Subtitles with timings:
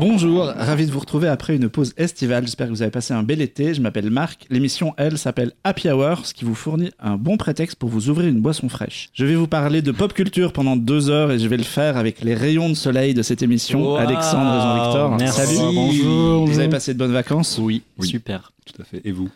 [0.00, 2.44] Bonjour, ravi de vous retrouver après une pause estivale.
[2.46, 3.74] J'espère que vous avez passé un bel été.
[3.74, 4.46] Je m'appelle Marc.
[4.48, 8.28] L'émission, elle, s'appelle Happy Hour, ce qui vous fournit un bon prétexte pour vous ouvrir
[8.30, 9.10] une boisson fraîche.
[9.12, 11.98] Je vais vous parler de pop culture pendant deux heures et je vais le faire
[11.98, 13.90] avec les rayons de soleil de cette émission.
[13.90, 13.96] Wow.
[13.96, 15.16] Alexandre et Jean-Victor.
[15.18, 15.56] Merci.
[15.56, 15.74] Salut.
[15.74, 16.46] Bonjour.
[16.46, 17.58] Vous avez passé de bonnes vacances?
[17.60, 18.08] Oui, Oui.
[18.08, 18.54] super.
[18.64, 19.02] Tout à fait.
[19.04, 19.28] Et vous?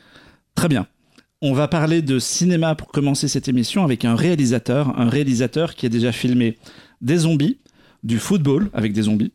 [0.55, 0.87] Très bien.
[1.43, 5.85] On va parler de cinéma pour commencer cette émission avec un réalisateur, un réalisateur qui
[5.85, 6.57] a déjà filmé
[7.03, 7.59] des zombies,
[8.03, 9.33] du football avec des zombies,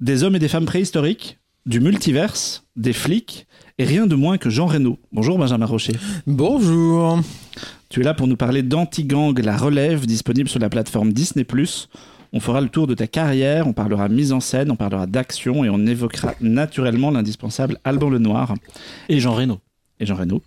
[0.00, 3.46] des hommes et des femmes préhistoriques, du multiverse, des flics
[3.78, 4.98] et rien de moins que Jean Reno.
[5.12, 5.94] Bonjour Benjamin Rocher.
[6.26, 7.20] Bonjour.
[7.88, 11.46] Tu es là pour nous parler d'Antigang, la relève disponible sur la plateforme Disney+.
[12.32, 15.64] On fera le tour de ta carrière, on parlera mise en scène, on parlera d'action
[15.64, 18.54] et on évoquera naturellement l'indispensable Alban Lenoir
[19.08, 19.58] Et Jean Reno.
[19.98, 20.42] et Jean Reno.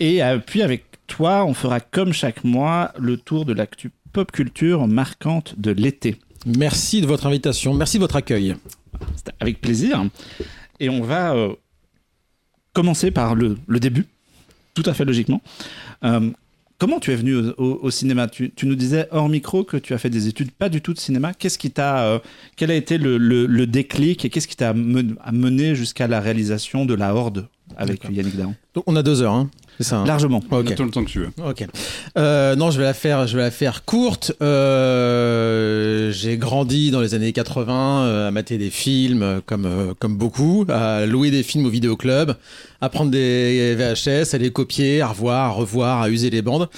[0.00, 4.32] Et euh, puis avec toi, on fera comme chaque mois le tour de l'actu pop
[4.32, 6.16] culture marquante de l'été.
[6.46, 7.74] Merci de votre invitation.
[7.74, 8.54] Merci de votre accueil.
[9.40, 10.04] Avec plaisir.
[10.78, 11.52] Et on va euh,
[12.72, 14.06] commencer par le, le début,
[14.74, 15.42] tout à fait logiquement.
[16.04, 16.30] Euh,
[16.78, 18.28] comment tu es venu au, au- au cinéma?
[18.28, 20.94] Tu, tu nous disais hors micro que tu as fait des études pas du tout
[20.94, 21.34] de cinéma.
[21.34, 22.18] Qu'est-ce qui t'a, euh,
[22.56, 26.20] quel a été le, le- le déclic et qu'est-ce qui t'a men- amené jusqu'à la
[26.20, 28.04] réalisation de La Horde avec.
[28.10, 28.36] Yannick
[28.74, 29.50] Donc, on a deux heures, hein
[29.80, 30.42] c'est ça hein Largement.
[30.50, 30.70] On Ok.
[30.72, 31.30] a tout le temps que tu veux.
[31.42, 31.66] Ok.
[32.18, 33.26] Euh, non, je vais la faire.
[33.26, 34.32] Je vais la faire courte.
[34.42, 39.94] Euh, j'ai grandi dans les années 80 euh, à mater des films, euh, comme euh,
[39.98, 42.32] comme beaucoup, à louer des films au vidéoclub,
[42.80, 46.68] à prendre des VHS, à les copier, à revoir, à revoir, à user les bandes.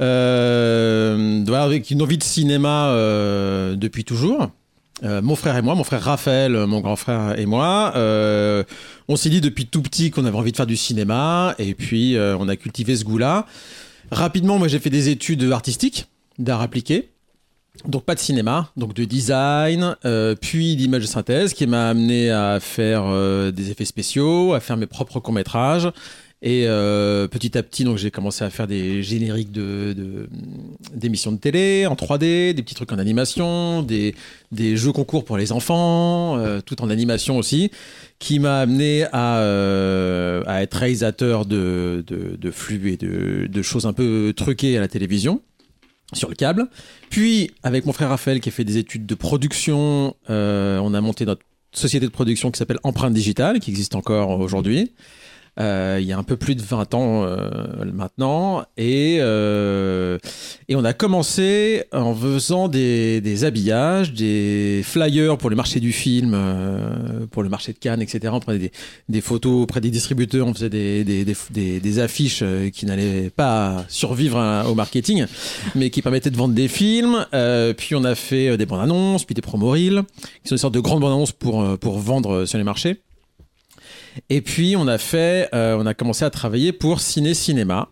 [0.00, 4.48] Euh, voilà, avec une envie de cinéma euh, depuis toujours.
[5.02, 8.62] Euh, mon frère et moi, mon frère Raphaël, mon grand frère et moi, euh,
[9.08, 12.16] on s'est dit depuis tout petit qu'on avait envie de faire du cinéma, et puis
[12.16, 13.46] euh, on a cultivé ce goût-là.
[14.12, 16.06] Rapidement, moi j'ai fait des études artistiques,
[16.38, 17.10] d'art appliqué,
[17.86, 22.30] donc pas de cinéma, donc de design, euh, puis d'image de synthèse, qui m'a amené
[22.30, 25.88] à faire euh, des effets spéciaux, à faire mes propres courts métrages.
[26.44, 30.28] Et euh, petit à petit, donc j'ai commencé à faire des génériques de de-
[30.92, 34.14] d'émissions de, télé en 3D, des petits trucs en animation, des,
[34.52, 37.70] jeux concours pour les enfants, euh, tout en animation aussi,
[38.18, 43.86] qui m'a amené à, euh, être réalisateur de, de, de flux et de, de choses
[43.86, 45.42] un peu truquées à la télévision
[46.12, 46.66] sur le câble.
[47.08, 51.24] Puis, avec mon frère Raphaël qui a fait des études de production, on a monté
[51.24, 51.42] notre
[51.72, 54.90] société de production qui s'appelle Empreinte Digitale, qui existe encore aujourd'hui.
[55.60, 57.36] Euh, il y a un peu plus de 20 ans euh,
[57.92, 58.64] maintenant.
[58.78, 60.18] Et, euh,
[60.68, 65.92] et on a commencé en faisant des, des habillages, des flyers pour le marché du
[65.92, 68.32] film, euh, pour le marché de Cannes, etc.
[68.32, 68.72] On prenait des,
[69.10, 74.38] des photos auprès des distributeurs, on faisait des, des, affiches euh, qui n'allaient pas survivre
[74.38, 75.26] à- au marketing,
[75.74, 77.26] mais qui permettaient de vendre des films.
[77.34, 80.02] Euh, puis on a fait des bandes annonces, puis des promo reels,
[80.42, 83.02] qui sont des sortes de grandes bandes annonces pour, pour vendre sur les marchés.
[84.30, 87.88] Et puis on a fait, euh, on a commencé à travailler pour Ciné Cinéma,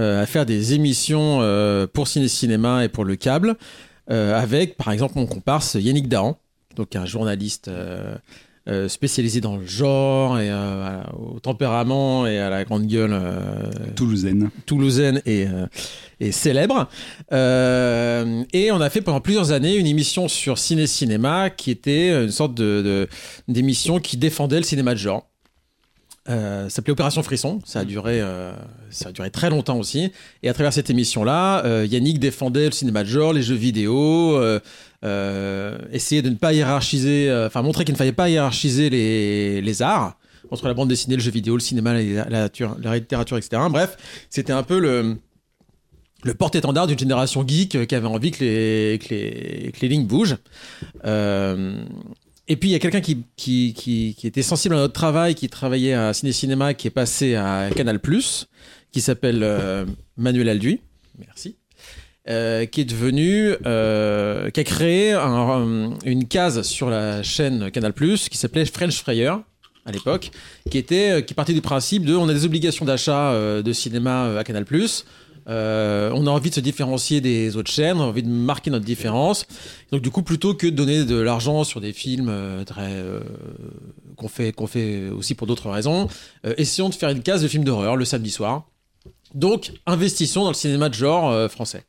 [0.00, 3.56] euh, à faire des émissions euh, pour Ciné Cinéma et pour le câble,
[4.10, 6.38] avec par exemple mon comparse Yannick Dahan,
[6.76, 7.70] donc un journaliste
[8.88, 10.50] spécialisé dans le genre et
[11.18, 13.18] au tempérament et à la grande gueule
[13.96, 14.50] Toulousaine.
[14.64, 15.46] toulousaine et,
[16.20, 16.88] et célèbre.
[17.30, 22.30] Et on a fait pendant plusieurs années une émission sur Ciné Cinéma qui était une
[22.30, 23.08] sorte de-
[23.46, 25.28] d'émission qui défendait le cinéma de genre.
[26.28, 27.60] Euh, ça s'appelait Opération Frisson.
[27.64, 28.52] Ça a duré, euh,
[28.90, 30.12] ça a duré très longtemps aussi.
[30.42, 34.38] Et à travers cette émission-là, euh, Yannick défendait le cinéma de genre, les jeux vidéo,
[35.92, 40.18] essayait de ne pas hiérarchiser, enfin montrer qu'il ne fallait pas hiérarchiser les, les arts
[40.50, 43.62] entre la bande dessinée, le jeu vidéo, le cinéma, la, la, nature- la littérature, etc.
[43.70, 43.96] Bref,
[44.30, 45.16] c'était un peu le
[46.24, 50.06] le porte-étendard d'une génération geek qui avait envie que les, que les, que les lignes
[50.06, 50.36] bougent.
[51.04, 51.80] Euh,
[52.48, 56.12] et puis il y a quelqu'un qui, était sensible à notre travail, qui travaillait à
[56.14, 58.00] Ciné Cinéma, qui est passé à Canal+,
[58.90, 59.84] qui s'appelle euh,
[60.16, 60.80] Manuel Alduy.
[61.18, 61.56] Merci.
[62.28, 67.92] Euh, qui est devenu, euh, qui a créé un- une case sur la chaîne Canal+,
[67.94, 69.32] qui s'appelait French Fryer
[69.86, 70.30] à l'époque,
[70.70, 74.44] qui était, qui partait du principe de, on a des obligations d'achat de cinéma à
[74.44, 74.64] Canal+,
[75.48, 78.70] euh, on a envie de se différencier des autres chaînes, on a envie de marquer
[78.70, 79.46] notre différence.
[79.92, 83.20] Donc du coup, plutôt que de donner de l'argent sur des films euh, très euh,
[84.16, 86.08] qu'on fait qu'on fait aussi pour d'autres raisons,
[86.56, 88.64] essayons de faire une case de films d'horreur le samedi soir.
[89.34, 91.84] Donc investissons dans le cinéma de genre français.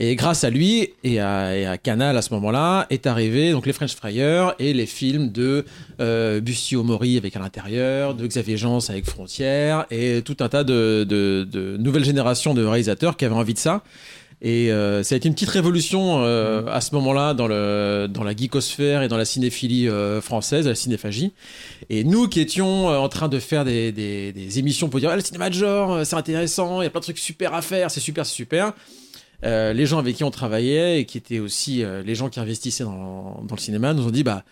[0.00, 3.96] Et grâce à lui et à, Canal à ce moment-là est arrivé donc les French
[3.96, 5.64] Fryers et les films de
[6.00, 6.40] euh,
[6.72, 11.46] Mori avec à l'intérieur, de Xavier Jean avec Frontières et tout un tas de, de,
[11.50, 13.82] de nouvelles générations de réalisateurs qui avaient envie de ça.
[14.40, 18.36] Et euh, ça a été une petite révolution euh, à ce moment-là dans, dans la
[18.36, 21.32] geekosphère et dans la cinéphilie euh, française, la cinéphagie.
[21.90, 25.10] Et nous qui étions euh, en train de faire des, des, des émissions pour dire
[25.10, 27.62] ah, le cinéma de genre, c'est intéressant, il y a plein de trucs super à
[27.62, 28.74] faire, c'est super, c'est super.
[29.44, 32.40] Euh, les gens avec qui on travaillait et qui étaient aussi euh, les gens qui
[32.40, 34.42] investissaient dans, le cinéma nous ont dit bah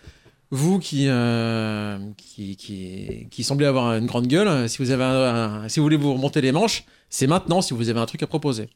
[0.49, 5.63] vous qui, euh, qui, qui, qui semblez avoir une grande gueule, si vous, avez un-
[5.63, 8.23] un- si vous voulez vous remonter les manches, c'est maintenant si vous avez un truc
[8.23, 8.69] à proposer.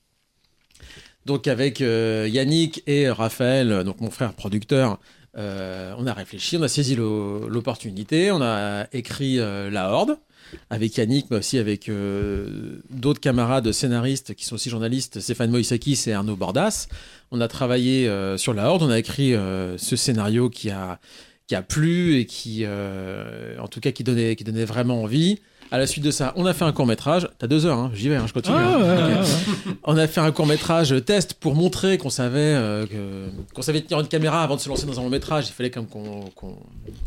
[1.26, 5.00] Donc avec Yannick et Raphaël, donc mon frère producteur,
[5.38, 10.18] on a réfléchi, on a saisi l'o- l'opportunité, on a écrit La Horde
[10.70, 16.04] avec Yannick, mais aussi avec euh, d'autres camarades scénaristes qui sont aussi journalistes, Stéphane Moïsakis
[16.08, 16.88] et Arnaud Bordas.
[17.32, 21.00] On a travaillé euh, sur La Horde, on a écrit euh, ce scénario qui a,
[21.48, 25.40] qui a plu et qui, en tout cas, qui donnait, qui donnait vraiment envie.
[25.74, 27.30] À la suite de ça, on a fait un court métrage.
[27.40, 28.58] T'as deux heures, hein, j'y vais, hein, je continue.
[28.60, 28.82] Ah, hein.
[28.82, 29.10] ouais, Ok.
[29.10, 29.20] ouais,
[29.72, 29.76] ouais.
[29.86, 32.86] On a fait un court métrage test pour montrer qu'on savait euh,
[33.54, 35.48] qu'on savait tenir une caméra avant de se lancer dans un long métrage.
[35.48, 36.58] Il fallait quand même qu'on qu'on-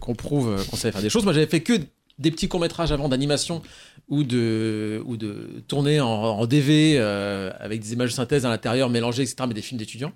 [0.01, 1.25] qu'on prouve qu'on savait faire des choses.
[1.25, 1.75] Moi, j'avais fait que
[2.19, 3.63] des petits courts métrages avant d'animation
[4.09, 8.49] ou de ou de tourner en, en DV euh, avec des images de synthèse à
[8.49, 9.37] l'intérieur mélangées, etc.
[9.49, 10.13] Mais des films d'étudiants.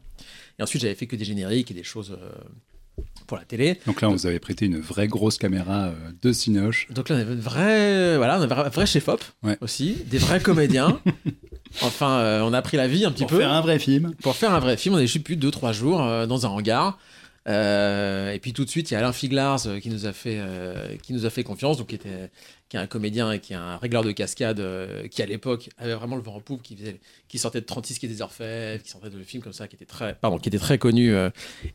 [0.59, 3.79] Et ensuite, j'avais fait que des génériques et des choses euh, pour la télé.
[3.87, 6.87] Donc là, on vous avait prêté une vraie grosse caméra euh, de Cinoche.
[6.91, 9.57] Donc là, on avait une vraie, voilà, on avait un vrai chef-op Ouais.
[9.61, 11.01] aussi, des vrais comédiens.
[11.83, 13.39] enfin, on a pris la vie un petit Pour peu.
[13.39, 14.13] faire un vrai film.
[14.23, 16.99] Pour faire un vrai film, on juste plus deux trois jours dans un hangar.
[17.47, 20.13] Euh, et puis tout de suite, il y a Alain Figlars euh, qui nous a
[20.13, 22.31] fait euh, qui nous a fait confiance, donc qui était
[22.69, 24.63] qui est un comédien et qui est un régleur de cascade
[25.11, 27.99] qui à l'époque avait vraiment le vent en poupe, qui faisait qui sortait de 36
[27.99, 30.49] qui est des orfèvres, qui sortait de films comme ça, qui était très pardon, qui
[30.51, 31.15] était très connu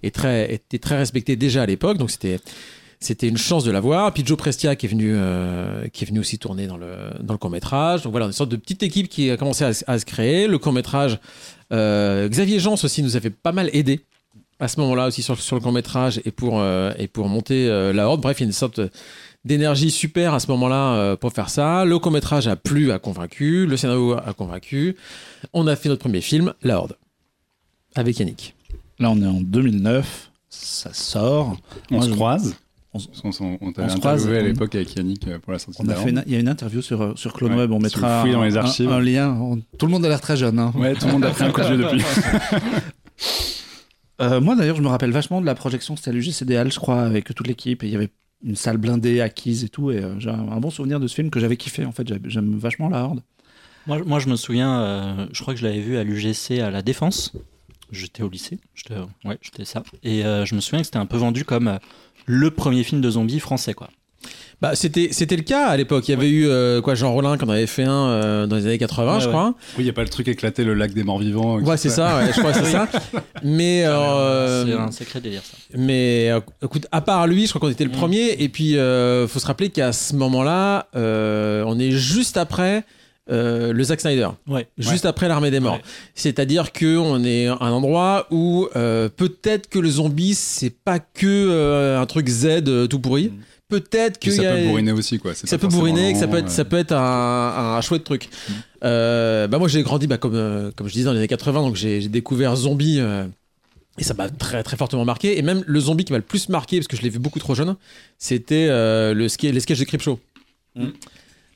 [0.04, 1.98] et très était très respecté déjà à l'époque.
[1.98, 2.40] Donc c'était
[3.00, 4.14] c'était une chance de l'avoir.
[4.14, 5.16] Puis Joe Prestia qui est venu,
[5.92, 8.04] qui est venu aussi tourner dans le, dans le court métrage.
[8.04, 10.48] Donc voilà, une sorte de petite équipe qui a commencé à, se- créer.
[10.48, 11.18] Le court métrage,
[11.74, 14.02] euh, Xavier Jans aussi nous avait pas mal aidé
[14.60, 17.68] à ce moment-là aussi sur, sur le court métrage et pour, euh, et pour monter
[17.70, 18.22] euh, la horde.
[18.22, 18.80] Bref, il y a une sorte
[19.46, 21.84] d'énergie super à ce moment-là euh, pour faire ça.
[21.86, 23.66] Le court métrage a plu, a convaincu.
[23.66, 24.96] Le scénario a convaincu.
[25.54, 26.96] On a fait notre premier film, La Horde,
[27.96, 28.56] avec Yannick.
[29.00, 30.30] Là, on est en 2009.
[30.50, 31.58] Ça sort.
[31.92, 32.56] On Moi, se je- croise.
[32.94, 35.52] on se- On, on, on t'a on se croise, interviewé à l'époque avec Yannick pour
[35.52, 36.28] la sortie On a fait une- Horde.
[36.28, 37.72] il y a une interview sur, sur Clone Ouais, Web.
[37.72, 38.90] On mettra fouillez dans un, les archives.
[38.92, 39.30] un- un lien.
[39.32, 40.60] On- Tout le monde a l'air très jeune.
[40.60, 40.72] hein.
[40.76, 42.02] Ouais, tout le monde a pris un coup de vieux depuis.
[44.22, 45.96] Euh, moi, d'ailleurs, je me rappelle vachement de la projection.
[45.96, 47.84] C'était à l'UGC Halles, je crois, avec toute l'équipe.
[47.84, 48.10] Et il y avait
[48.44, 49.92] une salle blindée acquise et tout.
[49.92, 51.86] Et euh, j'ai un bon souvenir de ce film que j'avais kiffé.
[51.86, 53.22] En fait, j'aime vachement la Horde.
[53.88, 56.72] Moi, moi, je me souviens, euh, je crois que je l'avais vu à l'UGC à
[56.72, 57.34] la Défense.
[57.92, 59.84] J'étais au lycée, j'étais ça.
[60.02, 61.78] Et je me souviens que c'était un peu vendu comme
[62.26, 63.92] le premier film de zombies français, quoi.
[64.62, 66.08] Bah, c'était, c'était le cas à l'époque.
[66.08, 68.56] Il y avait eu euh, quoi, Jean Rollin qui en avait fait un euh, dans
[68.56, 69.32] les années 80, Ouais, je ouais.
[69.32, 69.48] crois.
[69.78, 71.60] Oui, il n'y a pas le truc éclaté, le lac des morts vivants.
[71.60, 72.88] Ouais, c'est ça, ouais, je crois que c'est ça.
[73.44, 75.58] Mais, euh, C'est un sacré délire, ça.
[75.78, 77.94] mais euh, écoute, à part lui, je crois qu'on était le Mm.
[77.94, 78.36] premier.
[78.42, 82.84] Et puis, euh, faut se rappeler qu'à ce moment-là, euh, on est juste après.
[83.32, 84.68] euh, le Zack Snyder, Ouais.
[84.78, 85.76] juste après l'armée des morts.
[85.76, 85.82] Ouais.
[86.14, 91.00] C'est-à-dire que on est à un endroit où euh, peut-être que le zombie c'est pas
[91.00, 93.30] que euh, un truc Z euh, tout pourri.
[93.30, 93.34] Mm.
[93.70, 95.34] Peut-être que ça y a- peut bourriner aussi, quoi.
[95.34, 96.56] Ça peut bourriner, que ça peut lent, être, euh.
[96.56, 98.30] ça peut être un, un chouette truc.
[98.84, 101.62] Euh, bah moi j'ai grandi bah, comme, euh, comme je disais dans les années 80,
[101.62, 103.26] donc j'ai découvert Zombie euh,
[103.98, 105.38] et ça m'a très très fortement marqué.
[105.38, 107.40] Et même le zombie qui m'a le plus marqué, parce que je l'ai vu beaucoup
[107.40, 107.76] trop jeune,
[108.20, 110.20] c'était euh, le ske- les sketchs de Creepshow.
[110.76, 110.88] Mm.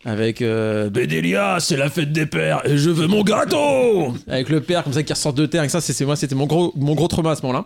[0.06, 4.62] Avec euh, Bédélia, c'est la fête des pères et je veux mon gâteau Avec le
[4.62, 6.72] père comme ça qui ressort de terre, et ça c'est c'est- moi c'était mon gros,
[6.76, 7.66] mon gros trauma à ce moment-là.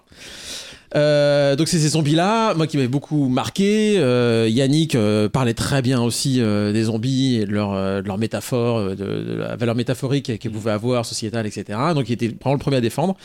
[0.94, 3.96] Euh, donc c'est ces zombies-là, moi qui m'avait beaucoup marqué.
[3.98, 7.72] Euh, Yannick euh, parlait très bien aussi des zombies et de leur,
[8.02, 11.80] de leur métaphore, de, de la valeur métaphorique qu'ils pouvaient avoir, sociétale, etc.
[11.96, 13.16] Donc il était vraiment le premier à défendre.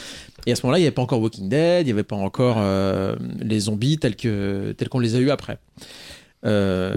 [0.47, 2.17] Et à ce moment-là, il n'y avait pas encore Walking Dead, il n'y avait pas
[2.17, 2.59] encore
[3.41, 5.59] les zombies tels qu'on les a eu après.
[6.45, 6.95] Euh,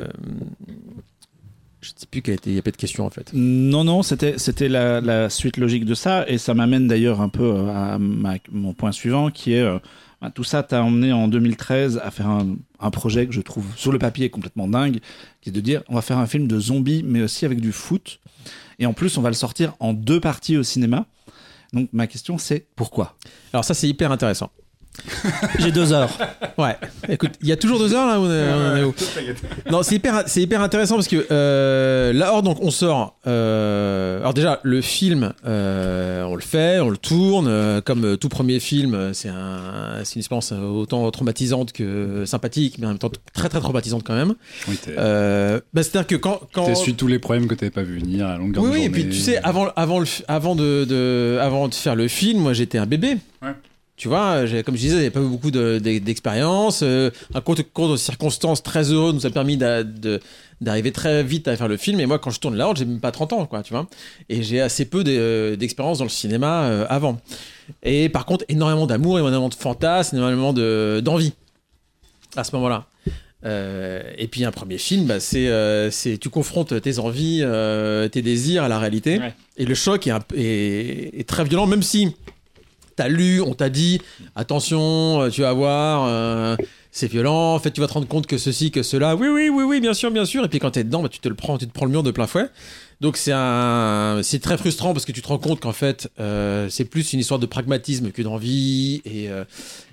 [1.82, 3.32] je ne sais plus quelle était, il n'y a pas de question en fait.
[3.34, 7.30] Non, non, c'était c'était la, la suite logique de ça, et ça m'amène d'ailleurs un
[7.30, 9.66] peu à ma- mon point suivant, qui est
[10.22, 13.66] bah, tout ça t'a emmené en 2013 à faire un, un projet que je trouve
[13.76, 15.00] sur le papier complètement dingue,
[15.42, 17.72] qui est de dire on va faire un film de zombies, mais aussi avec du
[17.72, 18.20] foot,
[18.80, 21.06] et en plus on va le sortir en deux parties au cinéma.
[21.74, 23.16] Donc ma question c'est pourquoi?
[23.54, 24.52] Alors ça c'est hyper intéressant.
[25.60, 26.10] J'ai deux heures.
[26.58, 26.76] Ouais.
[27.08, 28.20] Écoute, il y a toujours deux heures là.
[28.20, 28.94] où on est- on en est où?
[29.72, 33.18] Non, c'est hyper, c'est hyper intéressant parce que euh, la Horde, donc on sort.
[33.28, 37.48] euh, alors déjà, le film, euh, on le fait, on le tourne.
[37.48, 42.86] euh, comme tout premier film, c'est un, c'est une expérience autant traumatisante que sympathique, mais
[42.86, 44.36] en même temps très très traumatisante quand même.
[44.68, 47.72] Oui, t'es- Euh, bah, c'est-à-dire que quand, quand t'as su tous les problèmes que t'avais
[47.72, 49.04] pas vu venir à longueur oui, de oui, et journée.
[49.04, 52.54] puis tu sais, avant, avant, le, avant, de, de- avant de faire le film, moi
[52.54, 53.18] j'étais un bébé.
[53.42, 53.54] Ouais.
[54.00, 56.80] Tu vois, comme je disais, il n'y avait pas eu beaucoup de- de- d'expérience.
[56.84, 61.58] Euh, un compte, compte de circonstances très heureux nous a permis d'arriver très vite à
[61.58, 62.00] faire le film.
[62.00, 63.88] Et moi, quand je tourne la Horde, j'ai même pas 30 ans, quoi, tu vois.
[64.30, 67.20] Et j'ai assez peu de- d'expérience dans le cinéma euh, avant.
[67.84, 71.34] Et par contre, énormément d'amour, énormément de fantasmes, énormément de- d'envie
[72.38, 72.86] à ce moment-là.
[73.46, 75.90] Euh, et puis un premier film, bah, c'est, euh,
[76.22, 79.20] tu confrontes tes envies, euh, tes désirs à la réalité.
[79.20, 79.34] Ouais.
[79.58, 82.16] Et le choc est, un- est- est très violent, même si
[83.00, 84.02] t'as lu, on t'a dit,
[84.36, 86.58] attention, euh, tu vas voir, euh,
[86.92, 87.56] c'est violent.
[87.56, 89.16] En fait, tu vas te rendre compte que ceci, que cela.
[89.16, 90.44] Oui, oui, oui, oui, bien sûr, bien sûr.
[90.44, 92.04] Et puis quand t'es dedans, bah, tu te le prends, tu te prends le mur
[92.04, 92.50] de plein fouet.
[93.00, 96.68] Donc c'est un, c'est très frustrant parce que tu te rends compte qu'en fait, euh,
[96.70, 99.30] c'est plus une histoire de pragmatisme que d'envie et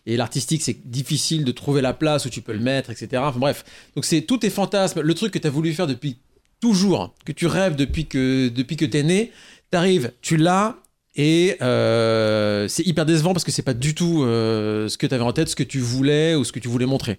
[0.06, 3.22] et l'artistique, c'est difficile de trouver la place où tu peux le mettre, etc.
[3.36, 3.64] Bref.
[3.94, 6.18] Donc c'est tous tes fantasmes, le truc que tu as voulu faire depuis
[6.60, 9.30] toujours, que tu rêves depuis que, depuis que tu es né,
[9.70, 10.76] t'arrives, tu l'as,
[11.16, 15.14] et euh, c'est hyper décevant parce que c'est pas du tout euh, ce que tu
[15.14, 17.18] avais en tête, ce que tu voulais ou ce que tu voulais montrer.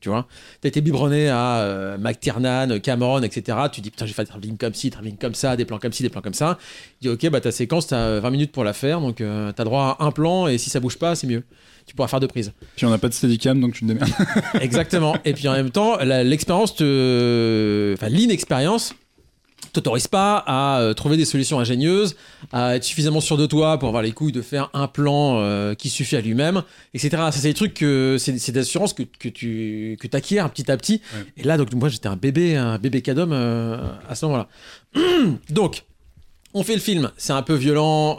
[0.00, 0.28] Tu vois?
[0.60, 3.58] T'as été biberonné à euh, McTiernan, Cameron, etc.
[3.72, 5.92] Tu dis, putain, j'ai fait un travelling comme ci, travelling comme ça, des plans comme
[5.92, 6.56] ci, des plans comme ça.
[7.00, 9.64] Tu dis, ok, bah ta séquence, t'as 20 minutes pour la faire, donc euh, t'as
[9.64, 11.42] droit à un plan, et si ça bouge pas, c'est mieux.
[11.84, 12.52] Tu pourras faire deux prises.
[12.76, 14.10] Puis on n'a pas de steadicam, donc tu te démerdes.
[14.60, 15.16] Exactement.
[15.24, 17.94] Et puis en même temps, l'expérience te.
[17.94, 18.94] Enfin, l'inexpérience
[19.72, 22.16] t'autorise pas à euh, trouver des solutions ingénieuses,
[22.52, 25.74] à être suffisamment sûr de toi pour avoir les couilles de faire un plan euh,
[25.74, 26.62] qui suffit à lui-même,
[26.94, 27.10] etc.
[27.16, 28.16] Ça, c'est des trucs que.
[28.18, 31.00] C'est c'est des assurances que, que tu que acquiers petit à petit.
[31.14, 31.26] Ouais.
[31.38, 34.48] Et là, donc, moi, j'étais un bébé, un bébé cadom euh, à ce moment-là.
[35.50, 35.84] donc.
[36.54, 38.16] On fait le film, c'est un peu violent,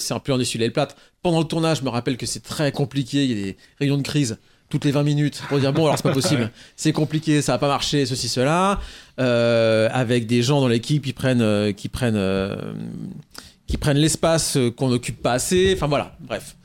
[0.00, 0.96] c'est un peu en essuyer le plâtre.
[1.22, 3.98] Pendant le tournage, je me rappelle que c'est très compliqué, il y a des réunions
[3.98, 4.36] de crise
[4.68, 7.58] toutes les 20 minutes pour dire bon alors c'est pas possible, c'est compliqué, ça va
[7.58, 8.80] pas marcher, ceci cela,
[9.20, 12.56] euh, avec des gens dans l'équipe qui prennent euh, qui prennent euh,
[13.66, 16.56] qui prennent l'espace qu'on n'occupe pas assez, enfin voilà, bref.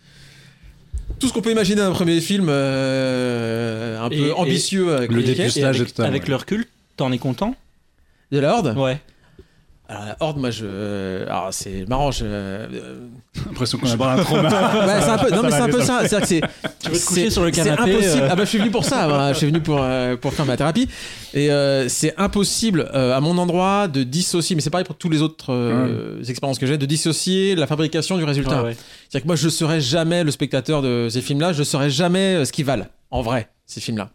[1.20, 5.12] Tout ce qu'on peut imaginer d'un premier film euh, un Et- peu et- ambitieux avec
[5.12, 5.42] Le les- début.
[5.42, 6.30] Et Stage avec, avec ouais.
[6.30, 6.66] le recul,
[6.98, 7.56] t'en es content?
[8.32, 8.76] De la Horde?
[8.78, 9.00] Ouais.
[9.92, 12.68] Alors la Horde, moi je, alors c'est marrant, je, euh,
[13.46, 14.50] l'impression qu'on a pas un trauma.
[14.88, 16.08] Ouais, c'est un peu, non, mais c'est un peu ça.
[16.08, 16.42] C'est-à-dire que c'est.
[16.80, 18.22] Tu veux te coucher c'est- sur le C'est canapé, impossible.
[18.24, 18.28] euh.
[18.32, 19.08] Ah bah, je suis venu pour ça.
[19.10, 19.34] voilà.
[19.34, 20.88] Je suis venu pour, euh, pour faire ma thérapie.
[21.34, 25.10] Et euh, c'est impossible, euh, à mon endroit, de dissocier, mais c'est pareil pour tous
[25.10, 28.62] les autres euh, expériences que j'ai, de dissocier la fabrication du résultat.
[28.64, 28.78] Ouais, ouais.
[29.10, 32.46] C'est-à-dire que moi, je serais jamais le spectateur de ces films-là, je saurais jamais euh,
[32.46, 34.12] ce qu'ils valent, en vrai, ces films-là.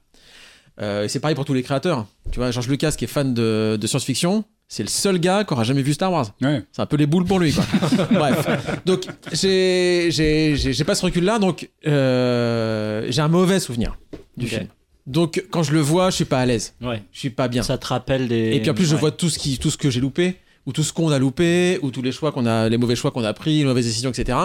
[0.80, 2.06] Euh, et c'est pareil pour tous les créateurs.
[2.32, 5.52] Tu vois, George Lucas, qui est fan de, de science-fiction, c'est le seul gars qui
[5.52, 6.32] aura jamais vu Star Wars.
[6.42, 6.62] Ouais.
[6.72, 7.64] C'est un peu les boules pour lui, quoi.
[8.10, 8.80] Bref.
[8.84, 13.96] Donc, j'ai, j'ai, j'ai, j'ai pas ce recul-là, donc euh, j'ai un mauvais souvenir
[14.36, 14.66] du film.
[15.06, 16.74] Donc, quand je le vois, je suis pas à l'aise.
[16.82, 17.02] Ouais.
[17.12, 17.62] Je suis pas bien.
[17.62, 18.56] Ça te rappelle des.
[18.56, 19.00] Et puis en plus, je Ouais.
[19.00, 21.78] vois tout ce, qui, tout ce que j'ai loupé, ou tout ce qu'on a loupé,
[21.82, 24.10] ou tous les choix qu'on a, les mauvais choix qu'on a pris, les mauvaises décisions,
[24.10, 24.36] etc.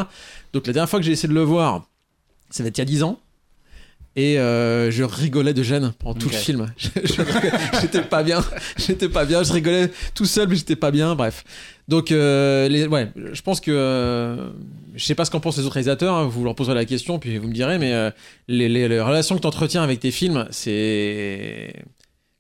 [0.54, 1.88] Donc, la dernière fois que j'ai essayé de le voir,
[2.51, 3.20] ça va être il y a 10 ans.
[4.18, 6.68] Et euh, je rigolais de gêne pendant tout le film.
[7.82, 8.44] J'étais pas bien.
[8.77, 9.41] J'étais pas bien.
[9.44, 11.15] Je rigolais tout seul, mais j'étais pas bien.
[11.15, 11.44] Bref.
[11.88, 13.72] Donc, euh, les, ouais, je pense que.
[13.72, 14.50] euh,
[14.96, 16.13] je sais pas ce qu'en pensent les autres réalisateurs.
[16.15, 17.77] hein, vous leur poserez la question, puis vous me direz.
[17.80, 18.12] Mais euh,
[18.50, 21.74] les, les- les relations que tu entretiens avec tes films, c'est.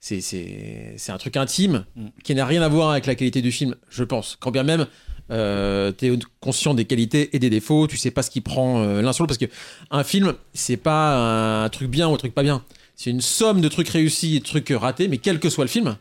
[0.03, 2.07] C'est, c'est, c'est un truc intime Mm.
[2.23, 4.35] qui n'a rien à voir avec la qualité du film, je pense.
[4.39, 4.87] Quand bien même
[5.31, 8.83] euh, tu es conscient des qualités et des défauts, tu sais pas ce qui prend
[8.83, 9.37] euh, l'un sur l'autre.
[9.37, 9.55] Parce que
[9.89, 12.63] un film, c'est pas un truc bien ou un truc pas bien.
[12.95, 15.69] C'est une somme de trucs réussis et de trucs ratés, mais quel que soit le
[15.69, 15.95] film.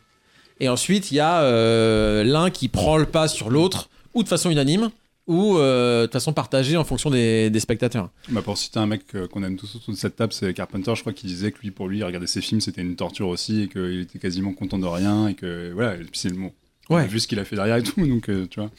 [0.59, 4.27] Et ensuite, il y a euh, l'un qui prend le pas sur l'autre, ou de
[4.27, 4.91] façon unanime,
[5.25, 8.09] ou euh, de façon partagée en fonction des, spectateurs.
[8.29, 11.01] Bah pour citer un mec qu'on aime tous autour de cette table, c'est Carpenter, je
[11.01, 13.67] crois, qui disait que lui, pour lui, regarder ses films, c'était une torture aussi, et
[13.69, 16.53] qu'il était quasiment content de rien, et que voilà, c'est le mot.
[16.91, 17.07] Ouais.
[17.07, 18.69] vu ce qu'il a fait derrière et tout, donc euh, tu vois.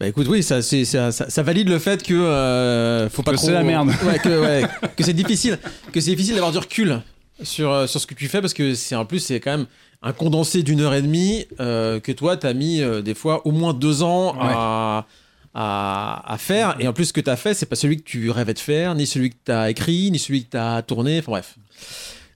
[0.00, 3.32] Bah écoute, oui, ça, c'est, ça, ça, ça valide le fait que euh, faut pas
[3.32, 3.46] Que trop.
[3.46, 3.90] c'est la merde.
[4.06, 4.62] Ouais, que, ouais,
[4.96, 5.58] que c'est difficile,
[5.92, 7.00] que c'est difficile d'avoir du recul
[7.42, 9.66] sur euh, sur ce que tu fais parce que c'est en plus c'est quand même
[10.02, 13.74] un condensé d'une heure et demie euh, que toi t'as mis des fois au moins
[13.74, 15.06] deux ans à,
[15.54, 18.30] à à faire et en plus ce que t'as fait c'est pas celui que tu
[18.30, 21.56] rêvais de faire ni celui que t'as écrit ni celui que t'as tourné enfin bref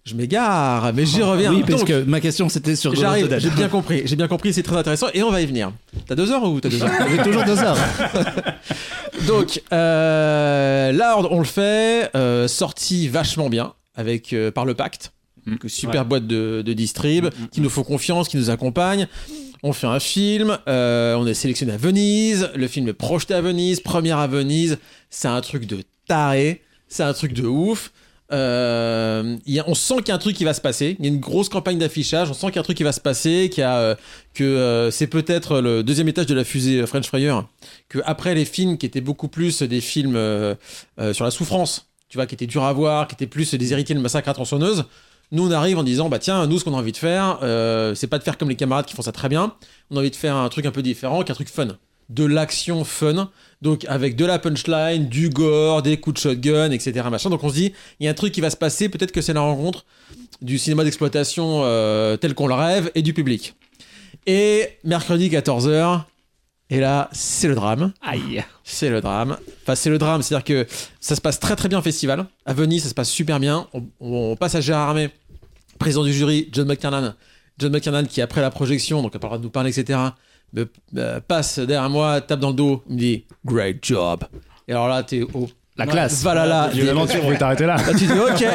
[0.05, 1.53] Je m'égare, mais j'y reviens.
[1.53, 4.53] Oui, parce Donc, que ma question c'était sur J'arrive, j'ai bien compris, j'ai bien compris,
[4.53, 5.73] c'est très intéressant et on va y venir.
[6.07, 6.91] T'as deux heures ou t'as deux heures?
[7.09, 7.79] J'ai toujours deux heures.
[9.29, 14.75] Donc, euh, la Horde, on le fait, euh, sorti vachement bien avec euh, par le
[14.75, 15.13] Pacte,
[15.45, 15.57] Mm.
[15.67, 16.07] super Ouais.
[16.07, 19.09] boîte de, de distrib, Mm, mm, qui nous font confiance, qui nous accompagne.
[19.65, 23.41] On fait un film, euh, on est sélectionné à Venise, le film est projeté à
[23.41, 24.79] Venise, première à Venise,
[25.11, 27.91] c'est un truc de taré, c'est un truc de ouf.
[28.33, 30.97] Euh, y a- on sent qu'il y a un truc qui va se passer.
[30.99, 32.31] Il y a une grosse campagne d'affichage.
[32.31, 33.95] On sent qu'il y a un truc qui va se passer, qu'il a, euh,
[34.35, 37.35] que euh, c'est peut-être le deuxième étage de la fusée French Fryer.
[37.89, 40.19] Que après les films qui étaient beaucoup plus des films
[41.13, 43.95] sur la souffrance, tu vois, qui étaient durs à voir, qui étaient plus des héritiers
[43.95, 44.85] de massacre à tronçonneuse.
[45.31, 47.39] Nous, on arrive en disant, bah tiens, nous, ce qu'on a envie de faire,
[47.97, 49.55] c'est pas de faire comme les camarades qui font ça très bien.
[49.91, 51.69] On a envie de faire un truc un peu différent, qu'un truc fun.
[52.11, 53.31] De l'action fun.
[53.63, 57.07] Donc, avec de la punchline, du gore, des coups de shotgun, etc.
[57.11, 57.31] Machin.
[57.31, 58.89] Donc, on se dit, il y a un truc qui va se passer.
[58.89, 59.87] Peut-être que c'est la rencontre
[60.43, 63.55] du cinéma d'exploitation euh, tel qu'on le rêve et du public.
[64.27, 66.03] Et mercredi 14h,
[66.71, 67.93] et là, c'est le drame.
[68.03, 68.43] Aïe.
[68.65, 69.37] C'est le drame.
[69.63, 70.23] Enfin, c'est le drame.
[70.23, 70.67] C'est-à-dire que
[71.01, 72.27] ça se passe très très bien au festival.
[72.45, 73.69] À Venise, ça se passe super bien.
[73.75, 75.11] On, on passe à Gérard Armé,
[75.79, 77.15] président du jury, John McTiernan.
[77.59, 79.99] John McTiernan qui, après la projection, donc à part de nous parler, etc.,
[80.53, 84.25] me euh, passe derrière moi, tape dans le dos, me dit Great job.
[84.69, 85.49] Et alors là, t'es au.
[85.77, 86.23] La classe.
[86.23, 86.69] Voilà là.
[86.73, 87.77] Il y a une aventure, faut t'arrêter là.
[87.77, 88.47] Là, tu dis ok,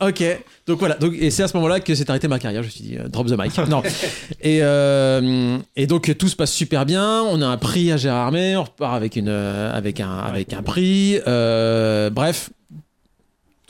[0.08, 0.44] ok.
[0.66, 0.94] Donc voilà.
[0.96, 2.62] Donc et c'est à ce moment-là que s'est arrêté ma carrière.
[2.62, 3.56] Je me suis dit euh, drop the mic.
[3.68, 3.82] Non.
[4.42, 7.22] Et euh, et donc tout se passe super bien.
[7.22, 8.54] On a un prix à Gérard Armé.
[8.54, 11.18] On repart avec une avec un avec un prix.
[11.26, 12.50] Euh, bref,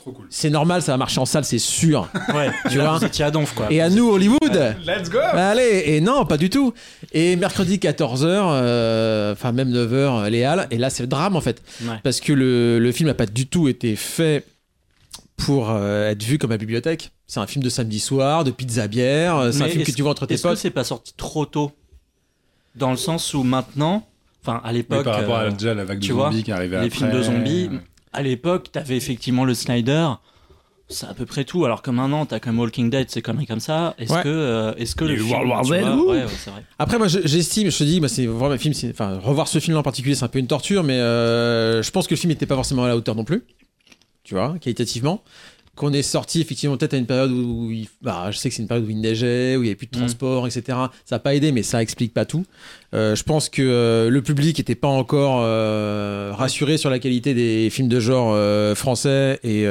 [0.07, 0.27] Trop cool.
[0.29, 0.81] c'est normal.
[0.81, 2.07] Ça va marcher en salle, c'est sûr.
[2.33, 3.67] Ouais, Tu vois Vous à Donf, quoi.
[3.71, 4.75] Et à nous Hollywood.
[4.85, 6.73] Let's go Allez, et non, pas du tout.
[7.11, 11.61] Et mercredi 14h, enfin même 9h, les Halles, et là c'est le drame en fait.
[11.81, 11.95] Ouais.
[12.03, 14.45] Parce que le, le film n'a pas du tout été fait
[15.35, 17.11] pour euh, être vu comme à bibliothèque.
[17.27, 20.01] C'est un film de samedi soir, de pizza bière, euh, c'est un film que tu
[20.01, 20.57] vois entre tes Est-ce que potes.
[20.57, 21.71] c'est pas sorti trop tôt
[22.75, 24.07] Dans le sens où maintenant,
[24.43, 26.51] enfin à l'époque, par rapport à euh, déjà la vague de tu vois, zombies qui
[26.51, 26.97] arrivait les après.
[26.97, 27.69] films de zombies,
[28.17, 30.07] à l'époque, t'avais effectivement le Snyder.
[30.89, 31.65] C'est à peu près tout.
[31.65, 33.93] Alors que maintenant, t'as comme Walking Dead, c'est conneries comme ça.
[33.97, 34.23] Est-ce Ouais.
[34.23, 36.63] que, euh, est-ce que le film, World War Z, ouais, ouais, c'est vrai.
[36.79, 39.49] Après, moi je- j'estime, je te dis, bah, c'est voir le film, c'est- enfin revoir
[39.49, 42.19] ce film en particulier, c'est un peu une torture, mais euh, je pense que le
[42.19, 43.43] film n'était pas forcément à la hauteur non plus.
[44.23, 45.23] Tu vois, qualitativement.
[45.77, 48.61] Qu'on est sorti effectivement peut-être à une période où, il- bah, je sais que c'est
[48.63, 49.99] une période où il neigeait, où il n'y avait plus de Mm.
[49.99, 50.63] transport, etc.
[51.05, 52.45] Ça n'a pas aidé, mais ça explique pas tout.
[52.93, 57.33] Euh, je pense que euh, le public n'était pas encore euh, rassuré sur la qualité
[57.33, 58.35] des films de genre
[58.75, 59.65] français et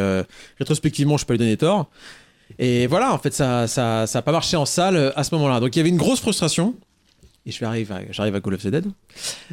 [0.59, 1.91] rétrospectivement, je peux lui donner tort.
[2.59, 5.59] Et voilà, en fait, ça ça ça a pas marché en salle à ce moment-là.
[5.61, 6.75] Donc il y avait une grosse frustration.
[7.45, 8.87] Et je vais arriver à, j'arrive à Call of the Dead.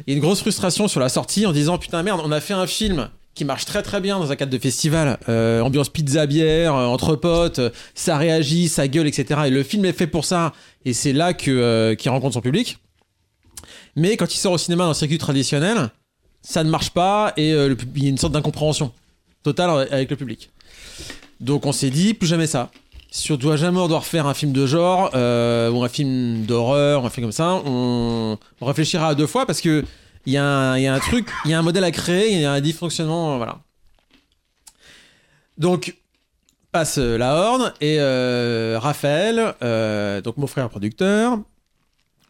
[0.06, 2.40] Il y a une grosse frustration sur la sortie en disant putain merde, on a
[2.40, 5.88] fait un film qui marche très très bien dans un cadre de festival, euh, ambiance
[5.88, 9.42] pizza bière, euh, entre potes, euh, ça réagit, ça gueule, etc.
[9.46, 10.52] Et le film est fait pour ça,
[10.84, 12.78] et c'est là que euh, qu'il rencontre son public.
[13.96, 15.90] Mais quand il sort au cinéma dans le circuit traditionnel,
[16.42, 18.92] ça ne marche pas et il y a une sorte d'incompréhension
[19.42, 20.50] totale avec le public.
[21.40, 22.70] Donc on s'est dit plus jamais ça.
[23.10, 27.10] Si on doit jamais devoir faire un film de genre ou un film d'horreur, un
[27.10, 29.84] film comme ça, on, on réfléchira à deux fois parce que
[30.26, 32.52] il y, a un- truc, il y a un modèle à créer, il y a
[32.52, 33.60] un dysfonctionnement, voilà.
[35.58, 35.96] Donc
[36.72, 41.38] passe euh, la Horde et euh, Raphaël, euh, donc mon frère producteur,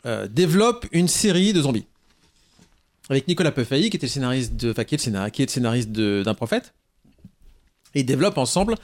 [0.04, 1.86] euh, développe une série de zombies
[3.08, 6.74] avec Nicolas Peffailly qui était le scénariste de, enfin, qui est le scénariste, d'un prophète.
[7.94, 8.74] Et ils développent ensemble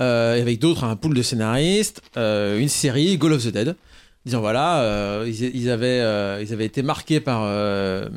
[0.00, 3.76] euh, avec d'autres un pool de scénaristes euh, une série Goal of the Dead
[4.26, 8.08] disant voilà euh, ils, ils avaient euh, ils avaient été marqués par euh,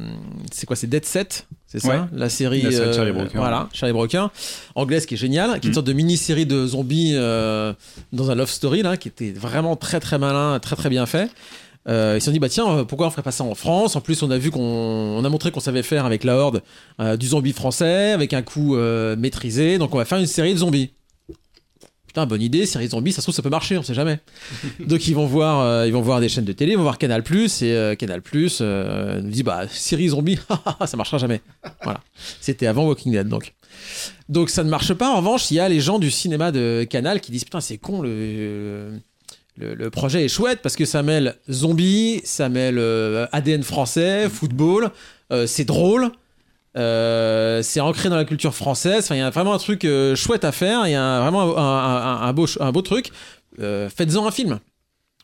[0.52, 2.00] c'est quoi c'est Dead Set c'est ça Ouais.
[2.13, 3.38] la série La série euh, Charlie Brooker.
[3.38, 4.28] voilà Charlie Brooker
[4.76, 5.74] anglaise qui est géniale qui est une Mm.
[5.74, 7.74] sorte de mini série de zombies euh,
[8.13, 11.30] dans un love story là qui était vraiment très très malin très très bien fait
[11.89, 13.96] euh, ils se sont dit bah tiens euh, pourquoi on ferait pas ça en France?
[13.96, 16.62] En plus on a vu qu'on on a montré qu'on savait faire avec la Horde
[17.02, 20.54] euh, du zombie français avec un coup euh, maîtrisé donc on va faire une série
[20.54, 20.91] de zombies
[22.17, 24.19] Putain, bonne idée, série de zombies, ça se trouve ça peut marcher, on sait jamais.
[24.80, 26.97] Donc ils vont voir, euh, ils vont voir des chaînes de télé, ils vont voir
[26.97, 30.39] Canal Plus et euh, Canal Plus euh, nous dit bah série zombie,
[30.88, 31.41] ça marchera jamais.
[31.84, 32.01] Voilà,
[32.41, 33.53] c'était avant Walking Dead donc.
[34.30, 35.12] Donc ça ne marche pas.
[35.12, 37.77] En revanche, il y a les gens du cinéma de Canal qui disent putain c'est
[37.77, 38.93] con le,
[39.58, 42.80] le le projet est chouette parce que ça mêle zombies, ça mêle
[43.32, 44.89] ADN français, football,
[45.45, 46.10] c'est drôle.
[46.78, 49.06] Euh, c'est ancré dans la culture française.
[49.06, 50.88] Enfin, il y a vraiment un truc euh, chouette à faire.
[50.88, 53.12] Il y a vraiment un, beau, un beau truc.
[53.60, 54.60] Euh, Faites-en un film,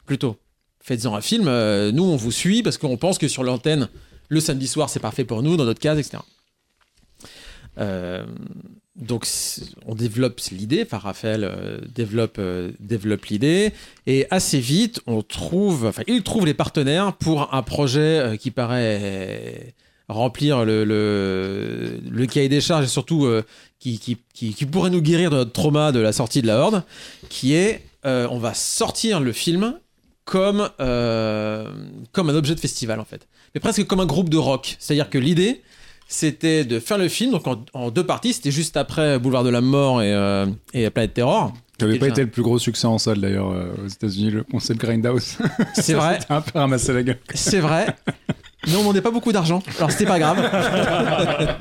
[0.06, 0.38] plutôt.
[0.82, 1.46] Faites-en un film.
[1.46, 3.88] Nous, on vous suit parce qu'on pense que sur l'antenne,
[4.30, 6.24] le samedi soir, c'est parfait pour nous, dans notre case, etc.
[8.96, 9.26] Donc
[9.88, 12.40] on développe l'idée, enfin Raphaël développe,
[12.80, 13.74] développe l'idée,
[14.06, 19.74] et assez vite on trouve, enfin il trouve les partenaires pour un projet qui paraît
[20.14, 23.44] remplir le, le, le cahier des charges et surtout euh,
[23.80, 26.58] qui, qui, qui, qui pourrait nous guérir de notre trauma de la sortie de la
[26.60, 26.84] Horde,
[27.30, 29.76] qui est euh, on va sortir le film
[30.26, 31.68] comme, euh,
[32.12, 35.10] comme un objet de festival en fait, mais presque comme un groupe de rock, c'est-à-dire
[35.10, 35.62] que l'idée
[36.08, 38.34] c'était de faire le film donc en, en deux parties.
[38.34, 40.12] C'était juste après Boulevard de la Mort et,
[40.74, 41.54] et Planète Terror.
[41.80, 43.48] Qui n'avait pas été le plus gros succès en salle d'ailleurs
[43.84, 45.38] aux États-Unis, le concept Grindhouse.
[45.74, 47.20] C'est vrai, C'était un peu ramassé la gueule.
[47.34, 47.88] c'est vrai.
[48.68, 50.38] Mais on demandait pas beaucoup d'argent, alors c'était pas grave.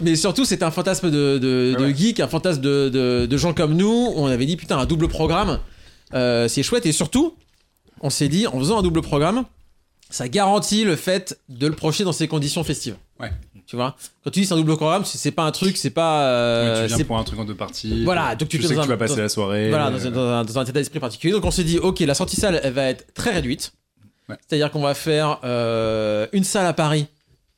[0.00, 1.94] Mais surtout, c'était un fantasme de, de, de Ouais.
[1.94, 4.12] geek, un fantasme de, de, de gens comme nous.
[4.16, 5.58] On avait dit putain un double programme,
[6.14, 6.86] euh, c'est chouette.
[6.86, 7.34] Et surtout,
[8.00, 9.44] on s'est dit en faisant un double programme,
[10.10, 12.96] ça garantit le fait de le projeter dans ces conditions festives.
[13.20, 13.30] Ouais.
[13.66, 16.24] Tu vois, quand tu dis c'est un double programme, c'est pas un truc, c'est pas.
[16.24, 18.04] euh, tu viens c'est pour un truc en deux parties.
[18.04, 19.68] Voilà, donc tu tu sais tu vas passer dans- la soirée.
[19.70, 21.32] Voilà, euh, dans, dans un état d'esprit particulier.
[21.32, 23.72] Donc on s'est dit, ok, la sortie salle, elle va être très réduite.
[24.28, 27.06] C'est-à-dire qu'on va faire euh, une salle à Paris,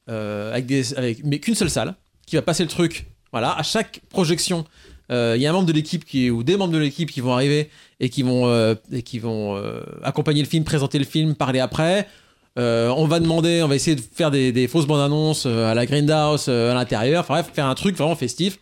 [0.08, 0.84] euh, avec des,
[1.24, 1.94] mais qu'une seule salle,
[2.26, 3.06] qui va passer le truc.
[3.32, 4.64] Voilà, à chaque projection,
[5.10, 7.20] euh, il y a un membre de l'équipe qui ou des membres de l'équipe qui
[7.20, 7.68] vont arriver
[8.00, 9.60] et qui vont, et qui vont
[10.02, 12.08] accompagner le film, présenter le film, parler après.
[12.56, 15.86] On va demander, on va essayer de faire des, des fausses bandes annonces à la
[15.86, 17.22] Grindhouse à l'intérieur.
[17.22, 18.58] Enfin bref, faire un truc vraiment festif.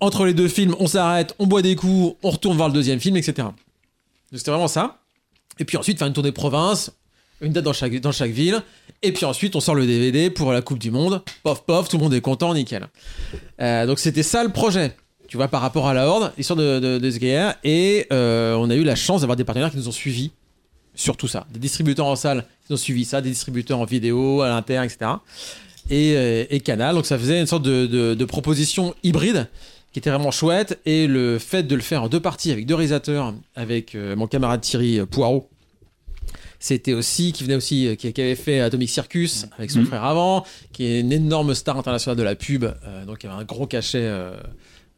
[0.00, 3.00] Entre les deux films, on s'arrête, on boit des coups, on retourne voir le deuxième
[3.00, 3.48] film, etc.
[4.32, 4.98] C'était vraiment ça.
[5.58, 6.92] Et puis ensuite, faire une tournée province,
[7.40, 8.62] une date dans chaque, ville.
[9.02, 11.22] Et puis ensuite, on sort le DVD pour la Coupe du Monde.
[11.42, 12.86] Pof, pof, tout le monde est content, nickel.
[13.60, 14.96] Euh, donc c'était ça le projet.
[15.28, 17.52] Tu vois, par rapport à la Horde, l'histoire de, de, de.
[17.64, 20.30] Et euh, on a eu la chance d'avoir des partenaires qui nous ont suivis
[20.94, 21.46] sur tout ça.
[21.52, 25.10] Des distributeurs en salle qui ont suivi ça, des distributeurs en vidéo, à l'inter, etc.
[25.90, 26.94] Et, euh, et Canal.
[26.94, 29.48] Donc ça faisait une sorte de, proposition hybride
[29.92, 30.80] qui était vraiment chouette.
[30.86, 34.60] Et le fait de le faire en deux parties avec deux réalisateurs, avec mon camarade
[34.60, 35.50] Thierry Poirot,
[36.66, 39.86] c'était aussi, qui venait aussi, euh, qui, qui avait fait Atomic Circus avec son Mhm.
[39.86, 43.30] frère avant, qui est une énorme star internationale de la pub, euh, donc il y
[43.30, 44.36] avait un gros cachet euh,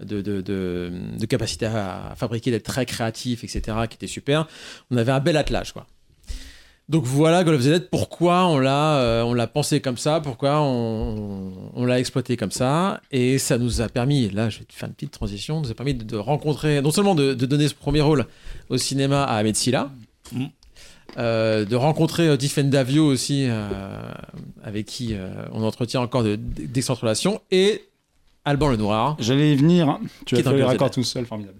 [0.00, 4.46] de, de, de, de capacité à fabriquer, d'être très créatif, etc., qui était super.
[4.90, 5.87] On avait un bel attelage, quoi.
[6.88, 10.20] Donc voilà, Goal of the Dead, pourquoi on l'a, euh, on l'a pensé comme ça,
[10.20, 14.64] pourquoi on, on l'a exploité comme ça, et ça nous a permis, là je vais
[14.64, 17.44] te faire une petite transition, nous a permis de, de rencontrer, non seulement de, de
[17.44, 18.24] donner ce premier rôle
[18.70, 19.90] au cinéma à Ahmed Silla,
[20.31, 20.44] Mm.
[21.16, 23.68] Euh, de rencontrer euh, Tiffen Davio aussi, euh,
[24.62, 27.85] avec qui euh, on entretient encore de- d'excellentes relations, et
[28.44, 29.16] Alban Lenoir.
[29.18, 29.88] J'allais y venir.
[29.88, 30.01] hein.
[30.27, 30.92] Tu Qui as fait le raccords Z.
[30.94, 31.59] tout seul, formidable.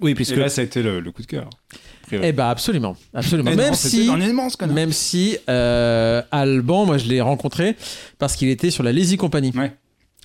[0.00, 1.48] Oui, puisque Et là, ça a été le, le coup de cœur.
[2.12, 3.50] Eh ben absolument, absolument.
[3.50, 4.74] Mais même non, si, un immense connard.
[4.74, 7.76] même si euh, Alban, moi je l'ai rencontré
[8.18, 9.52] parce qu'il était sur la Lazy Company.
[9.56, 9.72] Ouais.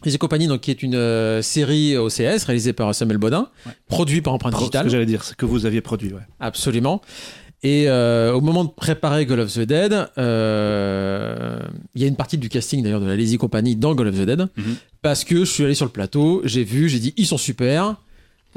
[0.03, 3.71] Lazy Company, donc qui est une euh, série OCS réalisée par Samuel Bodin, Ouais.
[3.87, 6.11] produit par Empreinte ce que Digitale, j'allais dire, c'est que vous aviez produit.
[6.13, 6.19] Ouais.
[6.41, 7.01] absolument.
[7.61, 11.59] Et euh, au moment de préparer Goal of the Dead, euh,
[11.95, 14.15] il y a une partie du casting d'ailleurs de la Lazy Company dans Goal of
[14.15, 14.75] the Dead, Mhm.
[15.01, 17.95] parce que je suis allé sur le plateau, j'ai vu, j'ai dit ils sont super.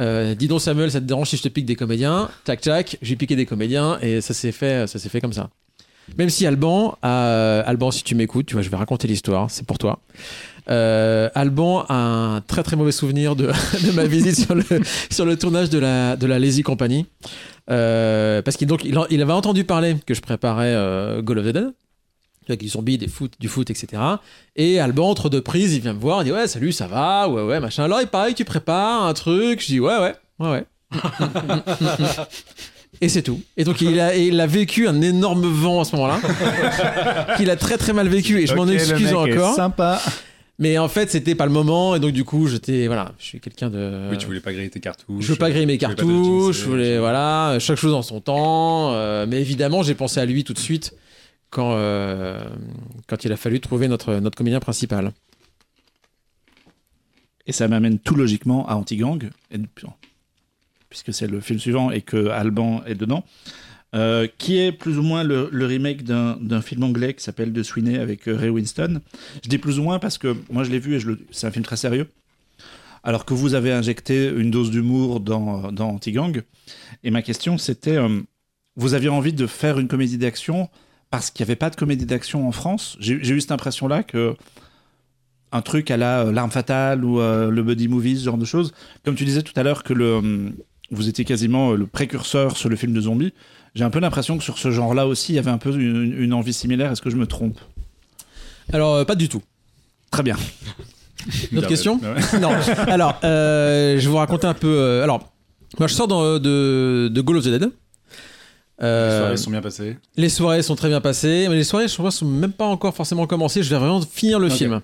[0.01, 2.31] Euh, dis donc Samuel, ça te dérange si je te pique des comédiens?
[2.45, 5.51] Tac tac, j'ai piqué des comédiens et ça s'est fait, ça s'est fait comme ça.
[6.19, 9.65] Même si Alban, a, Alban, si tu m'écoutes, tu vois, je vais raconter l'histoire, c'est
[9.67, 10.01] pour toi.
[10.71, 13.47] Euh, Alban a un très très mauvais souvenir de,
[13.87, 14.65] de ma visite sur le,
[15.11, 17.07] sur le tournage de la, de la Lazy Company.
[17.73, 21.49] Euh, parce qu'il donc, il, avait entendu parler que je préparais euh, Goal of the
[21.49, 21.73] Dead,
[22.49, 24.03] avec du zombie, des foot, du foot, etc.
[24.57, 27.29] Et Alban, entre deux prises, il vient me voir, il dit Ouais, salut, ça va
[27.29, 27.85] Ouais, ouais, machin.
[27.85, 29.61] Alors, il que tu prépares un truc.
[29.63, 30.65] Je dis Ouais, ouais, ouais, ouais.
[33.01, 33.41] Et c'est tout.
[33.57, 36.21] Et donc il a, il a vécu un énorme vent à ce moment-là,
[37.37, 39.55] qu'il a très très mal vécu et je m'en le excuse mec est encore.
[39.57, 40.01] Sympa.
[40.63, 43.41] Mais en fait c'était pas le moment et donc du coup j'étais voilà, je suis
[43.41, 44.09] quelqu'un de.
[44.13, 45.25] Oui, tu voulais pas griller tes cartouches.
[45.25, 48.93] Je veux pas griller mes cartouches, je voulais voilà chaque chose en son temps.
[48.93, 50.95] euh, mais évidemment j'ai pensé à lui tout de suite
[51.51, 52.41] quand euh,
[53.09, 55.11] quand il a fallu trouver notre notre comédien principal.
[57.49, 59.19] Et ça m'amène tout logiquement à Antigang,
[60.89, 63.25] puisque c'est le film suivant et que Alban est dedans,
[63.95, 67.99] euh, qui est plus ou moins le, remake d'un film anglais qui s'appelle The Sweeney
[67.99, 69.03] avec euh, Ray Winston.
[69.45, 71.01] Je dis plus ou moins parce que moi je l'ai vu et
[71.31, 72.09] c'est un film très sérieux.
[73.05, 76.41] Alors que vous avez injecté une dose d'humour dans, dans Antigang.
[77.05, 78.21] Et ma question c'était, euh,
[78.77, 80.71] vous aviez envie de faire une comédie d'action
[81.11, 82.97] parce qu'il n'y avait pas de comédie d'action en France?
[82.99, 84.35] J'ai eu cette impression-là que
[85.55, 88.73] un truc à la euh, L'arme fatale ou le buddy movie, ce genre de choses.
[89.05, 89.93] Comme tu disais tout à l'heure que
[90.91, 93.35] vous étiez quasiment le précurseur sur le film de zombies,
[93.75, 96.15] j'ai un peu l'impression que sur ce genre-là aussi, il y avait un peu une,
[96.21, 96.91] une envie similaire.
[96.93, 97.59] Est-ce que je me trompe?
[98.73, 99.43] Alors euh, pas du tout.
[100.11, 100.37] Très bien.
[101.51, 102.01] Une autre question?
[102.05, 102.41] Ah ouais.
[102.41, 102.51] Non.
[102.89, 104.69] Alors, euh, je vais vous raconter un peu.
[104.69, 105.33] euh, alors,
[105.79, 107.71] moi, je sors dans- de, de Goal of the Dead.
[108.81, 109.97] Les soirées sont bien passées.
[110.17, 112.95] les soirées sont très bien passées, mais les soirées, je crois, sont même pas encore
[112.95, 113.63] forcément commencées.
[113.63, 114.53] Je vais vraiment finir le Ok.
[114.55, 114.81] film.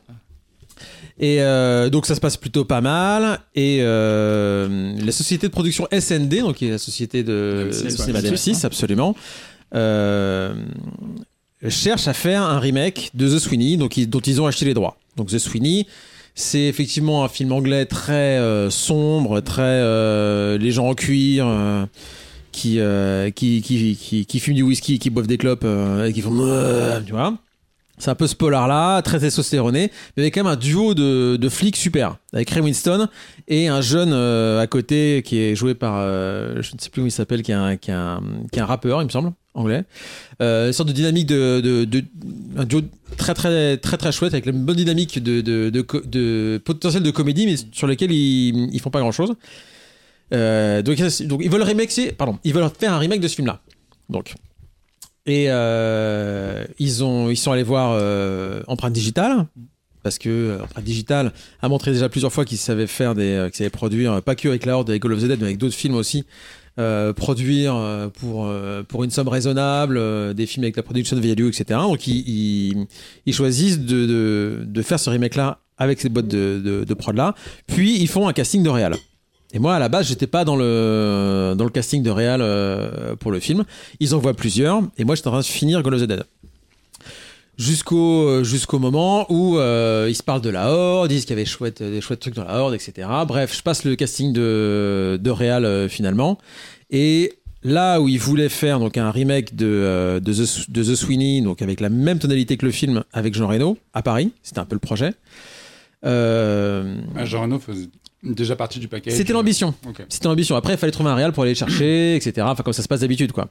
[1.20, 3.40] Et euh, donc ça se passe plutôt pas mal.
[3.54, 7.90] Et euh, la société de production SND, donc qui est la société de d'M6, ouais.
[7.90, 9.16] cinéma d'M6, absolument,
[9.74, 10.54] euh,
[11.68, 14.74] cherche à faire un remake de The Sweeney, donc ils- dont ils ont acheté les
[14.74, 14.96] droits.
[15.16, 15.86] Donc The Sweeney,
[16.36, 21.46] c'est effectivement un film anglais très euh, sombre, très euh, les gens en cuir.
[21.48, 21.84] euh,
[22.50, 26.12] qui, euh, qui, qui, qui, qui fument du whisky, qui boivent des clopes euh, et
[26.12, 26.30] qui font
[27.06, 27.34] tu vois.
[27.98, 31.48] C'est un peu ce polar-là, très testostéroné, mais avec quand même un duo de, de
[31.48, 33.08] flics super, avec Ray Winston
[33.48, 37.00] et un jeune euh, à côté qui est joué par, euh, je ne sais plus
[37.00, 37.90] comment il s'appelle, qui est un, qui
[38.52, 39.84] qui est un rappeur, il me semble, anglais.
[40.40, 42.04] Euh, une sorte de dynamique de, de,
[42.56, 42.82] un duo
[43.16, 47.56] très très très très chouette avec une bonne dynamique de, de, potentiel de comédie, mais
[47.72, 49.34] sur lequel ils, ils font pas grand chose.
[50.30, 53.60] Donc, donc ils veulent remixer, pardon, ils veulent faire un remake de ce film-là.
[54.08, 54.34] Donc,
[55.28, 59.46] et euh, ils ont, ils sont allés voir euh, Empreinte Digitale.
[60.02, 63.58] Parce que euh, Empreinte a montré déjà plusieurs fois qu'ils savaient faire des, euh, qu'ils
[63.58, 65.58] savaient produire euh, pas que avec la Horde, avec Call of the Dead, mais avec
[65.58, 66.24] d'autres films aussi.
[67.16, 67.74] produire
[68.20, 68.48] pour
[68.86, 72.86] pour une somme raisonnable des films avec la production value etc donc ils,
[73.26, 76.94] ils, choisissent de, de, de faire ce remake là avec ces boîtes de, de, de
[76.94, 77.34] prod là
[77.66, 78.94] puis ils font un casting de réal
[79.52, 83.16] et moi, à la base, j'étais pas dans le, dans le casting de Real euh,
[83.16, 83.64] pour le film.
[84.00, 84.82] Ils en voient plusieurs.
[84.98, 86.24] Et moi, j'étais en train de finir Call of the Dead.
[87.56, 91.38] Jusqu'au, jusqu'au moment où euh, ils se parlent de la Horde, ils disent qu'il y
[91.40, 93.08] avait chouette, des chouettes trucs dans la Horde, etc.
[93.26, 96.38] Bref, je passe le casting de, de Real euh, finalement.
[96.90, 97.32] Et
[97.64, 101.40] là où ils voulaient faire donc un remake de, euh, de, The, de The Sweeney,
[101.40, 104.64] donc avec la même tonalité que le film, avec Jean Reno, à Paris, c'était un
[104.64, 105.14] peu le projet.
[106.04, 107.88] Euh, Ah, Jean Reno faisait
[108.22, 109.10] déjà partie du paquet.
[109.10, 109.74] c'était l'ambition.
[110.08, 110.56] C'était l'ambition.
[110.56, 112.46] Après, il fallait trouver un réal pour aller le chercher, etc.
[112.50, 113.48] Enfin, comme ça se passe d'habitude, quoi.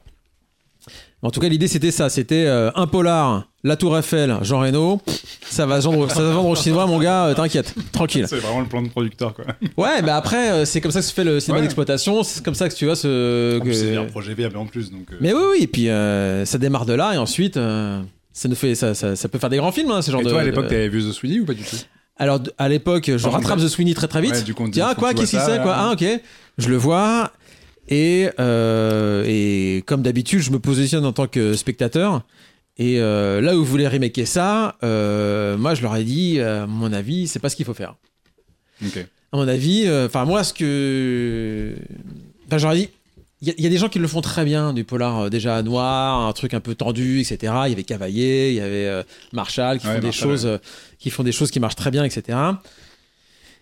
[1.20, 2.08] En tout cas, l'idée c'était ça.
[2.08, 5.00] C'était euh, un polar, la Tour Eiffel, Jean Reno.
[5.50, 7.26] Ça va vendre, ça va vendre aux Chinois, mon gars.
[7.26, 8.26] euh, T'inquiète, tranquille.
[8.28, 9.44] C'est vraiment le plan de producteur, quoi.
[9.76, 11.62] Ouais, mais après, euh, c'est comme ça que se fait le cinéma Ouais.
[11.62, 12.22] d'exploitation.
[12.22, 13.58] C'est comme ça que tu vois ce.
[13.58, 15.08] Que- C'est un projet viable en plus, donc.
[15.20, 15.58] Mais oui, oui.
[15.62, 15.86] Et puis
[16.46, 19.56] ça démarre de là, et ensuite, ça nous fait, ça, ça, ça peut faire des
[19.56, 20.30] grands films, hein, ce genre Et de.
[20.30, 21.76] toi, à l'époque, de- t'avais vu The Sweeney ou pas du tout?
[22.18, 23.60] Alors à l'époque, je rattrape.
[23.60, 24.32] The Sweeney très très vite.
[24.32, 25.74] Ouais, du coup, Tiens, quoi, que qu'est-ce qu'il vois c'est quoi.
[25.76, 26.04] Ah, ok.
[26.58, 27.32] Je le vois.
[27.88, 32.22] Et, euh, et comme d'habitude, je me positionne en tant que spectateur.
[32.76, 36.66] Et euh, là où vous voulez remaker ça, euh, moi je leur ai dit, à
[36.66, 37.94] mon avis, c'est pas ce qu'il faut faire.
[39.32, 41.74] À mon avis, enfin moi ce que,
[42.46, 42.88] enfin j'aurais dit,
[43.40, 45.18] il y, a- il y a des gens qui le font très bien, du polar
[45.24, 47.52] euh, déjà noir, un truc un peu tendu, etc.
[47.66, 50.52] Il y avait Cavaillé, il y avait euh, Marshall qui Ouais, font des choses, ouais.
[50.52, 50.58] euh,
[50.98, 52.36] qui font des choses qui marchent très bien, etc.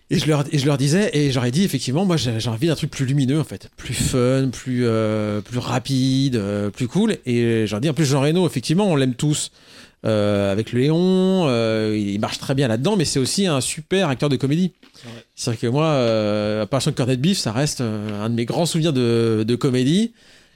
[0.09, 2.75] Et je leur, et je leur disais, et j'aurais dit effectivement, moi j'ai envie d'un
[2.75, 6.41] truc plus lumineux en fait, plus fun, plus euh, plus rapide,
[6.73, 7.17] plus cool.
[7.25, 9.51] Et j'aurais dit en plus Jean Reno, effectivement, on l'aime tous.
[10.07, 14.09] Euh, avec le Léon, euh, il marche très bien là-dedans, mais c'est aussi un super
[14.09, 14.71] acteur de comédie.
[15.35, 18.93] C'est-à-dire que moi, euh, Apparition de Cornet Beef, ça reste un de mes grands souvenirs
[18.93, 20.13] de, de comédie.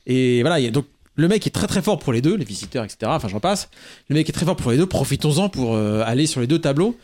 [0.08, 0.86] Et voilà, il y a- donc
[1.16, 2.98] le mec est très très fort pour les deux, les visiteurs, etc.
[3.06, 3.70] Enfin, j'en passe.
[4.10, 4.86] Le mec est très fort pour les deux.
[4.88, 6.98] Profitons-en pour euh, aller sur les deux tableaux.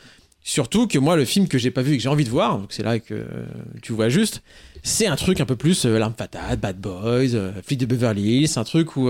[0.43, 2.57] Surtout que moi, le film que j'ai pas vu et que j'ai envie de voir,
[2.57, 3.25] donc c'est là que euh,
[3.81, 4.41] tu vois juste,
[4.81, 8.49] c'est un truc un peu plus euh, l'arme fatale, Bad Boys, Flic de Beverly Hills,
[8.55, 9.09] un truc où,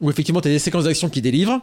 [0.00, 1.60] où effectivement t'as des séquences d'action qui délivrent.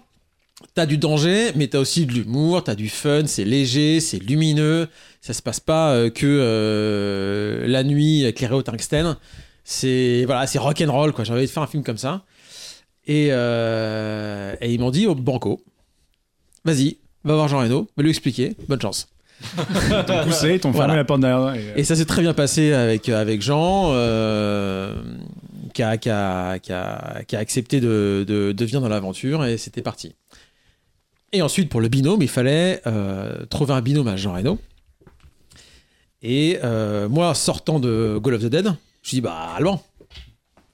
[0.75, 4.87] T'as du danger, mais t'as aussi de l'humour, t'as du fun, c'est léger, c'est lumineux.
[5.21, 9.15] Ça se passe pas euh, que euh, la nuit éclairée au tungstène.
[9.63, 11.23] C'est voilà, c'est rock and roll quoi.
[11.23, 12.23] J'ai envie de faire un film comme ça.
[13.05, 15.61] Et, euh, et ils m'ont dit, oh, banco,
[16.65, 19.09] vas-y, va voir Jean Reno, va lui expliquer, bonne chance.
[20.07, 20.93] T'ont poussé, t'ont Voilà.
[20.93, 21.53] fermé la porte derrière.
[21.53, 24.95] Et, euh, Et ça s'est très bien passé avec, avec Jean, euh,
[25.73, 29.43] qui, a, qui, a, qui, a, qui a accepté de, de, de venir dans l'aventure
[29.45, 30.15] et c'était parti.
[31.33, 34.59] Et ensuite, pour le binôme, il fallait euh, trouver un binôme à Jean Reno.
[36.21, 39.83] Et euh, moi, sortant de Goal of the Dead, je dis bah Alban.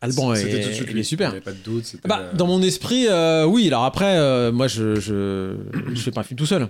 [0.01, 1.29] Alban c'était est, tout de suite il est super.
[1.29, 1.95] Il n'y avait pas de doute.
[2.05, 3.67] Bah, dans mon esprit, euh, oui.
[3.67, 5.55] Alors après, moi, je, je,
[5.93, 6.67] je fais pas un film tout seul.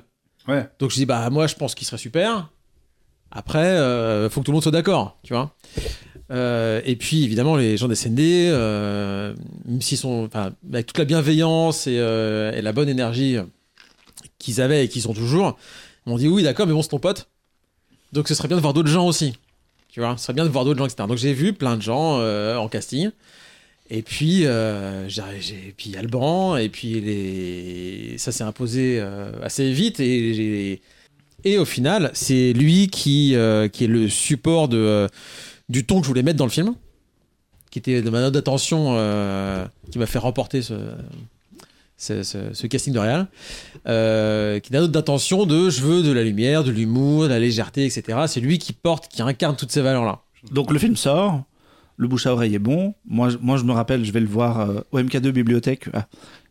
[0.47, 0.67] Ouais.
[0.79, 2.49] Donc je dis bah moi je pense qu'il serait super.
[3.31, 3.75] Après,
[4.29, 5.53] faut que tout le monde soit d'accord, tu vois.
[6.31, 9.33] Euh, et puis évidemment les gens des SND, euh,
[9.65, 10.29] même s'ils sont,
[10.71, 13.37] avec toute la bienveillance et, euh, et la bonne énergie
[14.39, 15.57] qu'ils avaient et qu'ils ont toujours,
[16.05, 17.29] m'ont dit oui d'accord, mais bon c'est ton pote.
[18.11, 19.37] Donc ce serait bien de voir d'autres gens aussi,
[19.89, 20.17] tu vois.
[20.17, 21.07] Ce serait bien de voir d'autres gens, etc.
[21.07, 23.11] Donc j'ai vu plein de gens euh, en casting.
[23.91, 25.07] Et puis, euh,
[25.75, 28.17] puis Alban, et puis les...
[28.19, 29.99] ça s'est imposé euh, assez vite.
[29.99, 30.81] Et
[31.43, 35.07] Et au final, c'est lui qui, euh, qui est le support de,
[35.69, 36.75] du ton que je voulais mettre dans le film,
[37.71, 38.93] qui était de ma note d'attention,
[39.91, 40.75] qui m'a fait remporter ce,
[41.99, 43.27] ce, casting de réal,
[43.87, 47.27] euh, qui est la note d'attention de je veux de la lumière, de l'humour, de
[47.29, 48.19] la légèreté, etc.
[48.27, 50.21] C'est lui qui porte, qui incarne toutes ces valeurs-là.
[50.51, 51.43] Donc le film sort,
[51.97, 52.93] le bouche à oreille est bon.
[53.05, 56.07] Moi, moi je me rappelle, je vais le voir euh, au MK2 Bibliothèque, ah,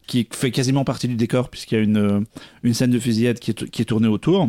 [0.07, 2.21] qui fait quasiment partie du décor, puisqu'il y a une, euh,
[2.63, 4.49] une scène de fusillade qui est, qui est tournée autour.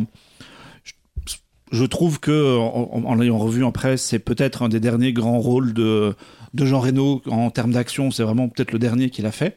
[1.72, 5.38] Je, trouve que, en- en l'ayant revu en presse, c'est peut-être un des derniers grands
[5.38, 6.14] rôles de,
[6.52, 8.10] de Jean Reno en termes d'action.
[8.10, 9.56] C'est vraiment peut-être le dernier qu'il a fait.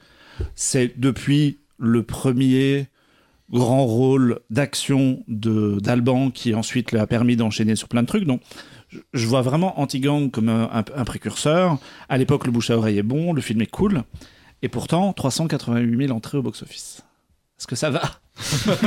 [0.56, 2.88] C'est depuis le premier
[3.52, 8.26] grand rôle d'action de d'Alban qui ensuite lui a permis d'enchaîner sur plein de trucs.
[8.26, 8.42] Donc
[9.14, 11.78] je- vois vraiment Anti-Gang comme un, un- un précurseur.
[12.10, 14.04] À l'époque, le bouche à oreille est bon, le film est cool.
[14.62, 17.02] Et pourtant, 388 000 entrées au box-office.
[17.60, 18.02] Est-ce que ça va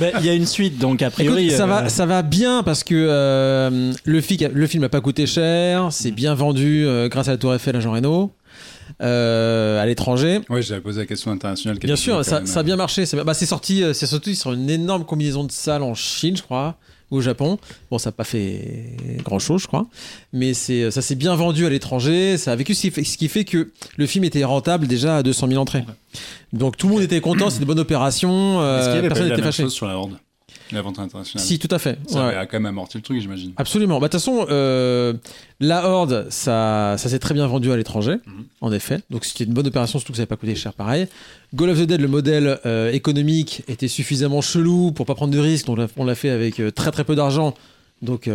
[0.00, 1.46] Bah, Il y a une suite, donc a priori.
[1.46, 4.88] Écoute, ça, euh, va, ça va bien parce que euh, le, fi- le film n'a
[4.88, 6.14] pas coûté cher, c'est Mm.
[6.14, 8.32] bien vendu euh, grâce à la Tour Eiffel à Jean Reno,
[9.02, 10.40] euh, à l'étranger.
[10.48, 11.78] Ouais, j'avais posé la question internationale.
[11.78, 13.06] Bien sûr, ça, a bien marché.
[13.06, 16.36] C'est bah, c'est sorti, euh, c'est sorti sur une énorme combinaison de salles en Chine,
[16.36, 16.76] je crois,
[17.10, 17.58] ou au Japon.
[17.90, 19.86] Bon, ça n'a pas fait grand chose, je crois,
[20.32, 22.38] mais c'est, ça s'est bien vendu à l'étranger.
[22.38, 25.60] Ça a vécu ce qui, fait, que le film était rentable déjà à 200 000
[25.60, 25.84] entrées.
[26.52, 28.60] Donc tout le monde était content, c'était une bonne opération.
[28.60, 29.62] euh, Est-ce qu'il y avait pas personne eu la n'était même fâché.
[29.64, 30.12] chose sur la Horde?
[30.74, 31.98] La vente internationale Si, tout à fait.
[32.08, 32.34] Ça Ouais.
[32.34, 33.52] a quand même amorti le truc, j'imagine.
[33.56, 34.00] Absolument.
[34.00, 35.14] Bah, De toute façon, euh,
[35.60, 38.44] la Horde, ça, ça s'est très bien vendu à l'étranger, Mhm.
[38.60, 39.00] en effet.
[39.10, 41.06] Donc c'était une bonne opération, surtout que ça n'avait pas coûté cher pareil.
[41.54, 45.38] Goal of the Dead, le modèle euh, économique était suffisamment chelou pour pas prendre de
[45.38, 47.54] risques, donc on l'a- fait avec euh, très très peu d'argent.
[48.02, 48.28] Donc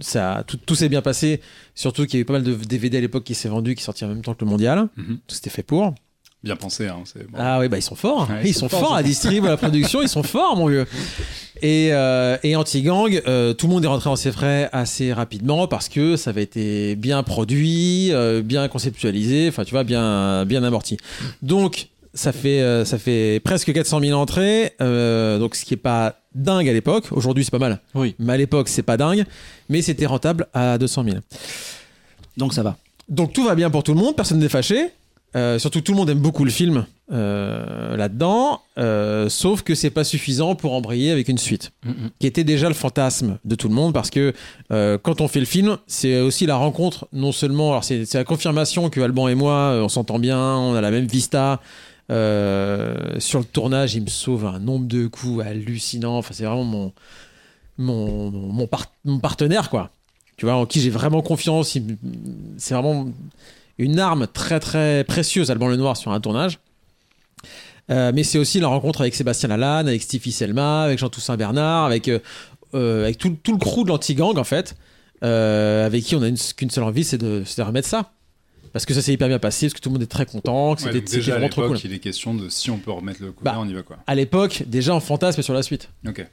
[0.00, 1.40] ça, tout, tout s'est bien passé,
[1.74, 3.82] surtout qu'il y a eu pas mal de DVD à l'époque qui s'est vendu, qui
[3.82, 4.88] sortaient en même temps que le mondial.
[4.96, 5.18] Mhm.
[5.28, 5.94] C'était fait pour.
[6.44, 7.00] Bien pensé, hein.
[7.04, 7.36] c'est bon.
[7.40, 8.28] Ah oui, bah ils sont forts.
[8.30, 10.86] Ouais, ils sont forts à distribuer à la production, ils sont forts, mon vieux.
[11.62, 15.66] Et, euh, et Anti-Gang, euh, tout le monde est rentré dans ses frais assez rapidement
[15.66, 20.62] parce que ça avait été bien produit, euh, bien conceptualisé, enfin tu vois, bien, bien
[20.62, 20.96] amorti.
[21.42, 25.78] Donc ça fait, euh, ça fait presque 400 000 entrées, euh, donc ce qui est
[25.78, 27.06] pas dingue à l'époque.
[27.10, 28.14] Aujourd'hui c'est pas mal, Oui.
[28.20, 29.24] mais à l'époque c'est pas dingue,
[29.68, 31.16] mais c'était rentable à 200 000.
[32.36, 32.76] Donc ça va.
[33.08, 34.90] Donc tout va bien pour tout le monde, personne n'est fâché.
[35.36, 39.90] Euh, surtout tout le monde aime beaucoup le film euh, là-dedans, euh, sauf que c'est
[39.90, 42.10] pas suffisant pour embrayer avec une suite, Mhm.
[42.18, 44.32] qui était déjà le fantasme de tout le monde, parce que
[44.70, 48.88] quand on fait le film, c'est aussi la rencontre, non seulement, alors c'est la confirmation
[48.88, 51.60] que Alban et moi, on s'entend bien, on a la même vista.
[52.08, 52.14] Sur
[53.40, 56.16] le tournage, il me sauve un nombre de coups hallucinant.
[56.16, 56.92] Enfin, c'est vraiment mon
[57.80, 59.90] mon, mon, par- mon partenaire, quoi.
[60.36, 61.76] Tu vois, en qui j'ai vraiment confiance.
[62.56, 63.08] C'est vraiment
[63.78, 66.58] une arme très très précieuse, Alban Lenoir, sur un tournage.
[67.90, 71.86] Euh, mais c'est aussi la rencontre avec Sébastien Lalanne, avec Stevie Selma, avec Jean-Toussaint Bernard,
[71.86, 72.18] avec, euh,
[72.74, 74.76] euh, avec tout, tout le crew de l'anti-gang, en fait,
[75.24, 78.10] euh, avec qui on a une- qu'une seule envie, c'est de, remettre ça.
[78.74, 80.74] Parce que ça s'est hyper bien passé, parce que tout le monde est très content,
[80.74, 81.90] que Ouais, c'était déjà à trop l'époque, cool.
[81.90, 83.58] il est question de si on peut remettre le couvert, Bah.
[83.62, 83.96] on y va quoi.
[84.06, 85.88] À l'époque, déjà on fantasme sur la suite.
[86.06, 86.26] Ok.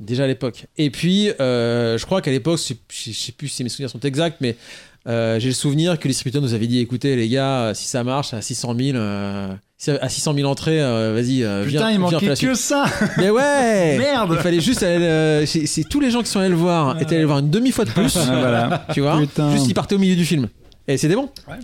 [0.00, 0.66] Déjà à l'époque.
[0.78, 4.56] Et puis, je crois qu'à l'époque, je sais plus si mes souvenirs sont exacts, mais
[5.06, 8.04] euh, j'ai le souvenir que les distributeurs nous avaient dit écoutez, les gars, si ça
[8.04, 9.54] marche à 600 000, euh,
[10.00, 12.54] à 600 000 entrées, euh, vas-y, euh, viens, viens faire la suite.
[12.56, 12.86] ça
[13.18, 15.44] Mais ouais Merde Il fallait juste aller.
[15.46, 17.50] C'est c'est tous les gens qui sont allés le voir étaient allés le voir une
[17.50, 18.16] demi-fois de plus.
[18.26, 18.86] voilà.
[18.92, 19.52] tu vois Putain.
[19.52, 20.48] Juste ils partaient au milieu du film.
[20.86, 21.30] Et c'était bon.
[21.48, 21.56] Ouais.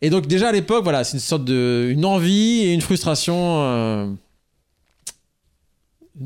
[0.00, 1.88] Et donc, déjà à l'époque, voilà, c'est une sorte de.
[1.90, 4.08] une envie et une frustration euh,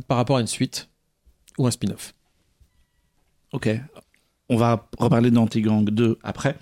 [0.08, 0.88] par rapport à une suite
[1.58, 2.14] ou un spin-off.
[3.52, 3.68] Ok.
[4.48, 6.56] On va reparler d'Anti-Gang 2 après.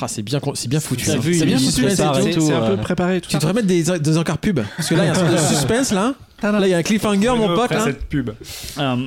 [0.00, 1.10] Ah, c'est bien, c'est bien foutu.
[1.10, 1.18] Hein.
[1.22, 1.70] c'est bien foutu.
[1.90, 2.76] c'est- un euh.
[2.76, 3.20] peu préparé.
[3.20, 3.38] Tout Tu ça.
[3.38, 4.60] devrais mettre des, des encarts pub.
[4.76, 6.14] Parce que là, il y a un de suspense là.
[6.42, 7.70] Là, il y a un cliffhanger, mon pote.
[7.70, 7.84] Là.
[7.84, 8.30] cette pub.
[8.78, 9.06] Euh,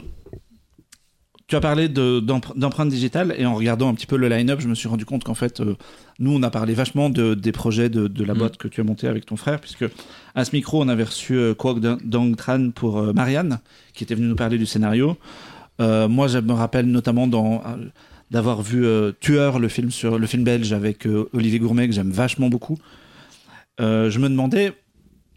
[1.48, 4.60] tu as parlé de- d'empre- d'empreinte digitale et en regardant un petit peu le line-up,
[4.62, 5.76] je me suis rendu compte qu'en fait, euh,
[6.20, 8.38] nous, on a parlé vachement de, des projets de, de la Mm.
[8.38, 9.86] boîte que tu as montée avec ton frère, puisque
[10.36, 13.58] à ce micro, on avait reçu euh, Kwok Dang- Dang Tran pour euh, Marianne,
[13.96, 15.18] qui était venu nous parler du scénario.
[15.82, 17.88] Euh, moi, je me rappelle notamment dans, euh,
[18.32, 21.94] d'avoir vu euh, Tueur, le film, sur, le film belge avec euh, Olivier Gourmet, que
[21.94, 22.78] j'aime vachement beaucoup.
[23.82, 24.74] Euh, je me demandais,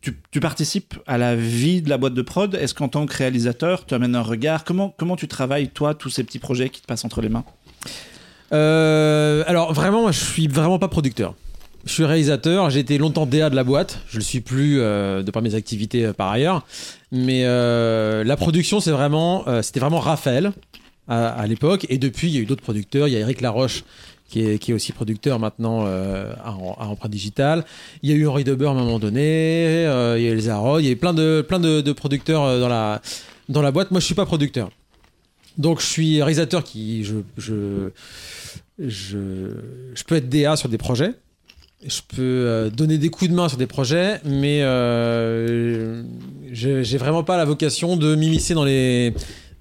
[0.01, 2.55] tu, participes à la vie de la boîte de prod.
[2.55, 4.65] Est-ce qu'en tant que réalisateur, tu amènes un regard?
[4.65, 7.45] Comment, comment tu travailles, toi, tous ces petits projets qui te passent entre les mains?
[8.51, 11.35] Alors vraiment, je suis vraiment pas producteur.
[11.87, 12.69] Je suis réalisateur.
[12.69, 14.01] J'ai été longtemps DA de la boîte.
[14.09, 16.67] Je le suis plus de par mes activités par ailleurs.
[17.13, 20.53] Mais la production, c'est vraiment, c'était vraiment Raphaël
[21.09, 21.87] à, l'époque.
[21.89, 23.09] Et depuis, il y a eu d'autres producteurs.
[23.09, 23.85] Il y a Eric Laroche
[24.29, 27.65] qui est, qui est aussi producteur maintenant euh, à, à Empreinte Digitale.
[28.03, 29.21] Il y a eu Henri Deber à un moment donné.
[29.87, 30.81] euh, il y a Elsa Roy.
[30.81, 33.03] Il y a eu plein de, plein de, producteurs euh, dans la,
[33.49, 33.91] dans la boîte.
[33.91, 34.71] Moi, je suis pas producteur.
[35.59, 37.91] Donc je suis réalisateur qui je je
[38.79, 41.13] je, peux être DA sur des projets.
[41.87, 44.61] Je peux donner des coups de main sur des projets, mais
[46.53, 49.13] j'ai vraiment pas la vocation de m'immiscer dans les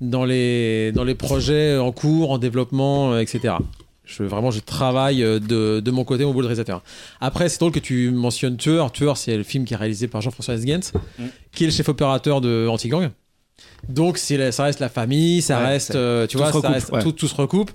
[0.02, 3.54] dans les dans les projets en cours, en développement, euh, etc.
[4.04, 6.82] Je vraiment je travaille euh, de, de mon côté mon boulot de réalisateur.
[7.22, 8.92] Après c'est drôle que tu mentionnes Tueur.
[8.92, 11.26] Tueur c'est le film qui est réalisé par Jean-François Esgens, Mm.
[11.54, 13.10] qui est le chef opérateur de Antigang.
[13.88, 16.92] Donc la- ça reste la famille, ça Ouais, reste euh, tu tout vois, ça reste-
[16.92, 17.02] ouais.
[17.04, 17.72] tout, tout se recoupe.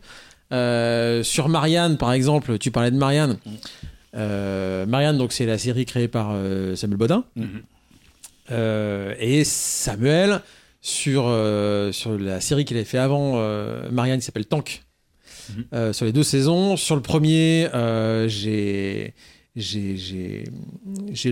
[0.53, 3.39] Euh, sur Marianne par exemple, tu parlais de Marianne.
[3.47, 3.51] Mm.
[4.17, 6.35] Euh, Marianne donc c'est la série créée par
[6.75, 7.25] Samuel Bodin.
[7.37, 7.63] Mhm.
[8.53, 10.41] Euh, et Samuel
[10.87, 14.85] sur, euh, sur la série qu'il avait fait avant euh, Marianne qui s'appelle Tank.
[15.51, 15.65] Mhm.
[15.73, 16.77] Euh, sur les deux saisons.
[16.77, 17.69] Sur le premier
[18.29, 19.13] j'ai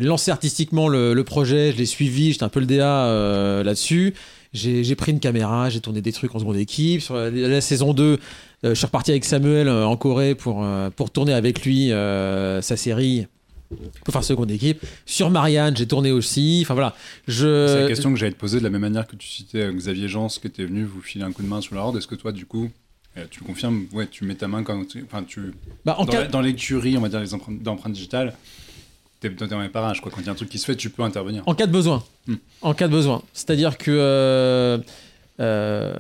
[0.00, 1.70] lancé artistiquement le, le projet.
[1.70, 2.32] Je l'ai suivi.
[2.32, 4.14] J'étais un peu le DA là-dessus.
[4.52, 5.70] J'ai j'ai pris une caméra.
[5.70, 7.00] J'ai tourné des trucs en seconde équipe.
[7.00, 8.18] Sur la, la saison 2 euh,
[8.70, 13.28] je suis reparti avec Samuel en Corée pour, pour tourner avec lui sa série
[14.04, 16.94] pour faire seconde équipe sur Marianne j'ai tourné aussi enfin voilà
[17.26, 19.58] je C'est la question que j'allais te poser de la même manière que tu citais
[19.58, 21.96] euh, Xavier Jean, qui était venu vous filer un coup de main sur la horde.
[21.96, 22.70] Est-ce que toi, du coup,
[23.16, 25.52] euh, tu le confirmes, ouais, tu mets ta main quand tu, enfin, tu,
[25.84, 28.34] bah, en dans, cas- dans l'écurie, on va dire les empreintes, d'empreintes digitales,
[29.20, 30.12] t'es dans les parages, quoi.
[30.12, 31.42] Quand il y a un truc qui se fait, tu peux intervenir.
[31.46, 32.04] En cas de besoin.
[32.26, 32.34] Hmm.
[32.62, 33.22] En cas de besoin.
[33.32, 34.78] C'est-à-dire que euh,
[35.40, 35.94] euh,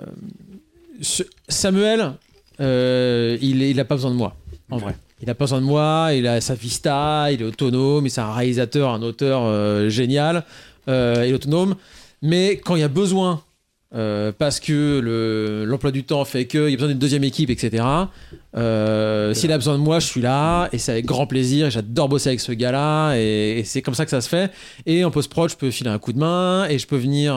[1.48, 2.12] Samuel,
[2.60, 4.36] euh, il n'a il pas besoin de moi,
[4.70, 4.96] en vrai.
[5.26, 8.90] Il pas besoin de moi, il a sa vista, il est autonome, c'est un réalisateur,
[8.90, 10.44] un auteur euh, génial,
[10.88, 11.76] euh, il est autonome.
[12.20, 13.40] Mais quand il y a besoin,
[13.94, 17.48] euh, parce que le- l'emploi du temps fait qu'il y a besoin d'une deuxième équipe,
[17.48, 17.84] etc.,
[18.56, 21.70] euh, s'il a besoin de moi, je suis là, et c'est avec grand plaisir, et
[21.70, 24.52] j'adore bosser avec ce gars-là, et, et c'est comme ça que ça se fait.
[24.84, 27.34] Et en post-prod, je peux filer un coup de main et je peux venir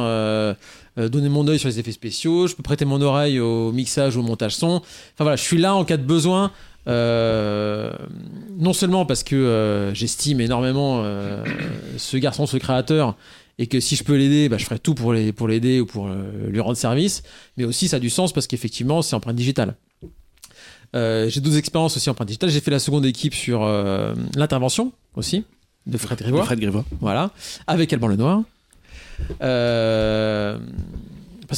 [0.98, 2.48] donner mon œil sur les effets spéciaux.
[2.48, 4.82] Je peux prêter mon oreille au mixage ou au montage son.
[4.82, 4.84] Enfin
[5.20, 6.52] voilà, je suis là en cas de besoin.
[6.88, 7.92] Euh,
[8.58, 11.44] non seulement parce que euh, j'estime énormément euh,
[11.98, 13.16] ce garçon, ce créateur,
[13.58, 16.10] et que si je peux l'aider, bah, je ferai tout pour l'aider ou pour
[16.48, 17.24] lui rendre service,
[17.58, 19.76] mais aussi ça a du sens parce qu'effectivement c'est empreinte digitale.
[20.94, 22.50] J'ai d'autres expériences aussi en empreinte digitale.
[22.50, 23.66] J'ai fait la seconde équipe sur
[24.36, 25.44] l'intervention aussi
[25.86, 26.46] de Fred Grivois.
[26.46, 26.86] Fred Grivois.
[27.02, 27.32] Voilà,
[27.68, 28.44] avec Alban Lenoir.
[29.40, 30.60] Parce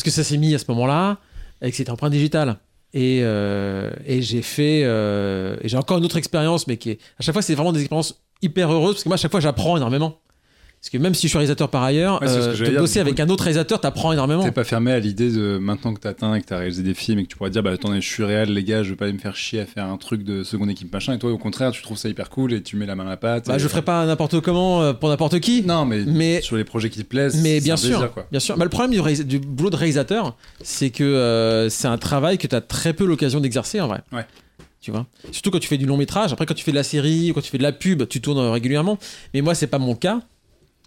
[0.04, 1.18] que ça s'est mis à ce moment-là,
[1.62, 2.58] et que c'était empreinte digitale.
[2.94, 4.82] Et, euh, et j'ai fait.
[4.84, 7.00] euh, et j'ai encore une autre expérience, mais qui est.
[7.20, 9.40] À chaque fois, c'est vraiment des expériences hyper heureuses, parce que moi, à chaque fois,
[9.40, 10.20] j'apprends énormément.
[10.82, 13.20] Parce que même si je suis réalisateur par ailleurs, Ouais, euh, dire, bosser coup, avec
[13.20, 14.44] un autre réalisateur, t'apprends énormément.
[14.44, 16.94] T'es pas fermé à l'idée de maintenant que t'as atteint et que t'as réalisé des
[16.94, 18.96] films et que tu pourrais dire bah attendez je suis réel les gars je vais
[18.96, 21.32] pas aller me faire chier à faire un truc de seconde équipe machin et toi
[21.32, 23.48] au contraire tu trouves ça hyper cool et tu mets la main à la pâte.
[23.48, 25.64] Bah, et- je ferai pas n'importe comment euh, pour n'importe qui.
[25.64, 27.42] Non mais, Mais- sur les projets qui te plaisent.
[27.44, 28.26] Mais bien un sûr, plaisir, quoi.
[28.32, 28.56] bien sûr.
[28.56, 32.48] Bah, le problème du, du boulot de réalisateur, c'est que euh, c'est un travail que
[32.48, 34.00] tu as très peu l'occasion d'exercer en vrai.
[34.14, 34.26] Ouais.
[34.82, 35.08] Tu vois?
[35.34, 36.32] Surtout quand tu fais du long métrage.
[36.32, 38.22] Après, quand tu fais de la série ou quand tu fais de la pub, tu
[38.22, 38.98] tournes euh, régulièrement.
[39.34, 40.22] Mais moi, c'est pas mon cas.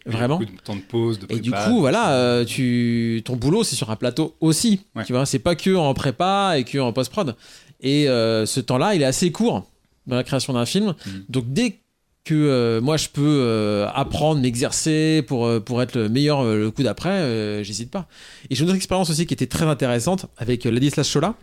[0.07, 0.39] Vraiment.
[0.39, 3.77] Beaucoup de temps de pause, de Et du coup, voilà, euh, tu, ton boulot, c'est
[3.77, 4.81] sur un plateau aussi.
[4.97, 5.05] Ouais.
[5.05, 7.37] Tu vois, c'est pas que en prépa et que en post-prod.
[7.81, 9.67] Et euh, ce temps-là, il est assez court
[10.07, 10.95] dans la création d'un film.
[11.07, 11.25] Mhm.
[11.29, 11.79] Donc, dès
[12.25, 17.63] que euh, moi, je peux apprendre, m'exercer pour, pour être le meilleur le coup d'après,
[17.65, 18.09] j'hésite pas.
[18.51, 21.35] Et j'ai une autre expérience aussi qui était très intéressante avec Ladislas Chola,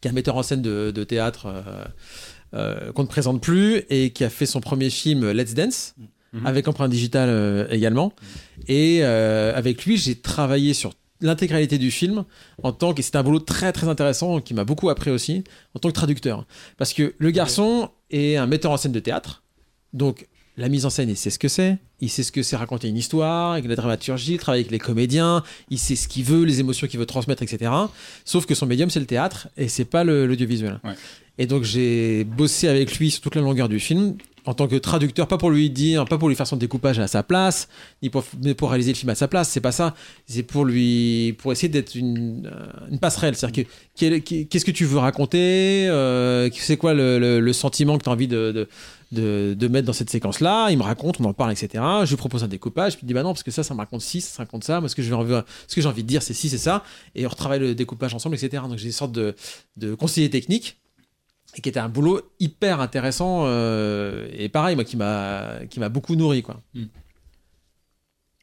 [0.00, 1.48] qui est un metteur en scène de, de théâtre
[2.52, 5.94] qu'on ne présente plus et qui a fait son premier film Let's Dance.
[6.32, 6.46] Mhm.
[6.46, 8.12] Avec empreinte digitale euh, également.
[8.66, 12.24] Et euh, avec lui, j'ai travaillé sur l'intégralité du film
[12.62, 15.42] en tant que c'était un boulot très très intéressant qui m'a beaucoup appris aussi
[15.74, 16.44] en tant que traducteur.
[16.76, 19.42] Parce que le garçon est un metteur en scène de théâtre.
[19.92, 21.78] Donc la mise en scène il sait ce que c'est.
[22.00, 24.78] Il sait ce que c'est raconter une histoire avec la dramaturgie il travaille avec les
[24.78, 25.42] comédiens.
[25.70, 27.72] Il sait ce qu'il veut les émotions qu'il veut transmettre etc
[28.24, 30.78] sauf que son médium c'est le théâtre et c'est pas l'audiovisuel.
[30.84, 30.94] Ouais.
[31.38, 34.16] et donc j'ai bossé avec lui sur toute la longueur du film
[34.48, 37.06] en tant que traducteur, pas pour lui dire, pas pour lui faire son découpage à
[37.06, 37.68] sa place,
[38.02, 38.24] ni pour,
[38.70, 39.94] réaliser le film à sa place, c'est pas ça.
[40.26, 43.36] C'est pour lui, pour essayer d'être une, euh, passerelle.
[43.36, 48.26] C'est-à-dire qu'est-ce que tu veux raconter, euh, c'est quoi le, sentiment que tu as envie
[48.26, 48.66] de,
[49.12, 50.70] de, mettre dans cette séquence-là?
[50.70, 51.84] Il me raconte, on en parle, etc.
[52.04, 53.80] Je lui propose un découpage, puis il dit bah non, parce que ça, ça me
[53.80, 54.80] raconte ci, ça raconte ça.
[54.80, 56.84] Moi, ce que j'ai envie, ce que j'ai envie de dire, c'est ci, c'est ça.
[57.14, 58.62] Et on retravaille le découpage ensemble, etc.
[58.66, 59.34] Donc j'ai une sorte de,
[59.76, 60.78] de conseiller technique
[61.56, 65.88] et qui était un boulot hyper intéressant euh, et pareil moi qui m'a qui m'a
[65.88, 66.60] beaucoup nourri quoi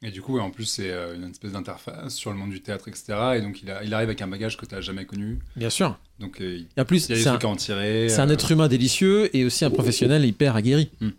[0.02, 2.86] Et du coup, en plus, c'est euh, une espèce d'interface sur le monde du théâtre,
[2.88, 3.14] etc.
[3.36, 5.38] Et donc, il, a- il arrive avec un bagage que tu n'as jamais connu.
[5.56, 7.56] bien sûr Donc, euh, et en plus il y a des un, trucs à en
[7.56, 8.08] tirer.
[8.10, 11.10] c'est un euh, être humain délicieux et aussi un professionnel hyper aguerri Hmm.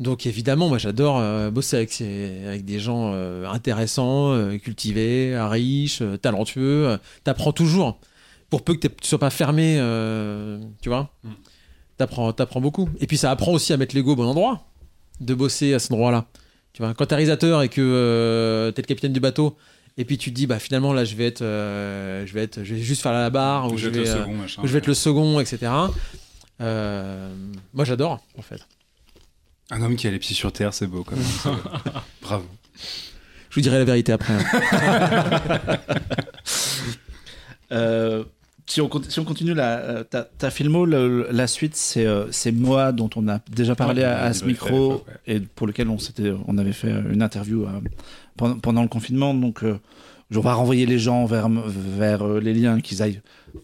[0.00, 1.20] donc évidemment moi j'adore
[1.52, 3.12] bosser avec ces- avec des gens
[3.44, 8.00] intéressants cultivés riches talentueux t'apprends toujours
[8.52, 11.30] pour peu que tu sois pas fermé, euh, tu vois, Mm.
[11.96, 12.86] t'apprends, t'apprends beaucoup.
[13.00, 14.66] Et puis ça apprend aussi à mettre l'ego au bon endroit,
[15.20, 16.26] de bosser à cet endroit-là.
[16.74, 19.56] Tu vois, quand t'es réalisateur et que euh, t'es le capitaine du bateau,
[19.96, 22.62] et puis tu te dis, bah finalement là, je vais être, euh, je vais être,
[22.62, 24.62] je vais juste faire la barre ou je, vais vais, être le second, machin.
[24.62, 25.72] ou je vais être le second, etc.
[26.60, 27.34] Euh,
[27.72, 28.60] moi, j'adore, en fait.
[29.70, 31.56] Un homme qui a les pieds sur terre, c'est beau quand même.
[32.20, 32.44] Bravo.
[33.48, 34.34] Je vous dirai la vérité après.
[34.34, 35.78] hein.
[38.72, 42.06] Si, on, conti- si on continue la, euh, ta, ta filmo, le- la suite, c'est
[42.06, 45.34] euh, c'est moi dont on a déjà parlé Ouais, à, ce micro ouais.
[45.34, 45.98] et pour lequel on,
[46.56, 47.80] avait fait une interview euh,
[48.38, 49.34] pendant, pendant le confinement.
[49.34, 53.20] Donc, on va renvoyer les gens vers, vers les liens, qu'ils aillent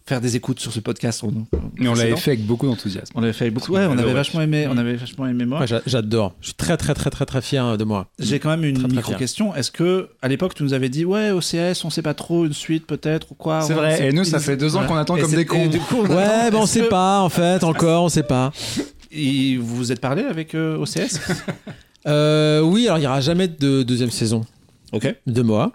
[0.07, 1.23] faire des écoutes sur ce podcast.
[1.25, 1.33] On,
[1.79, 3.13] Mais on l'avait fait avec beaucoup d'enthousiasme.
[3.15, 3.73] On l'avait fait avec beaucoup.
[3.73, 4.15] Ouais, on avait adorait.
[4.15, 4.67] vachement aimé.
[4.69, 4.79] On Mm.
[4.79, 5.61] avait vachement aimé moi.
[5.61, 6.35] Ouais, j'adore.
[6.41, 8.07] Je suis très, très, très, très, très fier de moi.
[8.19, 9.55] J'ai quand même une Très, très micro question.
[9.55, 12.53] Est-ce que à l'époque tu nous avais dit ouais OCS, on sait pas trop une
[12.55, 14.09] suite peut-être ou quoi C'est vrai.
[14.09, 15.67] Et nous, ça une- fait deux ans qu'on attend Et comme des cons.
[15.67, 16.51] du coup, on Ouais, attend.
[16.51, 18.53] ben on sait que- pas, en fait, encore, on sait pas.
[19.11, 21.19] Et vous vous êtes parlé avec euh, OCS
[22.07, 24.45] Euh, oui, alors il y aura jamais de deuxième saison
[24.93, 25.15] Ok.
[25.27, 25.73] de Moa.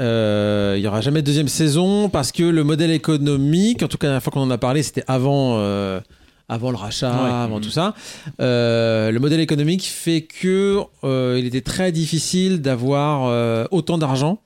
[0.00, 3.96] Euh, il y aura jamais de deuxième saison parce que le modèle économique, en tout
[3.98, 6.00] cas la dernière fois qu'on en a parlé, c'était avant, euh,
[6.48, 7.30] avant le rachat, Ouais.
[7.30, 7.94] avant tout ça.
[8.40, 14.40] Euh, le modèle économique fait que euh, il était très difficile d'avoir euh, autant d'argent,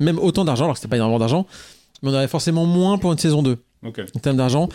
[0.00, 1.46] même autant d'argent, alors que c'était pas énormément d'argent,
[2.02, 4.00] mais on avait forcément moins pour une saison 2 Ok.
[4.16, 4.68] en termes d'argent.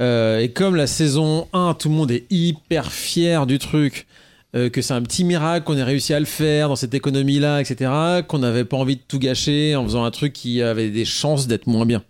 [0.00, 4.06] Et comme la saison 1, tout le monde est hyper fier du truc,
[4.54, 7.60] euh, que c'est un petit miracle qu'on ait réussi à le faire dans cette économie-là,
[7.60, 7.90] etc.,
[8.28, 11.46] qu'on n'avait pas envie de tout gâcher en faisant un truc qui avait des chances
[11.46, 12.02] d'être moins bien.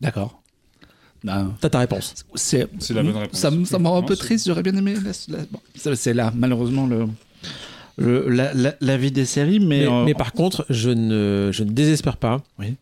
[0.00, 0.42] D'accord.
[1.22, 2.14] Ben, T'as ta réponse.
[2.34, 3.38] c'est la bonne réponse.
[3.38, 4.46] Ça, me- ça me rend un peu triste.
[4.46, 4.94] J'aurais bien aimé.
[5.50, 5.60] bon,
[5.94, 7.06] c'est là malheureusement le,
[7.98, 11.50] le- la, la- la vie des séries, mais, Mais, euh, mais par contre, je ne,
[11.52, 12.76] je ne désespère pas Oui.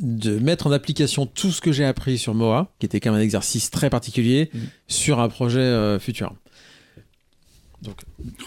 [0.00, 3.20] De mettre en application tout ce que j'ai appris sur Moa, qui était quand même
[3.20, 4.60] un exercice très particulier, Mhm.
[4.86, 6.34] sur un projet euh, futur.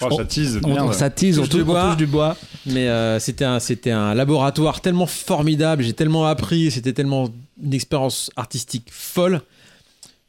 [0.01, 0.59] Oh, ça tease.
[0.63, 1.87] on, on s'attise, on, Touche du on bois.
[1.89, 2.35] touche du bois.
[2.65, 7.29] Mais euh, c'était un, c'était un laboratoire tellement formidable, j'ai tellement appris, c'était tellement
[7.63, 9.41] une expérience artistique folle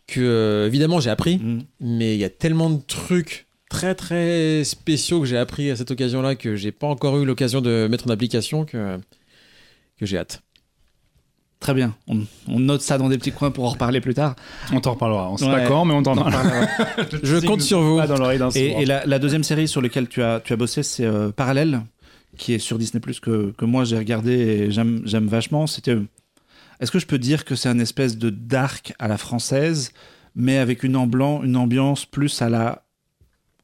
[0.07, 1.63] que euh, évidemment j'ai appris, Mm.
[1.81, 5.91] mais il y a tellement de trucs très très spéciaux que j'ai appris à cette
[5.91, 8.99] occasion-là que j'ai pas encore eu l'occasion de mettre en application que,
[9.99, 10.43] que j'ai hâte.
[11.63, 11.95] Très bien.
[12.09, 14.35] On, on note ça dans des petits coins pour en reparler plus tard.
[14.73, 15.31] On t'en reparlera.
[15.31, 15.63] On sait Ouais.
[15.63, 16.67] pas quand, mais on t'en reparlera.
[17.23, 18.01] Je compte sur vous.
[18.05, 18.51] Dans.
[18.51, 21.31] Et, et la, la deuxième série sur laquelle tu as, tu as bossé, c'est euh,
[21.31, 21.83] Parallèle,
[22.37, 25.67] qui est sur Disney Plus que, que moi j'ai regardé et j'aime j'aime vachement.
[25.69, 25.97] C'était.
[26.81, 29.93] Est-ce que je peux dire que c'est un espèce de dark à la française,
[30.35, 32.83] mais avec une, amblan- une ambiance plus à la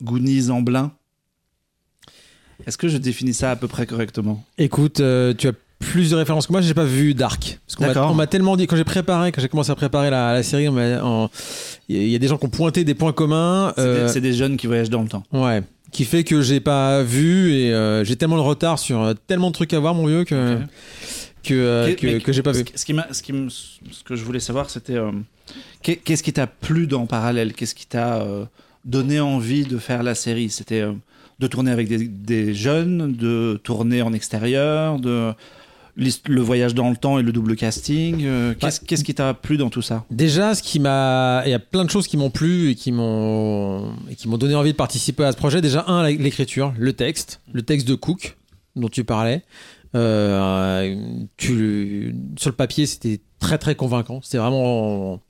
[0.04, 0.92] Goonies en blanc
[2.64, 4.44] Est-ce que je définis ça à peu près correctement?
[4.56, 7.58] Écoute, euh, tu as plus de références que moi, j'ai pas vu Dark.
[7.66, 8.10] Parce qu'on m'a- D'accord.
[8.10, 10.64] on m'a tellement dit, quand j'ai préparé, quand j'ai commencé à préparer la, la série,
[11.88, 13.72] il y a des gens qui ont pointé des points communs.
[13.76, 15.22] C'est des- euh, C'est des, jeunes qui voyagent dans le temps.
[15.32, 15.62] Ouais.
[15.92, 19.48] Qui fait que j'ai pas vu et euh, j'ai tellement de retard sur euh, tellement
[19.48, 20.58] de trucs à voir, mon vieux, que,
[21.42, 22.64] que, euh, que, que j'ai pas vu.
[22.74, 25.12] Ce, qui m'a- ce, qui me- ce que je voulais savoir, c'était euh,
[25.82, 27.54] qu'est- qu'est-ce qui t'a plu dans Parallèle?
[27.54, 28.44] Qu'est-ce qui t'a euh,
[28.84, 30.50] donné envie de faire la série?
[30.50, 30.92] C'était euh,
[31.38, 35.32] de tourner avec des, des jeunes, de tourner en extérieur, de
[35.98, 38.24] le voyage dans le temps et le double casting.
[38.24, 40.04] euh, Qu'est-ce qu'est-ce qui t'a plu dans tout ça?
[40.10, 42.92] Déjà, ce qui m'a, il y a plein de choses qui m'ont plu et qui
[42.92, 45.60] m'ont et qui m'ont donné envie de participer à ce projet.
[45.60, 48.36] Déjà, un, l'écriture, le texte, le texte de Cook
[48.76, 49.42] dont tu parlais.
[49.94, 50.94] Euh,
[51.36, 54.20] tu, sur le papier, c'était très très convaincant.
[54.22, 55.20] C'était vraiment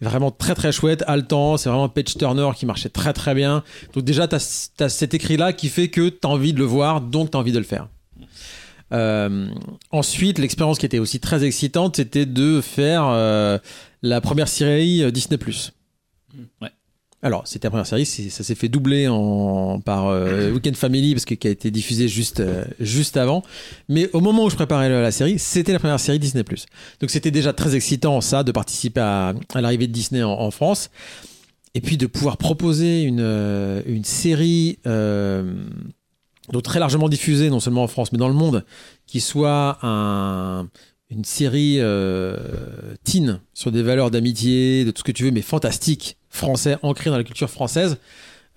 [0.00, 1.56] vraiment très très chouette, haletant.
[1.56, 3.62] C'est vraiment un page turner qui marchait très très bien.
[3.92, 7.00] Donc déjà, tu as, cet écrit-là qui fait que tu as envie de le voir,
[7.00, 7.88] donc tu as envie de le faire.
[8.92, 9.48] Euh,
[9.90, 13.58] ensuite, l'expérience qui était aussi très excitante, c'était de faire euh,
[14.02, 15.38] la première série euh, Disney+.
[16.60, 16.68] Ouais.
[17.24, 21.24] Alors, c'était la première série, ça s'est fait doubler en, par euh, Weekend Family parce
[21.24, 23.44] que qui a été diffusée juste euh, juste avant.
[23.88, 26.42] Mais au moment où je préparais la, la série, c'était la première série Disney+.
[27.00, 30.50] Donc c'était déjà très excitant ça de participer à, à l'arrivée de Disney en, en
[30.50, 30.90] France.
[31.74, 35.64] Et puis de pouvoir proposer une, une série euh,
[36.50, 38.64] donc très largement diffusée, non seulement en France, mais dans le monde,
[39.06, 40.68] qui soit un,
[41.10, 42.36] une série euh,
[43.04, 47.10] teen sur des valeurs d'amitié, de tout ce que tu veux, mais fantastique, français, ancré
[47.10, 47.98] dans la culture française.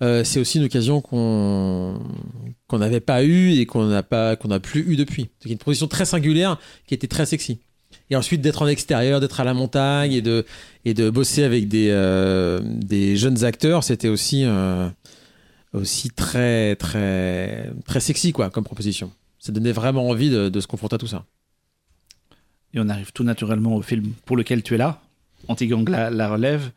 [0.02, 1.98] euh, c'est aussi une occasion qu'on
[2.72, 5.28] n'avait pas eue et qu'on n'a pas plus eu depuis.
[5.40, 7.60] C'est une proposition très singulière qui était très sexy.
[8.10, 10.20] Et ensuite d'être en extérieur, d'être à la montagne et
[10.94, 14.44] de bosser avec des euh, des jeunes acteurs, c'était aussi
[15.72, 19.12] aussi très très très sexy quoi comme proposition.
[19.38, 21.24] Ça donnait vraiment envie de, se confronter à tout ça.
[22.74, 25.00] Et on arrive tout naturellement au film pour lequel tu es là,
[25.48, 26.70] Antigang la, la relève.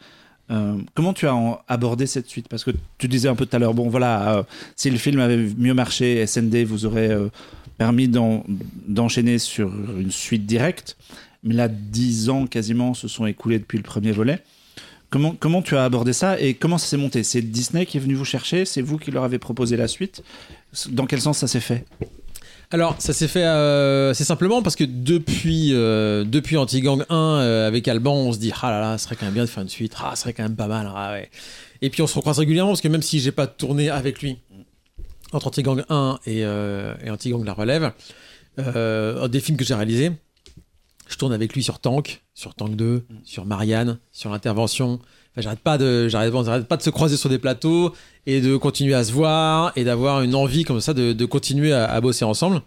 [0.52, 1.36] Euh, comment tu as
[1.68, 2.48] abordé cette suite?
[2.48, 4.44] Parce que tu disais un peu tout à l'heure, bon voilà, euh,
[4.76, 7.30] si le film avait mieux marché, SND vous aurait euh,
[7.78, 8.44] permis d'en-
[8.88, 10.98] d'enchaîner sur une suite directe.
[11.44, 14.44] Mais là, dix ans quasiment se sont écoulés depuis le premier volet.
[15.10, 17.24] Comment, comment tu as abordé ça et comment ça s'est monté?
[17.24, 18.66] C'est Disney qui est venu vous chercher?
[18.66, 20.24] C'est vous qui leur avez proposé la suite?
[20.90, 21.86] Dans quel sens ça s'est fait?
[22.72, 27.68] Alors, ça s'est fait euh, assez simplement parce que depuis, euh, depuis Anti-Gang 1, euh,
[27.68, 29.64] avec Alban, on se dit Ah là là, ce serait quand même bien de faire
[29.64, 30.92] une suite, ah, ce serait quand même pas mal.
[30.96, 31.32] Ah ouais.
[31.82, 34.38] Et puis on se recroise régulièrement parce que même si j'ai pas tourné avec lui
[35.32, 37.92] entre Anti-Gang 1 et, euh, et Anti-Gang La Relève,
[38.60, 40.12] euh, des films que j'ai réalisés,
[41.10, 45.00] je tourne avec lui sur Tank, sur Tank 2, sur Marianne, sur l'intervention.
[45.32, 46.34] Enfin, j'arrête pas de, j'arrête,
[46.68, 47.94] pas de se croiser sur des plateaux
[48.26, 51.72] et de continuer à se voir et d'avoir une envie comme ça de, de continuer
[51.74, 52.62] à, à bosser ensemble.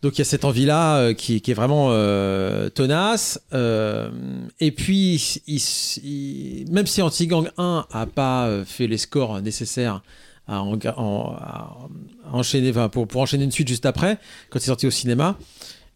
[0.00, 3.40] Donc il y a cette envie-là euh, qui, qui est vraiment euh, tenace.
[3.52, 4.10] Euh,
[4.60, 5.60] et puis, il-
[6.04, 10.02] il- même si Anti-Gang 1 a pas euh, fait les scores nécessaires
[10.46, 11.76] à, en- en- à
[12.32, 14.18] enchaîner, enfin, pour, pour enchaîner une suite juste après,
[14.50, 15.36] quand il est sorti au cinéma,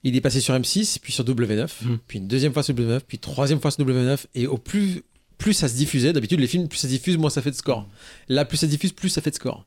[0.04, 1.98] il est passé sur M6, puis sur W9, Mhm.
[2.06, 5.02] puis une deuxième fois sur W9, puis troisième fois sur W9, et au plus,
[5.38, 7.56] plus ça se diffusait, d'habitude les films, plus ça se diffuse, moins ça fait de
[7.56, 7.88] score.
[8.28, 9.64] Là, plus ça se diffuse, plus ça fait de score.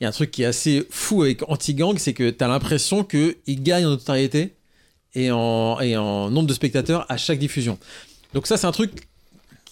[0.00, 2.48] Il y a un truc qui est assez fou avec Anti-Gang, c'est que tu as
[2.48, 4.54] l'impression qu'il gagne en notoriété
[5.14, 7.78] et en, et en nombre de spectateurs à chaque diffusion.
[8.34, 9.08] Donc ça, c'est un truc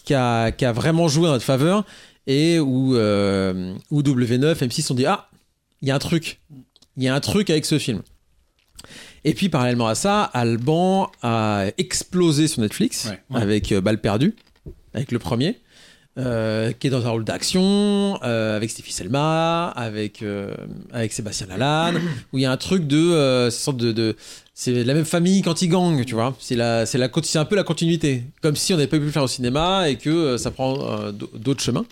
[0.04, 1.84] qui a, qui a vraiment joué en notre faveur
[2.28, 5.28] et où, euh, où W9, M6 ont dit Ah,
[5.82, 6.40] il y a un truc.
[6.96, 8.02] Il y a un truc avec ce film.
[9.24, 13.42] Et puis, parallèlement à ça, Alban a explosé sur Netflix Ouais, ouais.
[13.42, 14.34] avec euh, Balle perdue,
[14.94, 15.58] avec le premier,
[16.18, 20.54] euh, qui est dans un rôle d'action, euh, avec Stéphie Selma, avec, euh,
[20.92, 22.00] avec Sébastien Lalanne,
[22.32, 23.48] où il y a un truc de.
[23.50, 24.16] sorte de, de-
[24.54, 26.34] c'est la même famille qu'Anti-Gang, tu vois.
[26.38, 28.24] C'est la, c'est la, c'est un peu la continuité.
[28.42, 31.62] Comme si on n'avait pas pu le faire au cinéma et que ça prend d'autres
[31.62, 31.86] chemins.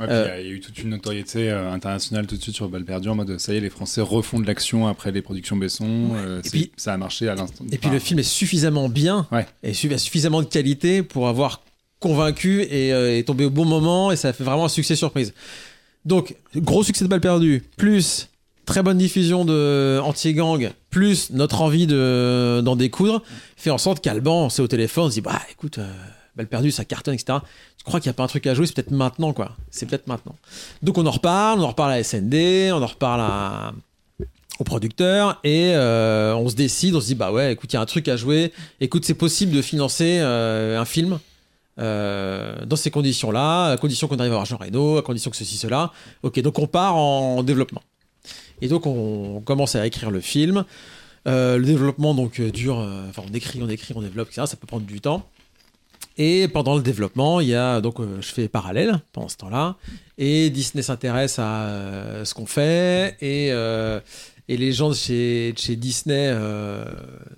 [0.00, 2.36] Ouais, Euh, il y a- il y, a eu toute une notoriété euh, internationale tout
[2.36, 4.86] de suite sur Balle perdue en mode ça y est, les Français refont de l'action
[4.88, 6.10] après les productions Besson.
[6.16, 7.64] euh, Et c'est- puis- ça a marché à l'instant.
[7.70, 9.46] Et puis le film est suffisamment bien Ouais.
[9.62, 11.62] et suffisamment de qualité pour avoir
[12.00, 15.32] convaincu et, et tombé au bon moment et ça a fait vraiment un succès surprise.
[16.04, 18.28] Donc gros succès de balle perdue, plus
[18.66, 23.22] très bonne diffusion de anti-gang, plus notre envie de d'en découdre,
[23.56, 25.78] fait en sorte qu'Alban, c'est au téléphone, on se dit bah écoute,
[26.36, 27.38] balle perdue, ça cartonne, etc.
[27.78, 29.52] Je crois qu'il n'y a pas un truc à jouer, c'est peut-être maintenant quoi.
[29.70, 30.34] C'est peut-être maintenant.
[30.82, 33.20] Donc on en reparle, on en reparle à SND, on en reparle
[34.58, 37.78] au producteur et euh, on se décide, on se dit bah ouais, écoute, il y
[37.78, 38.52] a un truc à jouer.
[38.80, 41.18] Écoute, c'est possible de financer euh, un film
[41.80, 45.36] euh, dans ces conditions-là, à condition qu'on arrive à avoir Jean Reno, à condition que
[45.36, 45.92] ceci, cela.
[46.22, 47.82] Ok, donc on part en développement.
[48.60, 50.64] Et donc on commence à écrire le film.
[51.26, 52.76] Le développement donc dure,
[53.08, 54.46] enfin on écrit, on écrit, on développe, etc.
[54.46, 55.26] Ça peut prendre du temps.
[56.16, 59.76] Et pendant le développement, il y a donc euh, je fais parallèle pendant ce temps-là,
[60.16, 64.00] et Disney s'intéresse à euh, ce qu'on fait et euh,
[64.46, 66.84] et les gens de chez, de chez Disney euh,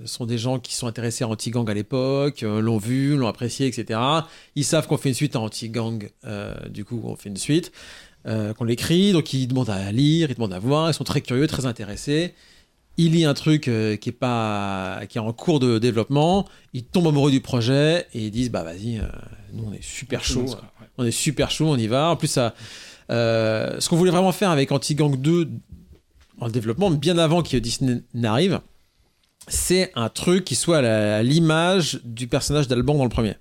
[0.04, 4.00] sont des gens qui sont intéressés à Anti-Gang à l'époque, l'ont vu, l'ont apprécié, etc.
[4.56, 6.10] Ils savent qu'on fait une suite à Anti-Gang,
[6.68, 7.70] du coup, on fait une suite,
[8.24, 11.46] qu'on l'écrit, donc ils demandent à lire, ils demandent à voir, ils sont très curieux,
[11.46, 12.34] très intéressés.
[12.99, 16.84] Ils lisent un truc euh, qui est pas, qui est en cours de développement, ils
[16.84, 19.03] tombent amoureux du projet et ils disent bah vas-y, euh,
[19.53, 20.57] nous on est super chaud, ouais.
[20.97, 22.11] on est super chaud, on y va.
[22.11, 22.55] En plus, ça,
[23.11, 25.51] euh, ce qu'on voulait vraiment faire avec Anti-Gang 2
[26.40, 28.61] en développement, bien avant que Disney n'arrive,
[29.49, 33.34] c'est un truc qui soit à l'image du personnage d'Alban dans le premier.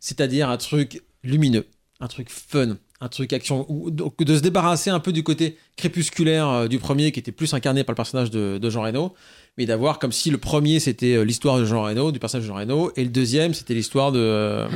[0.00, 1.66] C'est-à-dire un truc lumineux,
[2.00, 5.58] un truc fun, un truc action, ou donc de se débarrasser un peu du côté
[5.76, 9.14] crépusculaire euh, du premier qui était plus incarné par le personnage de, de Jean Reno,
[9.58, 12.52] mais d'avoir comme si le premier c'était euh, l'histoire de Jean Reno, du personnage de
[12.52, 14.68] Jean Reno, et le deuxième c'était l'histoire de euh.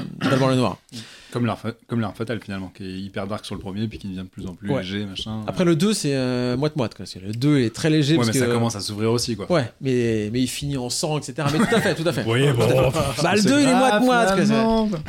[1.32, 3.98] Comme l'arme fa- comme l'arme fatale finalement, qui est hyper dark sur le premier, puis
[3.98, 4.80] qui devient de plus en plus Ouais.
[4.82, 5.42] léger, machin.
[5.46, 7.04] Après le 2 c'est euh, moite-moite, quoi.
[7.04, 8.38] C'est- le 2 est très léger ouais, parce mais que...
[8.38, 9.50] ça commence à s'ouvrir aussi, quoi.
[9.52, 11.46] Ouais, mais, mais il finit en sang, etc.
[11.52, 12.24] Mais tout à fait, tout à fait.
[12.26, 12.66] Oui, bon.
[13.22, 14.34] Bah, le 2, il est moite-moite.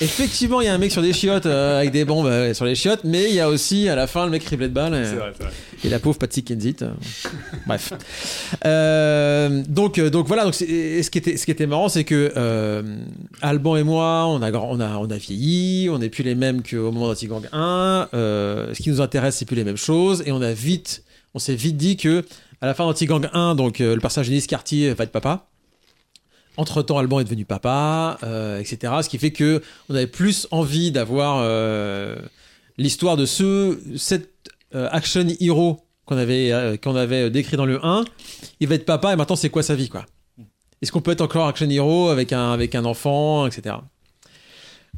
[0.02, 2.66] Effectivement, il y a un mec sur des chiottes euh, avec des bombes euh, sur
[2.66, 4.96] les chiottes, mais il y a aussi à la fin le mec criblé de balles
[4.96, 5.54] et, C'est vrai, c'est vrai.
[5.84, 6.82] Et la pauvre Patsy Kensit.
[6.82, 6.92] euh,
[7.66, 7.94] Bref.
[8.66, 10.44] Euh, donc, euh, donc voilà.
[10.44, 12.34] Donc ce qui était, ce qui était marrant, c'est que
[13.42, 16.64] Alban et moi, on a, on a, on a vieilli, on n'est plus les mêmes
[16.64, 18.10] qu'au moment d'Antigang 1.
[18.14, 21.04] euh, ce qui nous intéresse, c'est plus les mêmes choses, et on a vite,
[21.34, 22.26] on s'est vite dit que
[22.62, 25.48] à la fin d'Antigang 1, donc le personnage d'Ennis Cartier va être papa.
[26.58, 28.18] Entre-temps, Alban est devenu papa,
[28.60, 28.94] etc.
[29.04, 31.46] Ce qui fait que on avait plus envie d'avoir
[32.80, 34.30] l'histoire de ce cet
[34.76, 38.06] euh, action hero qu'on avait euh, qu'on avait décrit dans le 1.
[38.60, 40.06] Il va être papa et maintenant c'est quoi sa vie quoi?
[40.82, 43.76] Est-ce qu'on peut être encore action hero avec un, avec un enfant, etc.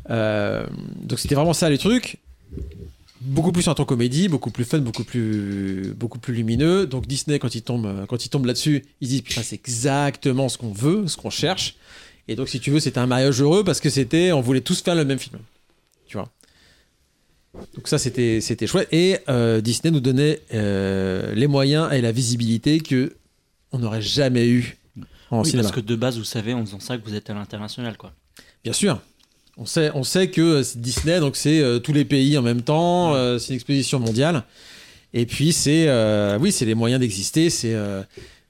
[0.10, 0.66] Euh,
[1.02, 2.18] donc c'était vraiment ça les trucs.
[3.22, 6.88] Beaucoup plus un ton comédie, beaucoup plus fun, beaucoup plus, beaucoup plus lumineux.
[6.88, 10.58] Donc Disney, quand il tombe, quand il tombe là-dessus, il dit putain c'est exactement ce
[10.58, 11.76] qu'on veut, ce qu'on cherche.
[12.30, 14.82] Et donc si tu veux, c'était un mariage heureux parce que c'était, on voulait tous
[14.82, 15.40] faire le même film.
[17.76, 22.12] Donc ça c'était c'était chouette et euh, Disney nous donnait euh, les moyens et la
[22.12, 23.14] visibilité que
[23.72, 24.78] on n'aurait jamais eu
[25.32, 25.64] en Oui, cinéma.
[25.64, 28.14] parce que de base, vous savez, en faisant ça, que vous êtes à l'international, quoi.
[28.64, 29.00] Bien sûr.
[29.58, 32.62] On sait, on sait que c'est Disney, donc c'est euh, tous les pays en même
[32.62, 34.44] temps, euh, c'est une exposition mondiale.
[35.14, 38.02] Et puis c'est, euh, oui, c'est les moyens d'exister, c'est, euh,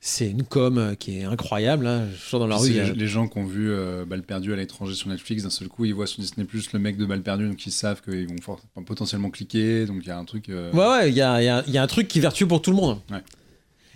[0.01, 1.85] c'est une com euh, qui est incroyable.
[1.85, 2.07] hein.
[2.15, 2.79] Je sors dans la rue.
[2.79, 5.49] a- les, les gens qui ont vu euh, Balle perdue à l'étranger sur Netflix, d'un
[5.49, 8.01] seul coup, ils voient sur Disney Plus le mec de Balle perdue, donc ils savent
[8.01, 9.85] qu'ils vont potentiellement cliquer.
[9.85, 10.49] Donc il y a un truc.
[10.49, 12.47] euh, Ouais, ouais, il y a, y a- y a un truc qui est vertueux
[12.47, 12.99] pour tout le monde.
[13.11, 13.21] Ouais.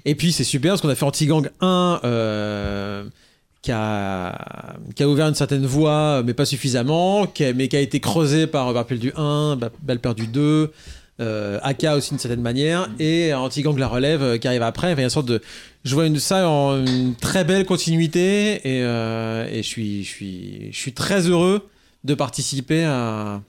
[0.06, 3.04] Et puis c'est super parce qu'on a fait Anti-Gang 1 euh,
[3.62, 7.78] qui, a, qui a ouvert une certaine voie, mais pas suffisamment, qui a- mais qui
[7.78, 10.74] a été creusé par Balle perdue 1, Ba- Balle perdue 2,
[11.22, 14.88] euh, AK aussi d'une certaine manière, et Anti-Gang la relève euh, qui arrive après.
[14.88, 15.42] Enfin, il y a une sorte de.
[15.84, 20.10] Je vois une, ça en une très belle continuité et, euh, et je, suis, je,
[20.10, 21.68] suis, je suis très heureux
[22.06, 23.42] de participer à,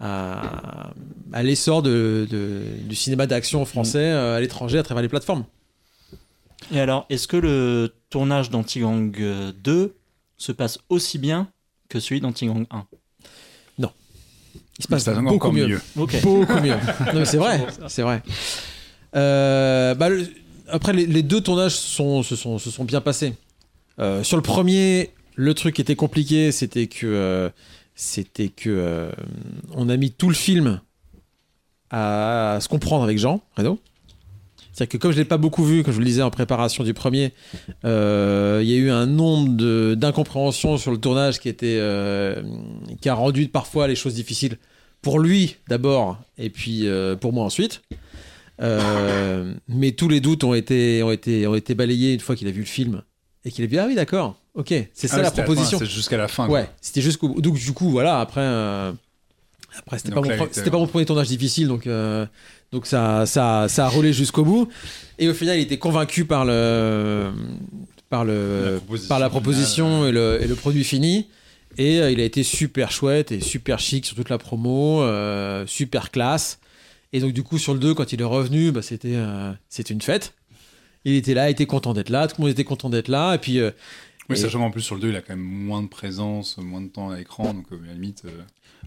[0.00, 0.90] à,
[1.32, 5.44] à l'essor de, de- du cinéma d'action français euh, à l'étranger à travers les plateformes.
[6.72, 9.94] Et alors, est-ce que le tournage d'Antigang euh, 2
[10.36, 11.48] se passe aussi bien
[11.88, 12.84] que celui d'Antigang 1
[13.78, 15.66] Il se passe ça beaucoup encore mieux.
[15.66, 15.80] mieux.
[15.96, 16.20] Ok.
[16.22, 16.76] Beaucoup mieux.
[17.12, 18.22] Non, mais c'est vrai, c'est vrai.
[19.16, 20.28] Euh, bah, le-
[20.70, 23.34] après, les, deux tournages se, sont, bien passés.
[23.98, 27.48] Euh, sur le premier, le truc qui était compliqué, c'était que, euh,
[27.94, 29.10] c'était que euh,
[29.74, 30.80] on a mis tout le film
[31.90, 33.78] à, se comprendre avec Jean Reno.
[34.72, 36.84] C'est-à-dire que comme je l'ai pas beaucoup vu, comme je vous le disais en préparation
[36.84, 37.32] du premier,
[37.82, 41.82] il y a eu un nombre d'incompréhensions sur le tournage qui était
[43.00, 44.56] qui a rendu parfois les choses difficiles
[45.02, 46.86] pour lui d'abord et puis
[47.20, 47.82] pour moi ensuite.
[48.60, 52.48] Euh, mais tous les doutes ont été, ont été, ont été balayés une fois qu'il
[52.48, 53.02] a vu le film
[53.44, 55.86] et qu'il a dit ah oui d'accord ok c'est ça Ah ouais, la proposition C'est
[55.86, 56.48] jusqu'à la fin.
[56.48, 58.92] ouais c'était jusqu'au donc du coup voilà après euh,
[59.78, 62.26] après c'était pas, mon était- pas mon premier tournage difficile donc euh,
[62.72, 64.68] donc ça ça ça a roulé jusqu'au bout
[65.20, 67.30] et au final il était convaincu par le
[68.10, 71.28] par le proposition par la proposition et le, et le produit fini.
[71.76, 75.64] Et euh, il a été super chouette et super chic sur toute la promo, euh,
[75.66, 76.58] super classe.
[77.12, 79.94] Et donc du coup sur le 2, quand il est revenu, bah, c'était euh, c'était
[79.94, 80.34] une fête.
[81.04, 83.34] Il était là, il était content d'être là, tout le monde était content d'être là.
[83.34, 83.70] Et puis euh,
[84.28, 86.58] Oui, Et- sachant qu'en plus sur le 2, il a quand même moins de présence,
[86.58, 88.30] moins de temps à l'écran, donc euh, à la limite, euh,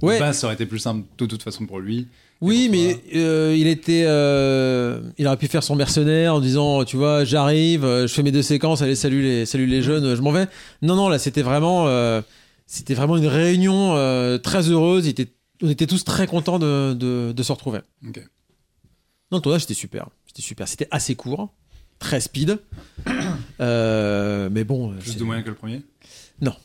[0.05, 0.19] Ouais.
[0.19, 2.07] base, ça aurait été plus simple de toute façon pour lui.
[2.41, 6.95] oui, mais euh, il était, euh, il aurait pu faire son mercenaire en disant, tu
[6.97, 10.31] vois, j'arrive, je fais mes deux séquences, allez salut les, salut les jeunes, je m'en
[10.31, 10.47] vais.
[10.81, 12.21] Non, non, là c'était vraiment, euh,
[12.67, 13.93] c'était vraiment une réunion
[14.43, 15.05] très heureuse.
[15.05, 15.27] Il était,
[15.61, 17.79] on était tous très contents de, de, de se retrouver.
[18.07, 18.19] Ok.
[19.31, 20.67] Non, le tournage c'était super, c'était super.
[20.67, 21.53] C'était assez court,
[21.99, 22.59] très speed.
[23.59, 25.83] Euh, mais bon, Plus de moyens que le premier
[26.41, 26.55] Non.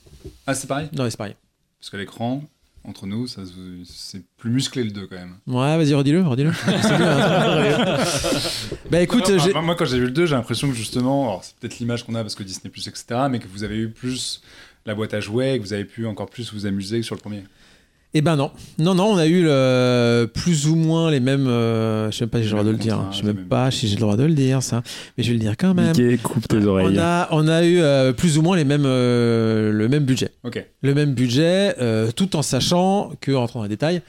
[0.47, 1.35] Ah, c'est pareil non, c'est pareil.
[1.79, 2.43] Parce qu'à l'écran,
[2.85, 3.43] entre nous, ça
[3.85, 5.37] c'est plus musclé le 2 quand même.
[5.47, 6.53] Ouais, vas-y, redis-le, redis-le.
[6.67, 7.99] Hein.
[8.91, 11.45] bah écoute, Non, enfin, moi, quand j'ai vu le 2, j'ai l'impression que justement, alors
[11.45, 14.41] c'est peut-être l'image qu'on a parce que Disney, etc., mais que vous avez eu plus
[14.87, 17.15] la boîte à jouets et que vous avez pu encore plus vous amuser que sur
[17.15, 17.45] le premier.
[18.15, 18.51] Eh ben non.
[18.79, 21.47] Non, non, on a eu le- plus ou moins les mêmes.
[21.49, 22.95] euh, je sais même pas si j'ai le droit de le dire.
[22.97, 24.83] contraintes, Je sais même pas si j'ai le droit de le dire, ça.
[25.19, 25.89] Mais je vais le dire quand même.
[25.89, 26.87] Mickey, coupe tes oreilles.
[26.97, 30.31] On a, on a eu euh, plus ou moins les mêmes, euh, le même budget.
[30.45, 30.65] Ok.
[30.83, 34.01] Le même budget, euh, tout en sachant que, en rentrant dans les détails,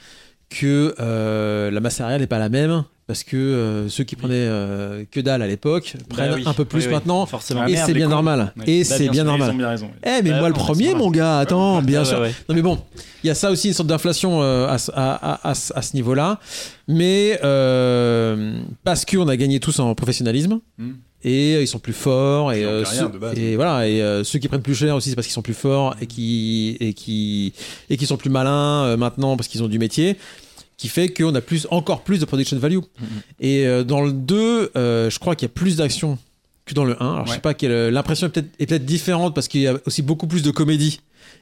[0.48, 2.84] que euh, la masse salariale n'est pas la même.
[3.08, 6.52] Parce que euh, ceux qui prenaient euh, que dalle à l'époque prennent Bah oui, un
[6.52, 7.24] peu plus oui, oui, maintenant.
[7.24, 7.62] Forcément.
[7.64, 8.52] Ah, et merde, c'est bien normal.
[8.58, 8.64] Ouais.
[8.66, 9.56] Et Bah, c'est bien bien normal.
[9.56, 9.90] Bien raison.
[10.04, 12.20] Eh, mais Bah moi, non, le premier, mon gars, attends, bien sûr.
[12.20, 12.34] ouais.
[12.50, 12.78] Non mais bon,
[13.24, 15.94] il y a ça aussi, une sorte d'inflation euh, à, ce- à- à- à ce-
[15.96, 16.38] niveau-là.
[16.86, 17.38] Mais
[18.84, 20.60] parce qu'on a gagné tous en professionnalisme.
[20.78, 20.92] Hmm.
[21.24, 24.94] Et ils sont plus forts et, ceux, et voilà et ceux qui prennent plus cher
[24.94, 27.52] aussi c'est parce qu'ils sont plus forts et qui et qui
[27.90, 30.16] et qui sont plus malins maintenant parce qu'ils ont du métier
[30.78, 32.78] qui fait qu'on a plus encore plus de production value.
[33.40, 36.18] Et euh, dans le 2 euh, je crois qu'il y a plus d'action
[36.64, 37.40] que dans le 1 alors je sais Ouais.
[37.42, 41.00] pas quelle l'impression est peut-être différente parce qu'il y a aussi beaucoup plus de comédie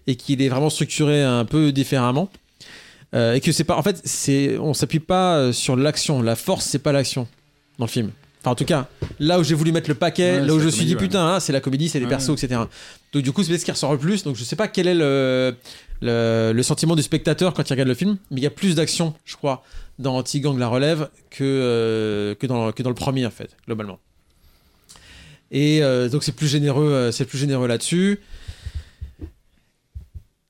[0.09, 2.29] et qu'il est vraiment structuré un peu différemment.
[3.15, 4.03] Euh, et que c'est pas en fait
[4.61, 6.23] on s'appuie pas euh, sur l'action.
[6.23, 7.29] La force c'est pas l'action
[7.79, 8.11] dans le film.
[8.41, 8.89] Enfin en tout cas
[9.21, 10.99] là où j'ai voulu mettre le paquet Ouais, là où je la suis dit ouais.
[11.01, 12.35] putain hein, c'est la comédie c'est les Ouais, persos ouais.
[12.45, 12.61] etc
[13.13, 14.23] donc du coup c'est ce qui ressort le plus.
[14.25, 15.55] Donc je sais pas quel est le,
[16.03, 19.15] le, sentiment du spectateur quand il regarde le film mais il y a plus d'action
[19.25, 19.65] je crois
[19.99, 23.99] dans Anti-Gang la relève que, euh, que, dans, le premier en fait globalement
[25.51, 28.21] Et euh, donc c'est plus généreux, euh, c'est plus généreux là-dessus.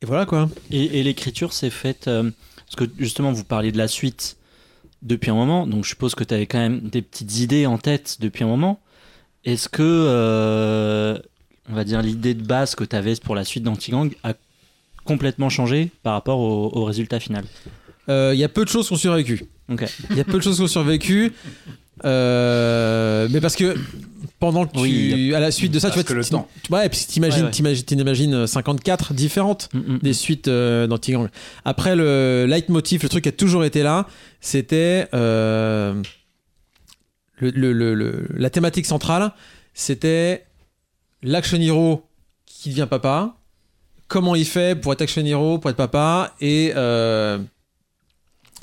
[0.03, 0.49] Et voilà quoi.
[0.71, 2.05] Et, l'écriture s'est faite.
[2.05, 4.37] parce que justement, vous parliez de la suite
[5.03, 7.79] depuis un moment, donc je suppose que tu avais quand même des petites idées en
[7.79, 8.81] tête depuis un moment.
[9.45, 11.23] Est-ce que,
[11.69, 14.35] on va dire, l'idée de base que tu avais pour la suite d'Antigang a
[15.07, 17.45] complètement changé par rapport au, au résultat final
[18.09, 19.45] Euh, Il y a peu de choses qui ont survécu.
[19.69, 21.33] Il y a peu de choses qui ont survécu.
[22.05, 23.75] Euh, mais parce que
[24.39, 26.47] pendant que tu, Oui, à la suite de ça, Parce tu que le tu- temps.
[26.63, 27.51] tu- ouais, puis t'imagines, Ouais, ouais.
[27.51, 29.99] t'imagines, t'imagines 54 différentes Mm, mm.
[30.03, 31.29] des suites euh, d'Antigang.
[31.65, 34.07] Après, le leitmotiv, le truc qui a toujours été là,
[34.43, 36.01] c'était euh,
[37.39, 39.33] le, le- le- le- la thématique centrale,
[39.75, 40.45] c'était
[41.23, 42.05] l'action hero
[42.45, 43.37] qui devient papa.
[44.09, 47.39] Comment il fait pour être action hero, pour être papa, et euh,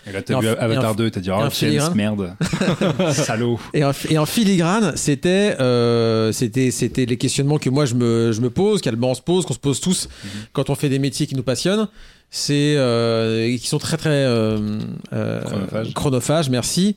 [0.08, 1.96] Et là, t'as vu Avatar en- 2, t'as dit, oh, James, filigrane.
[1.96, 2.36] merde.
[3.14, 3.60] Salaud.
[3.74, 8.32] Et en, et en filigrane, c'était euh, c'était c'était les questionnements que moi je me,
[8.32, 10.08] je me pose, qu'Alban se pose, qu'on se pose tous
[10.54, 11.88] quand on fait des métiers qui nous passionnent.
[12.30, 14.80] C'est euh, qui sont très très euh,
[15.14, 15.94] euh, Chronophages.
[15.94, 16.96] chronophages, merci.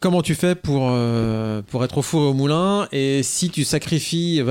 [0.00, 0.92] Comment tu fais pour
[1.70, 2.86] pour être au four et au moulin?
[2.92, 4.42] Et si tu sacrifies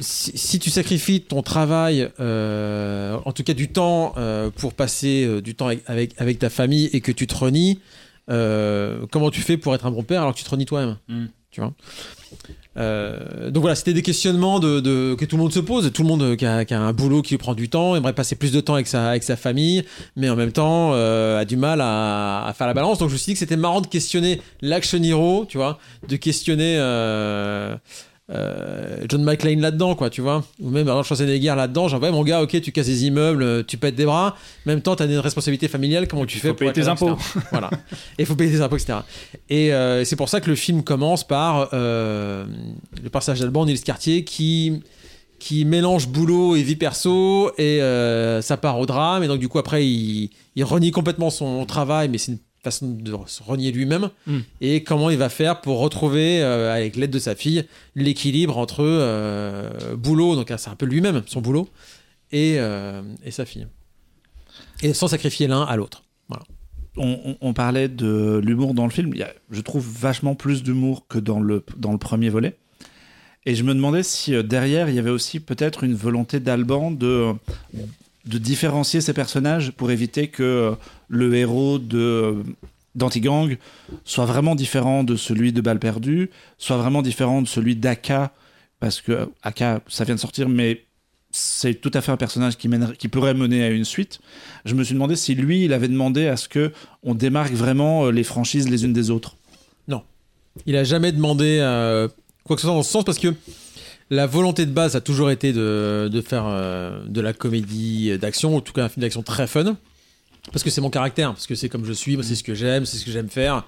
[0.00, 5.24] si, si tu sacrifies ton travail, euh, en tout cas du temps euh, pour passer
[5.24, 7.78] euh, du temps avec, avec, avec ta famille et que tu te renies,
[8.28, 10.96] comment tu fais pour être un bon père alors que tu te renies toi-même?
[11.08, 11.26] Mm.
[11.52, 11.72] Tu vois?
[12.76, 15.90] Euh, donc voilà, c'était des questionnements de, de- que tout le monde se pose.
[15.90, 18.12] Tout le monde qui a, qui a un boulot qui lui prend du temps, aimerait
[18.12, 19.82] passer plus de temps avec sa, avec sa famille,
[20.16, 22.98] mais en même temps euh, a du mal à, à faire la balance.
[22.98, 26.16] Donc je me suis dit que c'était marrant de questionner l'action hero, tu vois, de
[26.16, 27.76] questionner euh,
[28.28, 31.88] euh, John McClane là-dedans, quoi, tu vois, ou même Arnold Schwarzenegger là-dedans.
[31.88, 34.34] Genre, ouais, mon gars, ok, tu casses des immeubles, euh, tu pètes des bras,
[34.66, 37.16] en même temps, t'as une responsabilité familiale, comment tu fais faut pour payer tes impôts.
[37.52, 37.70] Voilà.
[38.18, 38.98] Et il faut payer tes impôts, etc.
[39.48, 42.46] Et euh, c'est pour ça que le film commence par euh,
[43.02, 44.82] le personnage d'Alban, Nils Cartier, qui
[45.38, 49.48] qui mélange boulot et vie perso et euh, ça part au drame et donc du
[49.48, 53.72] coup après il, il renie complètement son travail mais c'est une façon de se renier
[53.72, 54.38] lui-même Mm.
[54.60, 57.64] et comment il va faire pour retrouver euh, avec l'aide de sa fille
[57.94, 61.68] l'équilibre entre euh, boulot donc c'est un peu lui-même son boulot
[62.32, 63.66] et, euh, et sa fille
[64.82, 66.02] et sans sacrifier l'un à l'autre
[66.98, 69.10] on, on- on parlait de l'humour dans le film.
[69.12, 72.56] Il y a, je trouve vachement plus d'humour que dans le, dans le premier volet.
[73.44, 76.90] Et je me demandais si euh, derrière, il y avait aussi peut-être une volonté d'Alban
[76.90, 77.32] de,
[78.26, 80.74] de différencier ses personnages pour éviter que euh,
[81.08, 82.42] le héros de
[82.94, 83.58] d'Antigang
[84.04, 88.32] soit vraiment différent de celui de Balle perdue, soit vraiment différent de celui d'Aka,
[88.80, 90.86] parce que euh, Aka, ça vient de sortir, mais
[91.30, 94.20] c'est tout à fait un personnage qui, pourrait mener à une suite.
[94.64, 96.72] Je me suis demandé si lui, il avait demandé à ce que
[97.02, 99.36] on démarque vraiment euh, les franchises les unes des autres.
[100.64, 102.08] Il a jamais demandé euh,
[102.44, 103.34] quoi que ce soit dans ce sens parce que
[104.10, 108.60] la volonté de base a toujours été de, faire euh, de la comédie d'action, en
[108.60, 109.76] tout cas un film d'action très fun.
[110.52, 112.86] Parce que c'est mon caractère, parce que c'est comme je suis, c'est ce que j'aime,
[112.86, 113.64] c'est ce que j'aime faire,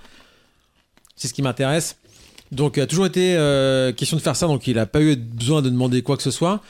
[1.16, 1.96] c'est ce qui m'intéresse.
[2.52, 5.16] Donc il a toujours été euh, question de faire ça, donc il n'a pas eu
[5.16, 6.62] besoin de demander quoi que ce soit.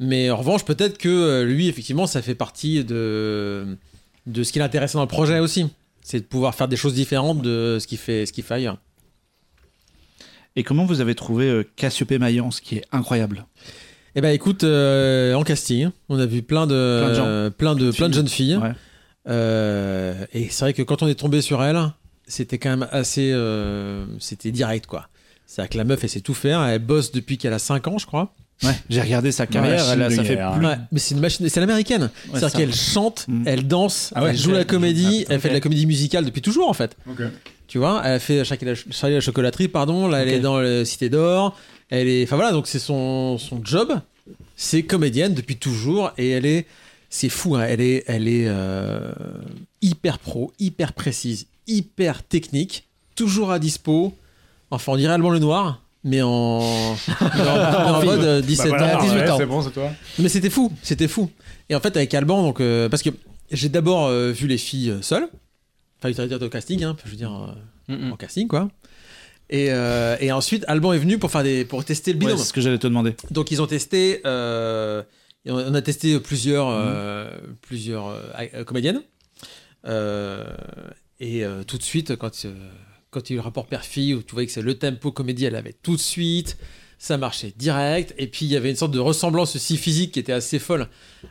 [0.00, 3.76] Mais en revanche, peut-être que euh, lui, effectivement, ça fait partie de,
[4.26, 5.66] ce qui l'intéressait dans le projet aussi.
[6.02, 8.66] C'est de pouvoir faire des choses différentes de ce qu'il fait, ce qu'il fait.
[10.56, 13.46] Et comment vous avez trouvé euh, Cassiopée Mayence, qui est incroyable?
[14.14, 17.24] Eh ben écoute, euh, en casting, on a vu plein de Plein de gens.
[17.26, 18.56] euh, plein de, plein de jeunes filles.
[18.56, 18.70] Ouais.
[19.28, 21.80] Euh, et c'est vrai que quand on est tombé sur elle,
[22.28, 25.08] c'était quand même assez, euh, c'était direct quoi.
[25.46, 26.62] C'est-à-dire que la meuf, elle sait tout faire.
[26.62, 28.32] Elle bosse depuis qu'elle a 5 ans, je crois.
[28.62, 30.52] Ouais, j'ai regardé sa carrière, machine elle a- ça fait guerre.
[30.56, 30.64] plus.
[30.66, 32.10] Ouais, mais c'est une machine, c'est l'américaine.
[32.32, 33.42] C'est-à-dire qu'elle chante, Mm.
[33.46, 36.40] elle danse, Ah ouais, elle joue la comédie, elle fait de la comédie musicale depuis
[36.40, 36.96] toujours en fait.
[37.74, 40.06] Tu vois, elle a fait Charlie la, chocolaterie, pardon.
[40.06, 41.58] Là, elle est dans le Cité d'Or.
[41.90, 43.98] Elle est, enfin voilà, donc c'est son, son job.
[44.54, 46.66] C'est comédienne depuis toujours et elle est,
[47.10, 47.56] c'est fou.
[47.56, 49.10] hein, elle est, elle est euh,
[49.82, 54.14] hyper pro, hyper précise, hyper technique, toujours à dispo.
[54.70, 56.60] Enfin, on dirait Alban le Noir, mais en,
[58.04, 59.36] mode euh, 17 Bah voilà, ans, 18 ouais, ans.
[59.36, 59.90] C'est bon, c'est toi.
[60.20, 61.28] Mais c'était fou, c'était fou.
[61.68, 63.10] Et en fait, avec Alban, donc, euh, parce que
[63.50, 65.28] j'ai d'abord euh, vu les filles euh, seules.
[66.10, 67.54] Enfin, au casting, hein, je veux dire, euh,
[67.94, 68.12] Mm, mm.
[68.12, 68.68] en casting, quoi.
[69.50, 72.38] Et, euh, et ensuite, Alban est venu pour, faire des, pour tester le Ouais, binôme.
[72.38, 73.14] c'est ce que j'allais te demander.
[73.30, 74.20] donc, ils ont testé.
[74.24, 75.02] euh,
[75.46, 77.28] on a testé plusieurs, euh,
[77.60, 78.22] plusieurs euh,
[78.54, 79.02] euh, comédiennes.
[81.20, 82.30] Et tout de suite, quand,
[83.10, 85.12] quand il y a eu le rapport père-fille, où tu voyais que c'est le tempo
[85.12, 86.56] comédie, elle avait tout de suite.
[87.04, 88.14] Ça marchait direct.
[88.16, 90.88] Et puis, il y avait une sorte de ressemblance aussi physique qui était assez folle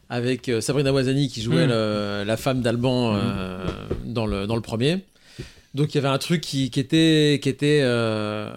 [0.07, 1.69] avec euh, Sabrina Wazani qui jouait Mm.
[1.69, 3.65] le- la femme d'Alban euh,
[4.05, 4.99] dans, le, dans le premier.
[5.73, 8.51] Donc, il y avait un truc qui, qui était, qui, était, euh,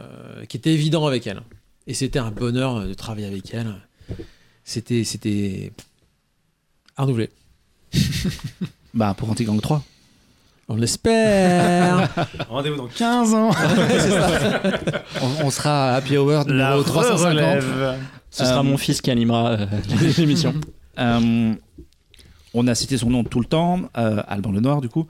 [0.47, 1.41] qui était évident avec elle.
[1.87, 3.75] Et c'était un bonheur de travailler avec elle.
[4.65, 5.73] C'était, c'était
[6.99, 7.31] à renouveler.
[8.93, 9.83] Bah, pour Anti-Gang 3.
[10.69, 12.09] On l'espère.
[12.49, 13.51] Rendez-vous dans 15 ans.
[15.23, 17.63] On, on sera à Happy Hour numéro 350.
[18.31, 19.67] Ce sera mon fils qui animera euh,
[20.19, 20.55] l'émission.
[20.99, 21.55] Euh,
[22.53, 25.07] on a cité son nom tout le temps, euh, Alban Lenoir, du coup.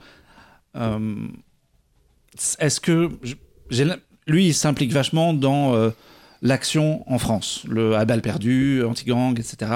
[0.75, 1.15] Euh,
[2.59, 3.09] Est-ce que.
[4.27, 5.89] lui, il s'implique vachement dans euh,
[6.41, 9.71] l'action en France, le à balle perdue, anti-gang, etc.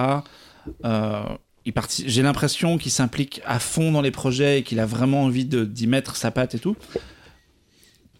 [0.86, 1.24] Euh,
[2.05, 5.88] J'ai l'impression qu'il s'implique à fond dans les projets et qu'il a vraiment envie d'y
[5.88, 6.76] mettre sa patte et tout.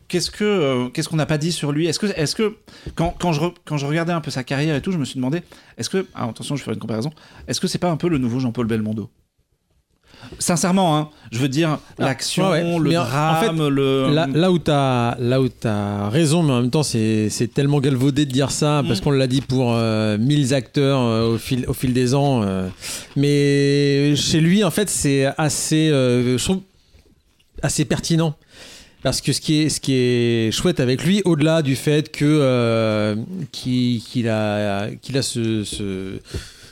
[0.08, 1.88] Qu'est-ce que euh, qu'est-ce qu'on n'a pas dit sur lui?
[1.88, 2.58] Est-ce que est-ce que
[2.96, 5.16] quand, quand je quand je regardais un peu sa carrière et tout, je me suis
[5.16, 5.42] demandé
[5.78, 7.12] est-ce que ah, attention, je vais faire une comparaison.
[7.48, 9.10] Est-ce que c'est pas un peu le nouveau Jean-Paul Belmondo?
[10.40, 12.80] Sincèrement, hein, je veux dire l'action, ouais, ouais.
[12.80, 16.54] le Mais en drame, fait, le Là, là où t'as là où t'as raison, mais
[16.54, 19.04] en même temps c'est tellement galvaudé de dire ça parce Mm.
[19.04, 22.42] qu'on l'a dit pour euh, mille acteurs euh, au fil au fil des ans.
[22.44, 22.68] euh.
[23.16, 26.62] mais chez lui, en fait, c'est assez euh, je trouve
[27.62, 28.36] assez pertinent.
[29.04, 33.16] Parce que ce qui est, ce qui est chouette avec lui, au-delà du fait que
[33.52, 36.20] qu'il a, qu'il a ce, ce-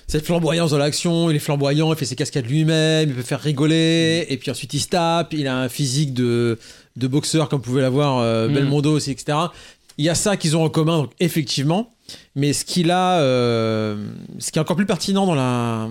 [0.10, 3.39] cette flamboyance dans l'action, il est flamboyant, il fait ses cascades lui-même, il peut faire
[3.39, 6.57] rigoler, et puis ensuite il se tape, il a un physique de,
[6.95, 8.53] de boxeur comme pouvait l'avoir euh, Mm.
[8.53, 9.38] Belmondo aussi, etc.
[9.99, 11.93] Il y a ça qu'ils ont en commun, donc effectivement.
[12.36, 14.03] Mais ce qu'il a, euh,
[14.39, 15.89] ce qui est encore plus pertinent dans la,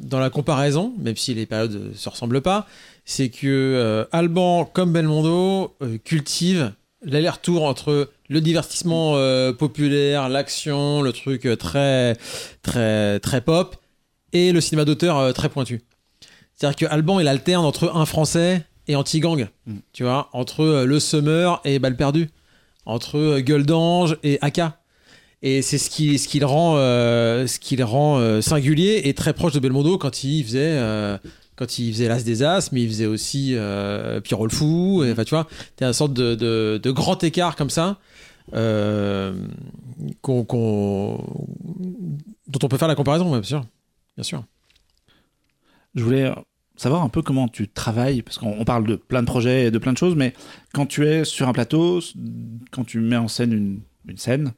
[0.00, 2.66] dans la comparaison, même si les périodes ne se ressemblent pas,
[3.06, 11.12] c'est que euh, Alban, comme Belmondo, cultive l'aller-retour entre le divertissement euh, populaire, l'action, le
[11.12, 12.16] truc euh, très,
[12.62, 13.76] très, très pop,
[14.32, 15.82] et le cinéma d'auteur euh, très pointu.
[16.54, 19.74] C'est-à-dire que Alban, il alterne entre un français et anti-gang, Mm.
[19.92, 22.28] tu vois, entre euh, Le Summer et Balle perdue,
[22.84, 24.78] entre Gueule d'ange et Aka.
[25.42, 29.32] Et c'est ce qui, ce qui le rend, ce qui le rend singulier et très
[29.34, 30.80] proche de Belmondo quand il faisait,
[31.56, 35.04] quand il faisait l'As des As, mais il faisait aussi euh, Pierrot le Fou.
[35.10, 35.46] Enfin, tu vois,
[35.76, 37.98] t'as une sorte de, de, de grand écart comme ça.
[38.54, 39.34] Euh,
[42.48, 43.64] dont on peut faire la comparaison, bien sûr.
[44.16, 44.44] Bien sûr.
[45.94, 46.30] Je voulais
[46.76, 49.70] savoir un peu comment tu travailles, parce qu'on on parle de plein de projets et
[49.70, 50.34] de plein de choses, mais
[50.72, 52.00] quand tu es sur un plateau,
[52.70, 54.52] quand tu mets en scène une, une scène,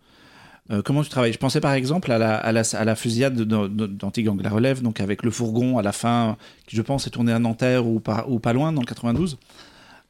[0.70, 1.32] euh, comment tu travailles?
[1.32, 5.00] Je pensais par exemple à la, à la, fusillade de- de- d'Antigang, la relève, donc
[5.00, 6.36] avec le fourgon à la fin,
[6.66, 9.38] qui je pense est tourné à Nanterre ou pas, ou pas loin, dans le 92.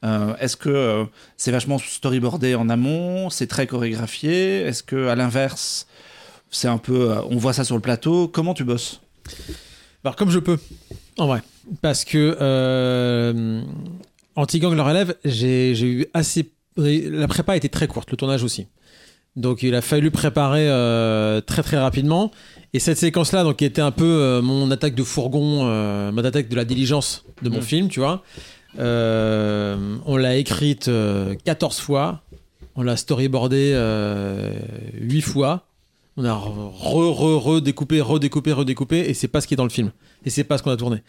[0.04, 1.04] Euh, Est-ce que euh,
[1.36, 4.60] c'est vachement storyboardé en amont C'est très chorégraphié?
[4.60, 5.86] Est-ce que à l'inverse,
[6.50, 8.28] c'est un peu, euh, on voit ça sur le plateau?
[8.28, 9.00] Comment tu bosses?
[10.04, 10.58] Alors, comme je peux,
[11.18, 11.42] en vrai.
[11.82, 12.36] Parce que
[14.36, 16.50] Anti-Gang le relève, j'ai eu assez.
[16.76, 18.68] La prépa était très courte, le tournage aussi.
[19.36, 22.30] Donc, il a fallu préparer euh, très très rapidement.
[22.72, 26.24] Et cette séquence-là, donc, qui était un peu euh, mon attaque de fourgon, euh, mon
[26.24, 27.62] attaque de la diligence de mon Mm.
[27.62, 28.22] film, tu vois.
[28.78, 32.22] Euh, on l'a écrite euh, 14 fois.
[32.76, 34.52] On l'a storyboardé euh,
[35.00, 35.64] 8 fois.
[36.16, 39.70] On a re, re, redécoupé, redécoupé, redécoupé, et c'est pas ce qui est dans le
[39.70, 39.92] film.
[40.24, 41.02] Et c'est pas ce qu'on a tourné.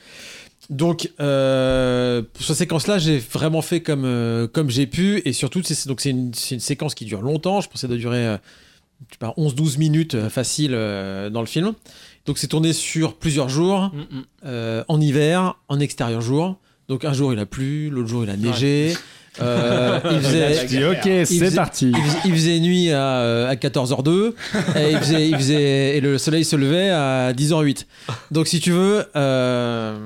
[0.70, 5.64] Donc, euh, pour cette séquence-là, j'ai vraiment fait comme, euh, comme j'ai pu, et surtout,
[5.64, 7.60] c'est une, une séquence qui dure longtemps.
[7.62, 8.38] Je pensais de durer euh,
[9.08, 11.74] je sais pas, 11-12 minutes euh, facile euh, dans le film.
[12.26, 14.24] Donc, c'est tourné sur plusieurs jours, Mm, mm.
[14.46, 16.58] euh, en hiver, en extérieur jour.
[16.90, 18.94] Donc, un jour il a plu, l'autre jour il a neigé.
[19.42, 21.92] Euh, il faisait, Je dis, ok, Il c'est faisait- parti.
[21.96, 24.34] il faisait, il faisait nuit à, euh, à 14h02
[24.76, 27.86] et, il faisait, il faisait- et le soleil se levait à 10h08.
[28.32, 29.98] Donc si tu veux, euh,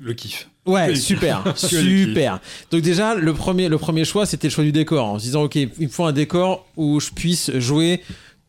[0.00, 0.48] Le kiff.
[0.66, 2.38] ouais, super, super.
[2.70, 5.42] Donc déjà le premier, le premier choix c'était le choix du décor en se disant
[5.44, 8.02] ok il me faut un décor où je puisse jouer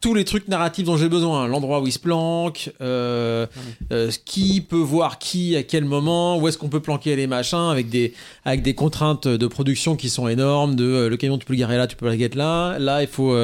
[0.06, 3.48] tous les trucs narratifs dont j'ai besoin, l'endroit où il se planque, euh,
[3.92, 7.72] euh, qui peut voir qui à quel moment, où est-ce qu'on peut planquer les machins
[7.72, 10.76] avec des avec des contraintes de production qui sont énormes.
[10.76, 12.78] De euh, le camion tu peux le garer là, tu peux le garer là.
[12.78, 13.36] Là il faut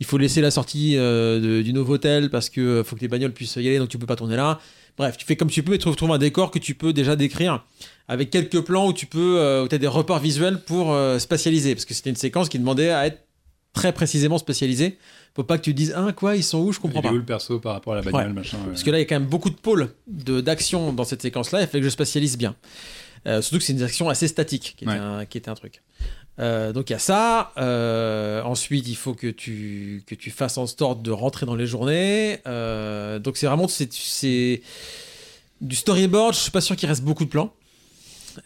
[0.00, 3.56] il faut laisser la sortie du nouveau hôtel parce que faut que les bagnoles puissent
[3.56, 4.60] y aller donc tu peux pas tourner là.
[4.96, 7.16] Bref, tu fais comme tu peux et trouve trouve un décor que tu peux déjà
[7.16, 7.66] décrire
[8.08, 11.92] avec quelques plans où tu peux où as des reports visuels pour spatialiser parce que
[11.92, 13.18] c'était une séquence qui demandait à être
[13.74, 14.96] très précisément spatialisée.
[15.36, 17.14] Faut pas que tu dises ah quoi ils sont où je comprends Il est pas.
[17.14, 18.32] où le perso par rapport à la bagnole, Ouais.
[18.32, 18.56] machin.
[18.58, 18.66] ouais.
[18.70, 21.22] Parce que là, il y a quand même beaucoup de pôles de- d'action dans cette
[21.22, 21.60] séquence-là.
[21.60, 22.56] Il fallait que je spatialise bien.
[23.26, 24.98] Euh, surtout que c'est une action assez statique, qui était, Ouais.
[24.98, 25.82] un, qui était un truc.
[26.40, 27.52] Euh, donc il y a ça.
[27.58, 31.66] Euh, ensuite, il faut que tu, que tu fasses en sorte de rentrer dans les
[31.66, 32.38] journées.
[32.44, 34.62] Donc c'est vraiment c'est, c'est
[35.60, 36.34] du storyboard.
[36.34, 37.52] Je suis pas sûr qu'il reste beaucoup de plans.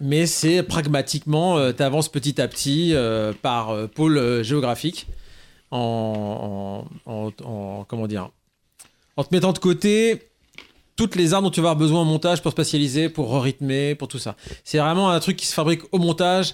[0.01, 2.95] Mais c'est pragmatiquement, tu avances petit à petit
[3.43, 5.07] par pôle géographique
[5.73, 8.31] en, en, en- en- comment dire,
[9.17, 10.23] en te mettant de côté
[10.97, 14.09] toutes les armes dont tu vas avoir besoin en montage pour spatialiser, pour rythmer, pour
[14.09, 14.37] tout ça.
[14.63, 16.53] C'est vraiment un truc qui se fabrique au montage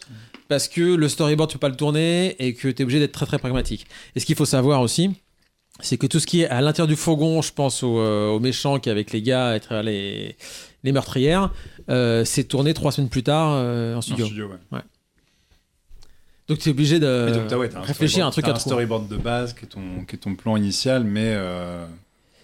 [0.49, 3.13] parce que le storyboard, tu peux pas le tourner et que tu es obligé d'être
[3.13, 3.87] très très pragmatique.
[4.15, 5.11] Et ce qu'il faut savoir aussi,
[5.81, 8.41] c'est que tout ce qui est à l'intérieur du fourgon, je pense au, euh, au
[8.41, 10.37] méchant qui avec les gars, et les,
[10.85, 11.53] les meurtrières,
[11.91, 14.27] euh, c'est tourné trois semaines plus tard euh, en En studio.
[14.73, 14.81] ouais.
[16.49, 18.73] Donc tu es obligé de donc, ouais, réfléchir à un truc t'as à un trouver.
[18.73, 21.33] storyboard de base qui est ton, qui est ton plan initial, mais.
[21.35, 21.85] euh,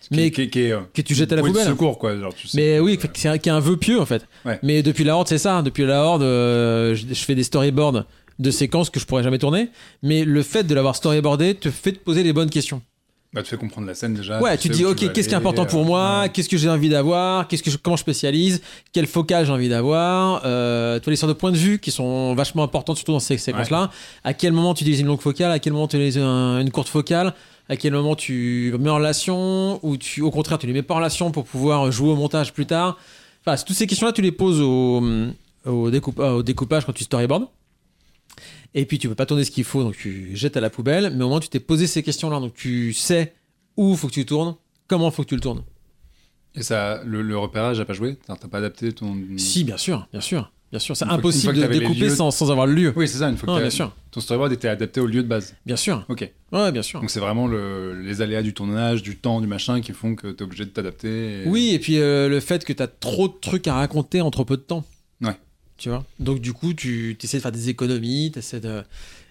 [0.03, 1.65] qui- Mais qui, euh, que tu jettes à la poubelle.
[1.67, 2.15] secours, quoi.
[2.19, 4.27] Genre, tu sais Mais que- oui, c'est un, qui est un vœu pieux en fait.
[4.45, 4.59] Ouais.
[4.63, 5.63] Mais depuis la Horde, c'est ça.
[5.63, 8.05] Depuis la Horde, euh, je, je fais des storyboards
[8.39, 9.71] de séquences que je pourrais jamais tourner.
[10.03, 12.83] Mais le fait de l'avoir storyboardé te fait te poser les bonnes questions.
[13.35, 14.41] Bah, tu fais comprendre la scène déjà.
[14.41, 16.29] ouais, tu dis ok, qu'est-ce qui est important pour euh, moi ouais.
[16.29, 18.63] Qu'est-ce que j'ai envie d'avoir Qu'est-ce que je- comment je spécialise
[18.93, 21.91] Quel focal j'ai envie d'avoir euh, Tu vois les sortes de points de vue qui
[21.91, 23.91] sont vachement importantes surtout dans ces séquences-là.
[24.23, 26.71] À quel moment tu utilises une longue focale À quel moment tu utilises un- une
[26.71, 27.35] courte focale
[27.69, 30.93] à quel moment tu mets en relation ou tu au contraire tu les mets pas
[30.95, 32.99] en relation pour pouvoir jouer au montage plus tard
[33.47, 35.03] enfin toutes ces questions là tu les poses au,
[35.65, 37.47] au, découpage quand tu storyboard
[38.75, 41.13] et puis tu peux pas tourner ce qu'il faut donc tu jettes à la poubelle
[41.17, 43.33] mais au moins tu t'es posé ces questions là donc tu sais
[43.77, 44.57] où faut que tu tournes
[44.89, 45.63] comment faut que tu le tournes
[46.55, 48.17] Et ça, le, le repérage n'a pas joué?
[48.27, 49.17] T'as pas adapté ton.
[49.37, 52.67] si bien sûr bien sûr bien sûr c'est impossible de découper lieux- sans, sans avoir
[52.67, 55.01] le lieu Oui, c'est ça, une fois que Non, bien sûr ton storyboard était adapté
[55.01, 55.55] au lieu de base.
[55.67, 56.29] bien sûr Ok.
[56.53, 59.81] ouais bien sûr Donc c'est vraiment le- les aléas du tournage, du temps, du machin
[59.81, 61.43] qui font que t'es obligé de t'adapter.
[61.43, 64.21] et- Oui, et puis euh, le fait que tu as trop de trucs à raconter
[64.21, 64.85] en trop peu de temps.
[65.21, 65.37] Ouais.
[65.79, 68.83] Tu vois Donc du coup, tu essaies de faire des économies, t'essaies de...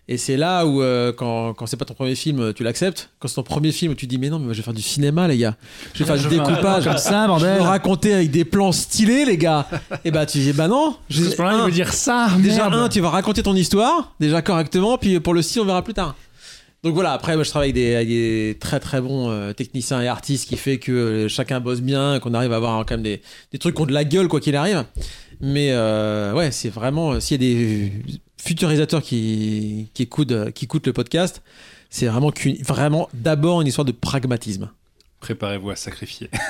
[0.10, 3.10] Et c'est là où, euh, quand, quand c'est pas ton premier film, tu l'acceptes.
[3.20, 4.82] Quand c'est ton premier film, tu dis, mais non, mais moi, je vais faire du
[4.82, 5.56] cinéma, les gars.
[5.94, 6.84] Je vais faire du Je veux découpage.
[6.84, 7.56] Comme ça, Je bordel.
[7.56, 9.66] veux raconter avec des plans stylés, les gars.
[10.04, 10.98] et bah, tu dis, bah non.
[11.10, 12.28] Je, Ce un, veut dire ça.
[12.38, 12.74] déjà, merde.
[12.74, 15.94] un, tu vas raconter ton histoire, déjà correctement, puis pour le style, on verra plus
[15.94, 16.18] tard.
[16.84, 20.02] Donc voilà, après, moi, je travaille avec des, avec des très très bons euh, techniciens
[20.02, 23.04] et artistes qui fait que euh, chacun bosse bien, qu'on arrive à avoir quand même
[23.04, 23.22] des,
[23.54, 24.84] des trucs qui ont de la gueule, quoi qu'il arrive.
[25.46, 27.91] Mais euh, ouais, c'est vraiment, euh, s'il y a des
[28.41, 31.41] futurisateurs qui, qui, écoutent, qui écoutent le podcast,
[31.89, 32.32] c'est vraiment,
[32.66, 34.70] vraiment d'abord une histoire de pragmatisme.
[35.20, 36.30] Préparez-vous à sacrifier.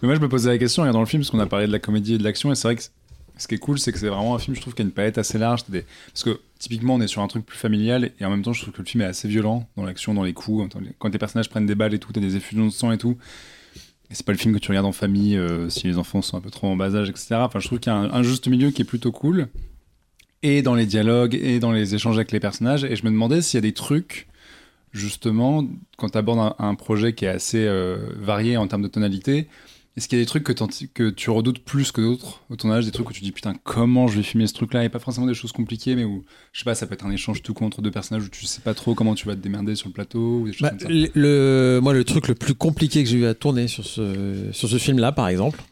[0.00, 1.66] Mais moi, je me posais la question, en regardant le film, parce qu'on a parlé
[1.66, 2.82] de la comédie et de l'action, et c'est vrai que
[3.38, 4.90] ce qui est cool, c'est que c'est vraiment un film, je trouve, qui a une
[4.90, 5.64] palette assez large.
[5.68, 8.52] Des- Parce que typiquement, on est sur un truc plus familial, et en même temps,
[8.52, 10.68] je trouve que le film est assez violent dans l'action, dans les coups.
[10.72, 12.92] Quand les- Quand les personnages prennent des balles et tout, t'as des effusions de sang
[12.92, 13.16] et tout.
[14.12, 16.40] C'est pas le film que tu regardes en famille euh, si les enfants sont un
[16.40, 17.36] peu trop en bas âge, etc.
[17.38, 19.48] Enfin, je trouve qu'il y a un, juste milieu qui est plutôt cool.
[20.42, 22.84] Et dans les dialogues, et dans les échanges avec les personnages.
[22.84, 24.28] Et je me demandais s'il y a des trucs
[24.92, 28.88] justement, quand tu abordes un, un projet qui est assez euh, varié en termes de
[28.88, 29.48] tonalité,
[29.96, 32.90] est-ce qu'il y a des trucs que, tu redoutes plus que d'autres au tournage, des
[32.92, 35.34] trucs où tu dis putain comment je vais filmer ce truc-là, et pas forcément des
[35.34, 37.90] choses compliquées, mais où, je sais pas, ça peut être un échange tout contre deux
[37.90, 40.46] personnages où tu sais pas trop comment tu vas te démerder sur le plateau, ou
[40.46, 40.88] des choses Bah, comme ça.
[40.88, 44.48] le, le- moi, le truc le plus compliqué que j'ai eu à tourner sur ce,
[44.52, 45.62] sur ce film-là, par exemple,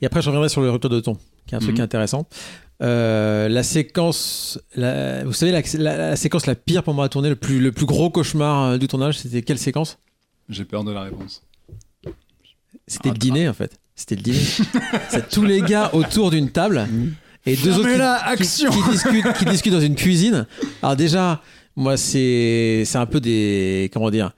[0.00, 1.14] et après, je reviendrai sur le retour de ton,
[1.46, 1.82] qui est un truc Mhm.
[1.84, 2.26] intéressant.
[2.80, 7.08] Euh, la séquence, la- vous savez, la, la- la séquence la pire pour moi à
[7.08, 9.98] tourner, le plus, le plus gros cauchemar euh, du tournage, c'était quelle séquence?
[10.48, 11.42] J'ai peur de la réponse.
[12.88, 13.72] C'était Ah, le dîner, en fait.
[13.94, 14.38] C'était le dîner.
[15.10, 16.86] C'est tous les gars autour d'une table
[17.46, 17.88] et deux autres
[18.36, 18.48] qui, qui-
[18.84, 20.46] qui discutent, qui discutent dans une cuisine.
[20.82, 21.40] Alors déjà,
[21.76, 24.32] moi, c'est c'est un peu des comment dire.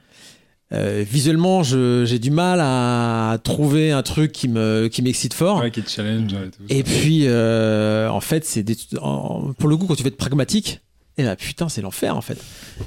[0.73, 5.61] euh, visuellement, je- j'ai du mal à trouver un truc qui me qui m'excite fort.
[5.61, 6.63] Ouais, qui te challenge et tout.
[6.69, 10.17] Et puis, euh, en fait, c'est des- en- pour le coup, quand tu veux être
[10.17, 10.81] pragmatique,
[11.17, 12.39] et là, putain, c'est l'enfer en fait.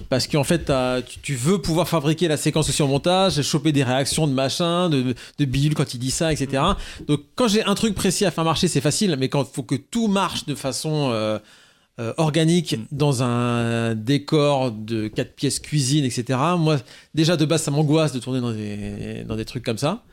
[0.10, 0.72] Parce qu'en fait,
[1.08, 4.90] tu, tu veux pouvoir fabriquer la séquence aussi en montage, choper des réactions de machin,
[4.90, 6.64] de, de bidule quand il dit ça, etc.
[7.08, 9.64] Donc, quand j'ai un truc précis à faire marcher, c'est facile, mais quand il faut
[9.64, 11.38] que tout marche de façon euh,
[12.00, 16.40] euh, organique dans un décor de quatre pièces cuisine, etc.
[16.58, 16.78] Moi,
[17.14, 20.04] déjà de base, ça m'angoisse de tourner dans des, dans des trucs comme ça.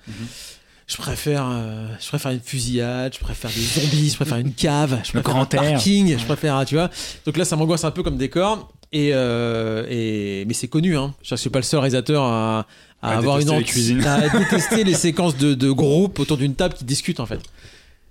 [0.90, 4.98] Je préfère, euh, je préfère une fusillade, je préfère des zombies, je préfère une cave,
[5.04, 5.72] je Le préfère grand un air.
[5.74, 6.90] parking, je préfère, tu vois.
[7.26, 8.72] Donc là, ça m'angoisse un peu comme décor.
[8.92, 11.14] Et, euh, et mais c'est connu, hein.
[11.22, 12.66] Je suis pas le seul réalisateur à,
[13.02, 16.74] à À avoir une les à détester les séquences de, de groupe autour d'une table
[16.74, 17.38] qui discutent en fait.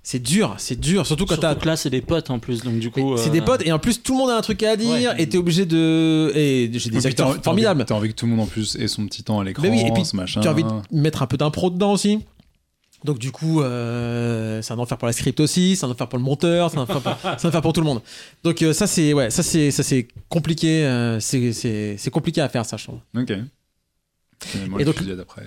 [0.01, 2.89] C'est dur, c'est dur, surtout quand t'as là, c'est des potes en plus, donc du
[2.89, 3.17] coup.
[3.17, 4.89] c'est euh, des potes et en plus tout le monde a un truc à dire
[4.89, 5.21] Ouais.
[5.21, 7.83] et t'es obligé de et j'ai des Et t'as- acteurs t'as envie- formidables.
[7.85, 9.69] T'as envie que tout le monde en plus ait son petit temps à l'écran, Mais
[9.69, 10.39] oui, et puis ce machin.
[10.39, 12.19] Tu as envie de mettre un peu d'impro dedans aussi.
[13.05, 16.19] Donc du coup, euh, c'est un enfer pour la script aussi, c'est un enfer pour
[16.19, 18.01] le monteur, c'est un enfer pour, c'est un enfer pour tout le monde.
[18.43, 22.41] Donc euh, ça c'est ouais, ça c'est ça c'est compliqué, euh, c'est c'est c'est compliqué
[22.41, 22.99] à faire ça je trouve.
[23.17, 23.29] Ok.
[23.31, 25.43] Et moi, Et le donc- fusillade après.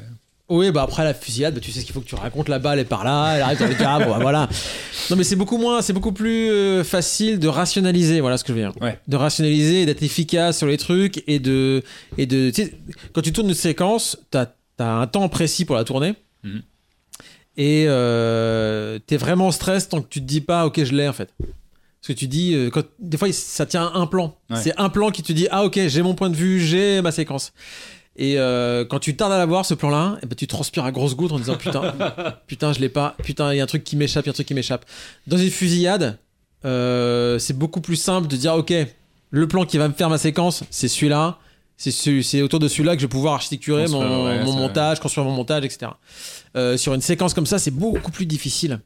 [0.49, 2.59] Oui, bah après la fusillade, bah, tu sais ce qu'il faut que tu racontes la
[2.59, 4.49] balle est par là, elle arrive dans le cadre, bah, voilà.
[5.09, 8.53] Non mais c'est beaucoup moins, c'est beaucoup plus euh, facile de rationaliser, voilà ce que
[8.53, 8.74] je veux dire.
[8.83, 8.99] Ouais.
[9.09, 11.83] De rationaliser, et d'être efficace sur les trucs et de
[12.19, 12.53] et de
[13.15, 14.47] quand tu tournes une séquence, t'as
[14.79, 16.15] as un temps précis pour la tourner.
[16.43, 16.62] Mhm.
[17.57, 21.09] Et euh, t'es vraiment en stress tant que tu te dis pas ok je l'ai
[21.09, 21.35] en fait.
[21.39, 24.37] Parce que tu dis, euh, quand, des fois ça tient à un plan.
[24.51, 24.57] Ouais.
[24.57, 27.12] C'est un plan qui te dit ah ok j'ai mon point de vue, j'ai ma
[27.12, 27.53] séquence.
[28.16, 31.16] Et euh, quand tu tardes à l'avoir ce plan-là, eh ben, tu transpires à grosses
[31.16, 31.95] gouttes en disant putain,
[32.47, 34.33] putain je l'ai pas, putain il y a un truc qui m'échappe, il y a
[34.33, 34.85] un truc qui m'échappe.
[35.27, 36.19] Dans une fusillade,
[36.62, 38.73] c'est beaucoup plus simple de dire ok
[39.35, 41.39] le plan qui va me faire ma séquence c'est celui-là.
[41.91, 45.65] C'est autour de celui-là que je vais pouvoir architecturer mon, ouais, montage, construire mon montage,
[45.65, 45.93] etc.
[46.57, 48.81] Euh, sur une séquence comme ça, c'est beaucoup plus difficile.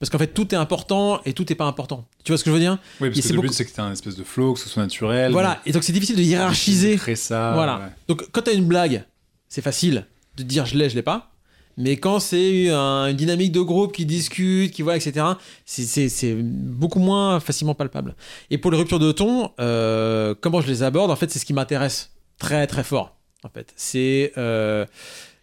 [0.00, 2.06] Parce qu'en fait, tout est important et tout n'est pas important.
[2.24, 2.78] Tu vois ce que je veux dire?
[3.00, 4.60] Oui, Et parce que c'est le but, c'est que tu un espèce de flow, que
[4.60, 5.32] ce soit naturel.
[5.32, 5.60] Voilà.
[5.66, 6.96] Et donc, c'est difficile de hiérarchiser.
[6.96, 7.52] Créer ça.
[7.54, 7.78] Voilà.
[7.78, 7.84] ouais.
[8.06, 9.04] Donc, quand tu as une blague,
[9.48, 10.06] c'est facile
[10.36, 11.32] de dire je l'ai, je l'ai pas.
[11.76, 15.26] Mais quand c'est un- une dynamique de groupe qui discute, qui voit, etc.,
[15.64, 18.14] c'est beaucoup moins facilement palpable.
[18.50, 21.44] Et pour les ruptures de ton, euh, comment je les aborde, en fait, c'est ce
[21.44, 23.14] qui m'intéresse très très fort.
[23.44, 24.84] En fait, c'est euh,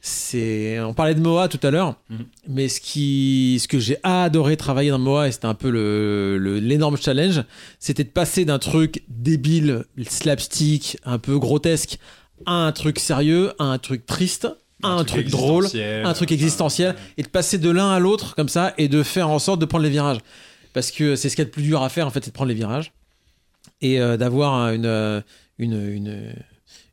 [0.02, 2.26] c'est on parlait de Moa tout à l'heure, Mhm.
[2.50, 6.38] mais ce qui ce que j'ai adoré travailler dans Moa et c'était un peu le
[6.60, 7.44] l'énorme challenge,
[7.80, 11.98] c'était de passer d'un truc débile, slapstick, un peu grotesque,
[12.46, 14.48] à un truc sérieux, à un truc triste,
[14.84, 16.06] à un, truc, drôle, existentiel.
[16.06, 19.30] un truc existentiel, et de passer de l'un à l'autre comme ça et de faire
[19.30, 20.20] en sorte de prendre les virages.
[20.74, 22.32] Parce que c'est ce qu'il y a de plus dur à faire en fait, c'est
[22.32, 22.92] de prendre les virages
[23.82, 25.22] et euh, d'avoir une, euh,
[25.58, 26.34] une, une,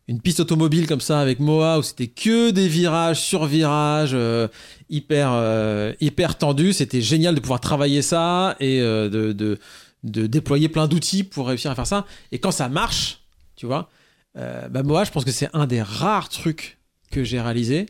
[0.09, 4.49] une piste automobile comme ça avec Moa où c'était que des virages sur virages euh,
[4.91, 6.73] hyper, euh, hyper tendus.
[6.73, 9.59] C'était génial de pouvoir travailler ça et euh, de, de,
[10.03, 12.07] de déployer plein d'outils pour réussir à faire ça.
[12.33, 13.21] Et quand ça marche,
[13.57, 13.89] tu vois,
[14.37, 16.79] euh, bah Moa, je pense que c'est un des rares trucs
[17.11, 17.87] que j'ai réalisé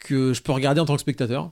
[0.00, 1.50] que je peux regarder en tant que spectateur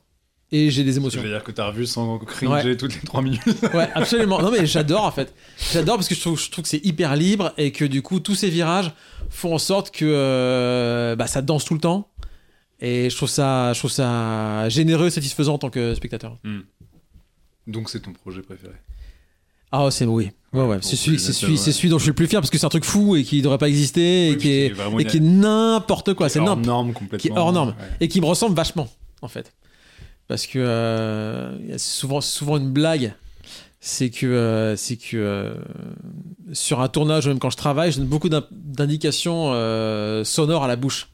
[0.52, 1.20] et j'ai des émotions.
[1.22, 3.40] veux dire que t'as revu sans cringer toutes les 3 minutes.
[3.74, 4.40] Ouais, absolument.
[4.40, 5.34] Non, mais j'adore en fait.
[5.72, 8.20] J'adore parce que je trouve, je trouve que c'est hyper libre et que du coup,
[8.20, 8.92] tous ces virages
[9.30, 12.08] font en sorte que euh, bah, ça danse tout le temps.
[12.80, 16.36] Et je trouve ça, je trouve ça généreux, satisfaisant en tant que spectateur.
[17.66, 18.74] Donc c'est ton projet préféré.
[19.70, 20.30] Ah, c'est oui.
[20.52, 20.78] Ouais, ouais.
[20.82, 21.58] C'est celui, c'est celui, ouais.
[21.58, 23.22] c'est celui dont je suis le plus fier parce que c'est un truc fou et
[23.24, 25.20] qui devrait pas exister et Oui, qui est, qui est vraiment et une- qui est
[25.20, 26.28] n'importe quoi.
[26.28, 27.18] C'est hors norme complètement.
[27.18, 27.70] qui est hors norme.
[27.70, 27.74] Ouais.
[28.00, 28.88] et qui me ressemble vachement
[29.22, 29.52] en fait
[30.28, 33.14] parce que euh, souvent une blague
[33.80, 35.54] c'est que euh, c'est que euh,
[36.52, 40.64] sur un tournage ou même quand je travaille je donne beaucoup d'in- d'indications euh, sonores
[40.64, 41.08] à la bouche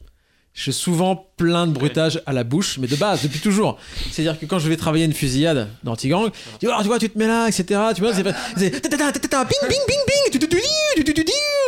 [0.59, 3.77] je fais souvent plein de bruitages à la bouche mais de base depuis toujours
[4.11, 6.29] c'est à dire que quand je vais travailler une fusillade dans Tigang
[6.59, 7.63] tu vois, alors, tu vois tu te mets là etc
[7.95, 8.25] tu vois c'est
[8.57, 10.39] c'est ta-ta-ta, ping ping ping ping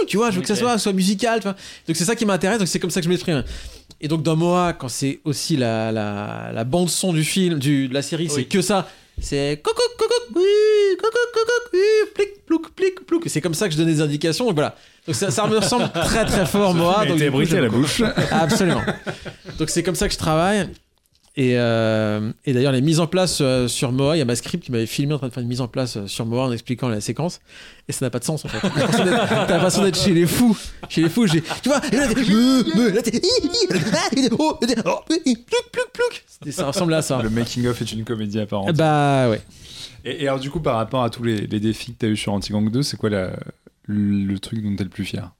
[0.08, 1.56] tu- vois je veux que ça soit soit musical tu vois.
[1.88, 3.44] donc c'est ça qui m'intéresse donc c'est comme ça que je m'exprime
[4.04, 7.88] et donc dans Moa, quand c'est aussi la, la, la bande son du film, du,
[7.88, 8.48] de la série, c'est Oui.
[8.48, 8.90] que ça.
[9.22, 9.62] C'est.
[13.28, 14.46] C'est comme ça que je donne des indications.
[14.46, 14.76] Donc voilà.
[15.08, 17.06] Donc ça, ça me ressemble très très fort Moa.
[17.06, 18.04] Et Donc t'es du coup, bruité à j'aime la bouche.
[18.32, 18.82] Absolument.
[19.58, 20.68] Donc c'est comme ça que je travaille.
[21.38, 24.36] Et, euh, et d'ailleurs, les mises en place euh, sur Moa, il y a ma
[24.36, 26.44] script qui m'avait filmé en train de faire une mise en place euh, sur Moa
[26.44, 27.40] en expliquant la séquence.
[27.88, 28.60] Et ça n'a pas de sens en fait.
[28.60, 30.58] T'as l'impression d'être- T'as l'impression d'être chez les fous.
[30.90, 31.42] Chez les fous, j'ai.
[31.42, 33.22] Tu vois, et là, t'es- me, me, là, t'es-
[34.38, 35.24] oh, t'es- oh, plouc,
[35.72, 36.24] plouc, plouc.
[36.28, 37.22] C'était- Ça ressemble à ça.
[37.24, 38.74] Le making of est une comédie entière.
[38.74, 39.42] Bah ouais.
[40.04, 42.10] Et, et alors, du coup, par rapport à tous les, les défis que tu as
[42.10, 43.32] eu sur Antigang 2, c'est quoi la-
[43.88, 45.34] le truc dont tu es le plus fier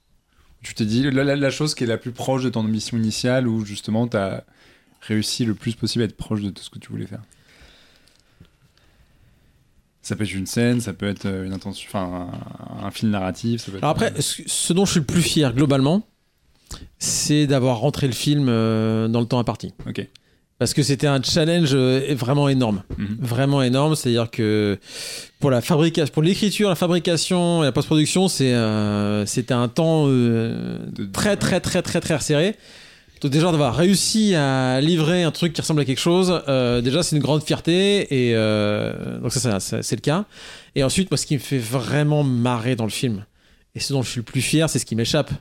[0.62, 2.96] Tu t'es dit, la, la- la chose qui est la plus proche de ton ambition
[2.96, 4.44] initiale, où justement tu as
[5.00, 7.22] réussi le plus possible à être proche de tout ce que tu voulais faire
[10.02, 12.30] Ça peut être une scène, ça peut être euh, une intention, enfin
[12.82, 13.60] un, un film narratif.
[13.62, 16.06] Ça peut être Alors après, ce ce dont je suis le plus fier globalement,
[16.98, 19.72] c'est d'avoir rentré le film euh, dans le temps imparti.
[19.86, 20.06] Ok.
[20.62, 22.84] Parce que c'était un challenge euh, vraiment énorme.
[22.96, 23.16] Mhm.
[23.18, 23.96] Vraiment énorme.
[23.96, 24.78] C'est-à-dire que
[25.40, 30.04] pour la fabrication, pour l'écriture, la fabrication et la post-production, c'est, euh, c'était un temps
[30.06, 30.78] euh,
[31.12, 32.54] très, très, très, très, très resserré.
[33.20, 37.02] Donc déjà d'avoir réussi à livrer un truc qui ressemble à quelque chose, euh, déjà
[37.02, 38.34] c'est une grande fierté et
[39.20, 40.26] donc ça, ça, ça, c'est le cas.
[40.76, 43.24] Et ensuite moi ce qui me fait vraiment marrer dans le film
[43.74, 45.32] et ce dont je suis le plus fier c'est ce qui m'échappe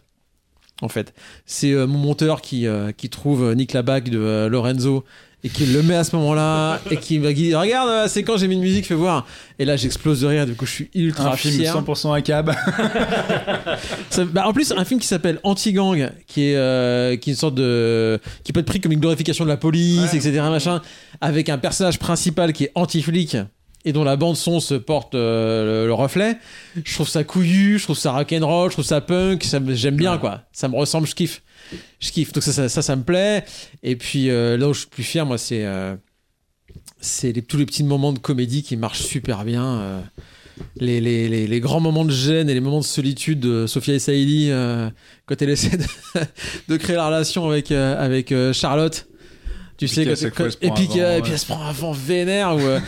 [0.81, 1.13] en fait.
[1.45, 5.03] C'est euh, mon monteur qui, euh, qui trouve euh, Nick Labac de euh, Lorenzo
[5.43, 8.47] et qui le met à ce moment-là et qui me dit regarde c'est quand j'ai
[8.47, 9.25] mis une musique fais voir
[9.57, 12.21] et là j'explose de rire du coup je suis ultra Un film fier 100% à
[12.21, 12.51] cab.
[14.33, 17.55] bah, en plus, un film qui s'appelle Anti-Gang, qui est, euh, qui est une sorte
[17.55, 18.19] de.
[18.43, 20.17] qui peut être pris comme une glorification de la police, Ouais.
[20.17, 20.31] etc.
[20.49, 20.81] Machin,
[21.21, 23.37] avec un personnage principal qui est anti-flic.
[23.85, 26.37] Et dont la bande son se porte euh, le, le reflet.
[26.83, 30.17] Je trouve ça couillu, je trouve ça rock'n'roll, je trouve ça punk, ça j'aime bien
[30.17, 30.43] quoi.
[30.51, 31.41] Ça me ressemble, je kiffe.
[31.99, 32.31] Je kiffe.
[32.33, 33.43] Donc ça, ça, ça, ça me plaît.
[33.83, 35.95] Et puis euh, là où je suis plus fier, moi, c'est euh,
[36.99, 40.03] c'est les- tous les petits moments de comédie qui marchent super bien.
[40.77, 43.95] les, les, les, les grands moments de gêne et les moments de solitude de Sophia
[43.95, 44.89] Essaïli euh,
[45.25, 45.85] quand elle essaie de,
[46.67, 49.07] de créer la relation avec, avec Charlotte.
[49.87, 51.91] Tu sais, quand, quand- elle se et, puis, et puis elle se prend un vent
[51.91, 52.55] vénère.
[52.55, 52.79] Ou, euh,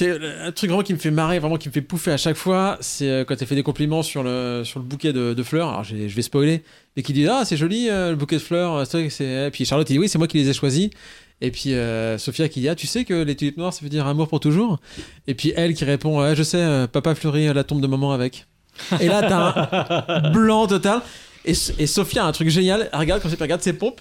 [0.46, 2.76] un truc vraiment qui me fait marrer, vraiment qui me fait pouffer à chaque fois,
[2.80, 5.68] c'est euh, quand elle fait des compliments sur le, sur le bouquet de, de fleurs.
[5.68, 6.62] Alors je vais, spoiler.
[6.96, 8.86] Et qui dit Ah, c'est joli euh, le bouquet de fleurs.
[8.86, 10.90] que Et puis Charlotte, il dit Oui, c'est moi qui les ai choisis.
[11.40, 13.88] Et puis euh, Sophia qui dit Ah, tu sais que les tulipes noires, ça veut
[13.88, 14.78] dire amour pour toujours
[15.26, 18.12] Et puis elle qui répond Ouais, je sais, euh, papa fleurit la tombe de maman
[18.12, 18.46] avec.
[19.00, 21.00] Et là, t'as un blanc total.
[21.44, 22.88] Et, et Sophia a un truc génial.
[22.92, 24.00] Elle regarde, ça, elle regarde ses pompes.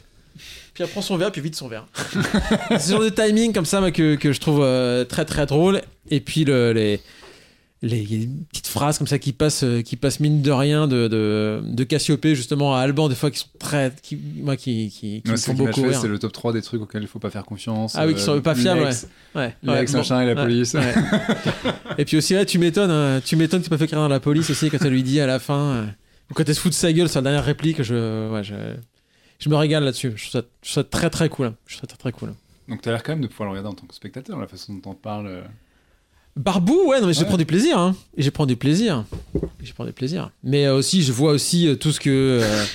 [0.73, 1.87] Puis elle prend son verre, puis vide son verre.
[2.69, 5.45] c'est ce genre de timing comme ça moi, que, que je trouve euh, très très
[5.45, 5.81] drôle.
[6.09, 7.01] Et puis le, les,
[7.81, 11.07] les, les petites phrases comme ça qui passent, euh, qui passent mine de rien de,
[11.09, 13.91] de, de Cassiopée justement à Alban, des fois qui sont très.
[14.01, 16.61] Qui, moi qui, qui, qui Ouais, me c'est font beaucoup c'est le top 3 des
[16.61, 17.95] trucs auxquels il faut pas faire confiance.
[17.97, 20.73] Ah oui, qui sont pas fiables, l'ex- Ouais, L'ex, ouais, machin et la ouais, police.
[20.73, 20.93] ouais.
[21.97, 24.07] et puis aussi, là, tu m'étonnes, hein, tu m'étonnes que tu m'as fait crier dans
[24.07, 25.85] la police aussi quand elle lui dit à la fin, euh,
[26.33, 28.53] quand elle se fout de sa gueule sur la dernière réplique, je, ouais, je,
[29.41, 30.13] je me régale là-dessus.
[30.15, 31.53] Je trouve ça, je trouve ça très très cool.
[31.67, 32.33] Je trouve ça très très cool.
[32.69, 34.73] Donc t'as l'air quand même de pouvoir le regarder en tant que spectateur, la façon
[34.75, 35.27] dont on parle.
[35.27, 35.41] euh.
[36.37, 37.25] Barbou, ouais, non, mais je Ouais.
[37.25, 37.93] prends du plaisir, hein.
[38.15, 39.03] Et je prends du plaisir.
[39.61, 40.31] Et je prends du plaisir.
[40.43, 42.39] Mais euh, aussi, je vois aussi euh, tout ce que.
[42.41, 42.65] euh,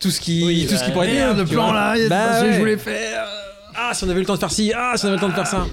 [0.00, 1.72] tout ce qui, Oui, tout ce qui bah, pourrait être bien, le plan vois.
[1.74, 3.26] là, il y a Bah que je voulais faire.
[3.74, 5.20] Ah, si on avait eu le temps de faire ci, ah, si on avait le
[5.22, 5.66] temps de faire ça.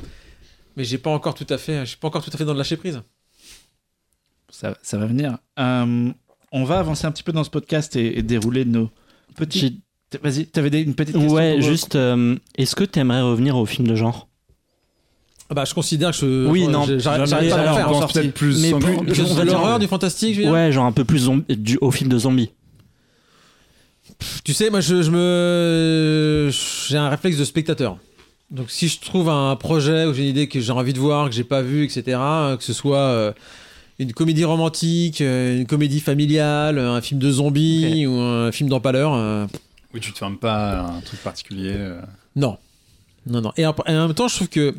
[0.78, 2.54] Mais j'ai pas encore tout à fait, je suis pas encore tout à fait dans
[2.54, 3.02] le lâcher prise.
[4.50, 5.38] Ça, ça va venir.
[5.60, 6.12] Euh,
[6.54, 8.90] on va avancer un petit peu dans ce podcast et, et dérouler nos
[9.36, 9.82] petits.
[10.24, 13.96] Vas-y, t'avais une petite question Ouais, juste, euh, est-ce que t'aimerais revenir au film de
[13.96, 14.28] genre?
[15.52, 16.48] Ah Bah, je considère que je.
[16.48, 17.76] Oui, non, j'arrive pas à le faire.
[17.88, 18.20] bon, pense sorti.
[18.20, 20.54] peut-être plus Mais plus- l'horreur, du fantastique, je veux dire?
[20.54, 22.50] Ouais, genre un peu plus zombi- du, au film de zombie.
[24.44, 26.50] Tu sais, moi, je, je me.
[26.88, 27.98] J'ai un réflexe de spectateur.
[28.52, 31.30] Donc, si je trouve un projet ou j'ai une idée que j'ai envie de voir,
[31.30, 33.32] que j'ai pas vu, etc., euh, que ce soit euh,
[34.00, 39.14] une comédie romantique, euh, une comédie familiale, un film de zombies ou un film d'empaleur,
[39.14, 39.46] euh,
[39.94, 41.74] Oui, tu te fermes pas à un truc particulier.
[41.76, 42.02] euh.
[42.36, 42.58] non.
[43.28, 43.52] Non, non.
[43.58, 44.74] Et en, et en même temps, je trouve que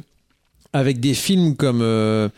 [0.72, 2.28] avec des films comme, euh,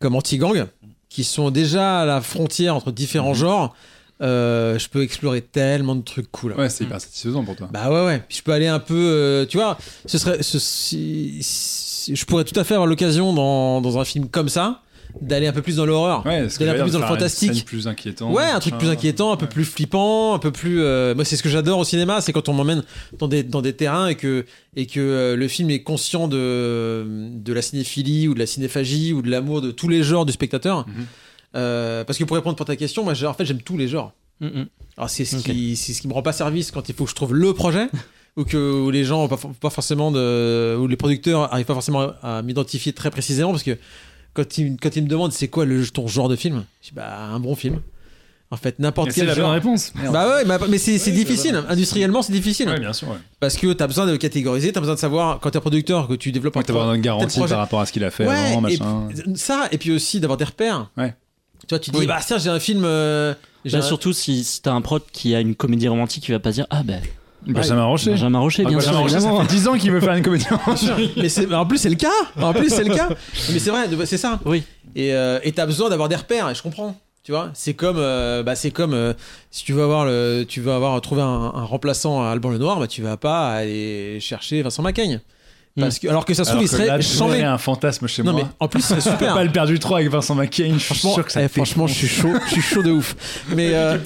[0.00, 0.66] comme Anti-Gang,
[1.08, 3.38] qui sont déjà à la frontière entre différents Mhm.
[3.38, 3.76] genres,
[4.20, 6.52] euh, je peux explorer tellement de trucs cool.
[6.54, 7.68] Ouais, c'est hyper satisfaisant pour toi.
[7.72, 8.22] Bah ouais, ouais.
[8.28, 8.94] Puis je peux aller un peu.
[8.96, 10.42] euh, tu vois, ce serait.
[10.42, 14.48] ce- si- si- je pourrais tout à fait avoir l'occasion dans, dans un film comme
[14.48, 14.82] ça
[15.20, 16.24] d'aller un peu plus dans l'horreur.
[16.26, 17.54] Ouais, d'aller un peu plus dans le fantastique.
[17.54, 18.32] scène plus inquiétant.
[18.32, 19.50] Ouais, un truc plus inquiétant, un peu Ouais.
[19.50, 20.82] plus flippant, un peu plus.
[20.82, 22.82] euh, Moi, c'est ce que j'adore au cinéma, c'est quand on m'emmène
[23.18, 24.44] dans des, dans des terrains et que,
[24.76, 29.12] et que euh, le film est conscient de, de la cinéphilie ou de la cinéphagie
[29.12, 30.86] ou de l'amour de tous les genres du spectateur.
[30.88, 31.06] Mhm.
[31.56, 33.88] Euh, parce que pour répondre pour ta question, moi, j'ai- en fait, j'aime tous les
[33.88, 34.12] genres.
[34.40, 34.66] Mhm.
[34.96, 37.10] Alors c'est ce, qui, c'est ce qui me rend pas service quand il faut que
[37.10, 37.86] je trouve le projet
[38.36, 42.00] ou que où les gens ont pas forcément de ou les producteurs arrivent pas forcément
[42.22, 43.78] à, à m'identifier très précisément parce que
[44.34, 47.40] quand ils me demandent c'est quoi le, ton genre de film, je dis bah un
[47.40, 47.80] bon film.
[48.50, 49.92] En fait, n'importe Et c'est quel la bonne réponse.
[50.12, 51.60] Bah ouais, bah, mais c'est Oui, difficile.
[51.68, 52.68] Industriellement, c'est difficile.
[52.68, 53.08] Ouais, bien sûr.
[53.08, 53.16] Ouais.
[53.40, 56.14] Parce que t'as besoin de catégoriser, t'as besoin de savoir, quand t'es un producteur, que
[56.14, 57.50] tu développes Ouais, un T'as une garantie projet.
[57.52, 59.08] par rapport à ce qu'il a fait Ouais, avant, machin.
[59.34, 60.90] ça, et puis aussi d'avoir des repères.
[60.96, 61.14] Ouais.
[61.66, 62.06] Tu vois, tu dis, Oui.
[62.06, 62.82] bah tiens, j'ai un film.
[62.84, 63.34] euh,
[63.64, 66.32] j'ai Bah, un- Surtout si, si t'as un prod qui a une comédie romantique, il
[66.32, 67.00] va pas se dire Ah ben,
[67.46, 68.10] Benjamin Rocher.
[68.10, 69.38] Benjamin Rocher, Ah, bien Benjamin sûr, Rocher, évidemment.
[69.42, 70.46] Ça fait 10 ans qu'il veut faire une comédie.
[71.16, 72.08] mais c'est- en plus c'est le cas.
[72.40, 73.08] En plus c'est le cas.
[73.52, 74.40] Mais c'est vrai, c'est ça.
[74.44, 74.62] Oui.
[74.96, 76.48] Et euh, t'as besoin d'avoir des repères.
[76.50, 76.96] Et je comprends.
[77.22, 79.14] Tu vois, c'est comme, euh, bah c'est comme euh,
[79.50, 82.78] si tu veux avoir le, tu veux avoir trouvé un, un remplaçant à Alban Lenoir,
[82.78, 85.20] bah tu vas pas aller chercher Vincent Macaigne.
[85.76, 87.42] Parce que alors que ça se trouve il serait tu chambé.
[87.42, 88.42] un fantasme chez Non moi.
[88.44, 89.34] mais en plus c'est super.
[89.34, 91.86] pas le perdu 3 avec Vincent McCain, je suis Franchement, sûr que ça eh, franchement,
[91.88, 93.16] je suis chaud, je suis chaud de ouf.
[93.56, 93.96] Mais euh,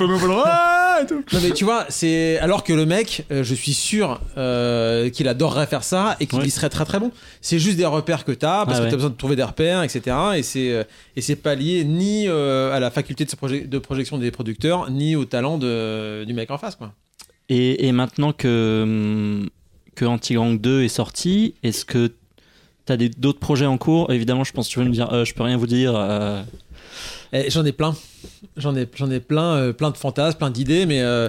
[0.47, 1.23] Ah, et tout.
[1.33, 5.29] non mais tu vois, c'est alors que le mec, euh, je suis sûr euh, qu'il
[5.29, 6.47] adorerait faire ça et qu'il Ouais.
[6.47, 7.11] y serait très très bon.
[7.43, 8.91] C'est juste des repères que t'as parce Ah que ouais.
[8.91, 10.17] t'as besoin de trouver des repères, etc.
[10.37, 10.85] Et c'est euh,
[11.17, 14.91] et c'est pas lié ni euh, à la faculté de, proje- de projection des producteurs
[14.91, 16.93] ni au talent de, du mec en face quoi.
[17.51, 19.49] Et, et maintenant que, hum,
[19.99, 22.13] que Anti-Gang 2 est sorti, est-ce que
[22.87, 24.13] t'as des- d'autres projets en cours?
[24.13, 25.93] Évidemment, je pense que tu veux me dire, euh, je peux rien vous dire.
[25.97, 26.43] euh,
[27.33, 27.95] Eh, J'en ai plein.
[28.57, 31.29] J'en ai, j'en ai plein, euh, plein de fantasmes, plein d'idées, mais, euh,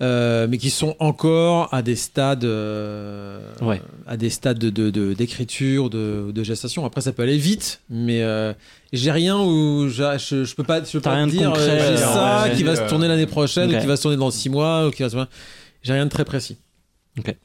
[0.00, 3.82] euh, mais qui sont encore à des stades, euh, Ouais.
[4.06, 6.84] à des stades de, de- de- d'écriture, de, de gestation.
[6.86, 8.52] Après, ça peut aller vite, mais euh,
[8.92, 11.48] j'ai rien où j'a- je, je peux pas, je peux pas rien te de dire
[11.50, 14.02] concret, j'ai ça ouais, qui va euh, se tourner l'année prochaine, ou qui va se
[14.02, 15.16] tourner dans six mois, ou qui va se...
[15.82, 16.56] J'ai rien de très précis.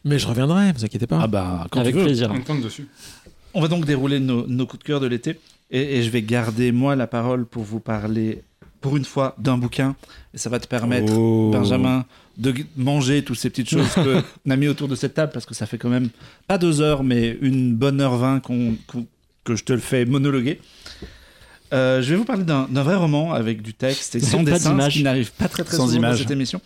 [0.05, 1.19] Mais je reviendrai, vous inquiétez pas.
[1.23, 2.05] Ah bah, quand avec tu veux.
[2.05, 2.31] plaisir.
[2.33, 2.87] On compte dessus.
[3.53, 5.39] On va donc dérouler nos, nos coups de cœur de l'été.
[5.71, 8.43] et, et je vais garder moi la parole pour vous parler
[8.79, 9.95] pour une fois d'un bouquin
[10.33, 11.49] et ça va te permettre Oh.
[11.51, 12.05] Benjamin
[12.37, 15.45] de manger toutes ces petites choses que on a mis autour de cette table parce
[15.47, 16.09] que ça fait quand même
[16.47, 19.07] pas deux heures mais une bonne heure vingt qu'on- qu'on-
[19.43, 20.59] que je te le fais monologuer.
[21.73, 24.89] Euh, je vais vous parler d'un vrai roman avec du texte et sans dessin, ce
[24.89, 26.61] qui n'arrive pas très très Sans souvent dans cette émission.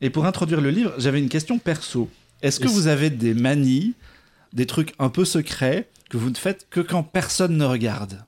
[0.00, 2.08] Et pour introduire le livre, j'avais une question perso.
[2.42, 3.94] Est-ce que vous avez des manies,
[4.52, 8.24] des trucs un peu secrets que vous ne faites que quand personne ne regarde?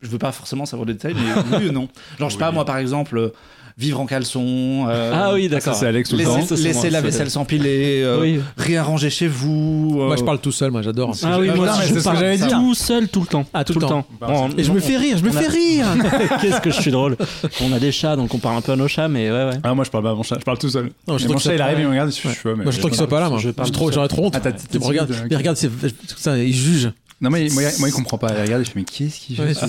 [0.00, 1.88] Je veux pas forcément savoir les détails, mais oui ou non?
[2.18, 3.32] Genre, je sais pas, moi par exemple,
[3.78, 4.86] vivre en caleçon.
[4.88, 5.74] euh, Ah oui, Ça, d'accord.
[5.74, 6.38] c'est Alex tout le temps.
[6.38, 8.40] Moi, la vaisselle s'empiler, euh, Oui.
[8.56, 9.96] rien ranger chez vous.
[10.00, 11.14] euh, Moi, je parle tout seul, moi, j'adore.
[11.22, 13.26] Ah oui, moi non, aussi, mais je c'est ce que parle tout seul tout le
[13.26, 13.44] temps.
[13.54, 14.06] Ah, tout le temps.
[14.20, 15.86] On- Et je me fais rire, je me fais rire.
[16.40, 17.16] Qu'est-ce que je suis drôle.
[17.62, 19.58] On a des chats, donc on parle un peu à nos chats, mais ouais, ouais.
[19.62, 20.90] Ah, moi, je parle pas à mon chat, je parle tout seul.
[21.08, 22.98] Non, je mon chat, il arrive, il me regarde, je suis Moi, je trouve qu'il
[22.98, 23.38] soit pas là, moi.
[23.38, 23.92] je Je.
[23.92, 24.36] J'aurais trop honte.
[24.36, 25.70] Ah, me regarde, c'est
[26.16, 26.90] ça, il juge.
[27.20, 28.32] Non, mais moi, moi, il comprend pas.
[28.36, 29.68] Il regarde, il fait, mais qui est-ce qui joue Ouais, ça.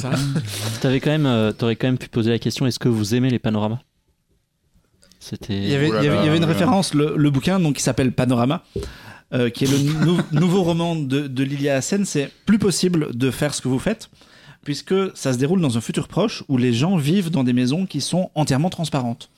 [0.81, 3.29] T'avais quand même, euh, t'aurais quand même pu poser la question est-ce que vous aimez
[3.29, 3.79] les panoramas?
[5.29, 5.55] C'était.
[5.57, 7.29] Il y avait, Oh il y avait- il y là, avait une référence, le, le
[7.29, 8.63] bouquin donc, qui s'appelle Panorama,
[9.33, 12.05] euh, qui est le nou- nouveau roman de, de Lilia Hassen.
[12.05, 14.09] C'est plus possible de faire ce que vous faites,
[14.63, 17.85] puisque ça se déroule dans un futur proche où les gens vivent dans des maisons
[17.85, 19.29] qui sont entièrement transparentes.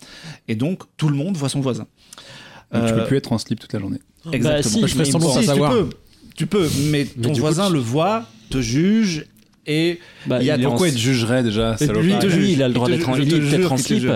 [0.47, 1.85] Et donc, tout le monde voit son voisin.
[2.73, 3.99] Donc, tu Euh, peux plus être en slip toute la journée.
[4.31, 4.53] Exactement.
[4.57, 5.89] Bah, si, je fais mais semblant bon, de Si, pas tu peux,
[6.35, 9.25] tu peux, mais Mais ton coup, voisin tu- le voit, te juge
[9.67, 12.11] et bah, il y a il est en- Pourquoi il te jugerait déjà, Et lui,
[12.13, 12.49] il te Lui, juge.
[12.51, 14.09] il a le droit d'être en, peut-être en slip.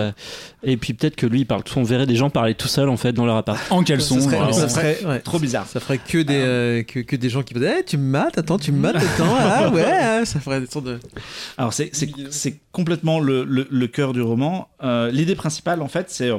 [0.62, 1.62] Et puis peut-être que lui, il parle.
[1.76, 3.58] On verrait des gens parler tout seuls en fait dans leur appart.
[3.70, 4.16] En caleçon.
[4.20, 5.18] ce serait, ça serait Ouais.
[5.20, 5.66] trop bizarre.
[5.66, 8.04] Ça ferait que des, euh, que, que des gens qui me disent Eh, Tu me
[8.10, 9.34] mates, attends, tu me mates, attends.
[9.38, 10.98] Ah ouais, ah, ça ferait des sortes de.
[11.56, 14.68] Alors c'est c'est- c'est complètement le, le- le cœur du roman.
[14.84, 16.38] Euh, L'idée principale, en fait, c'est euh,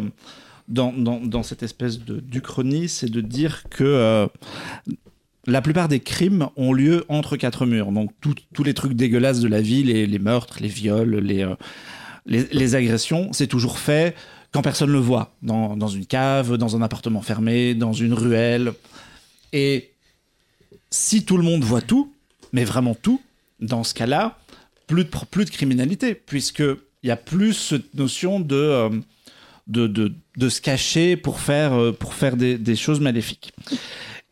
[0.68, 4.28] dans, dans, dans cette espèce de d'uchronie, c'est de dire que euh,
[5.48, 7.92] la plupart des crimes ont lieu entre quatre murs.
[7.92, 11.56] Donc tous les trucs dégueulasses de la vie, les, les meurtres, les viols, les, euh,
[12.26, 14.16] les, les agressions, c'est toujours fait
[14.52, 15.36] quand personne le voit.
[15.42, 18.74] Dans, dans une cave, dans un appartement fermé, dans une ruelle.
[19.54, 19.92] Et
[20.90, 22.14] si tout le monde voit tout,
[22.54, 23.22] mais vraiment tout,
[23.60, 24.38] dans ce cas-là,
[24.88, 26.78] plus de, plus de criminalité, puisqu'il
[27.08, 28.90] y a plus cette notion de, euh,
[29.68, 33.54] de, de, de se cacher pour faire, euh, pour faire des, des choses maléfiques.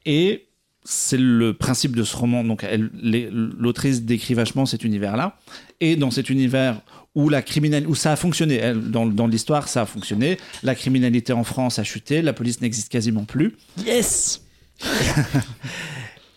[0.06, 0.48] Et
[0.92, 2.44] c'est le principe de ce roman.
[2.44, 2.66] Donc,
[3.04, 5.38] l'autrice décrit vachement cet univers-là.
[5.82, 6.82] Et dans cet univers
[7.14, 10.40] où la criminalité, où ça a fonctionné, elle, dans, dans l'histoire, ça a fonctionné.
[10.64, 13.56] La criminalité en France a chuté, la police n'existe quasiment plus.
[13.86, 14.42] Yes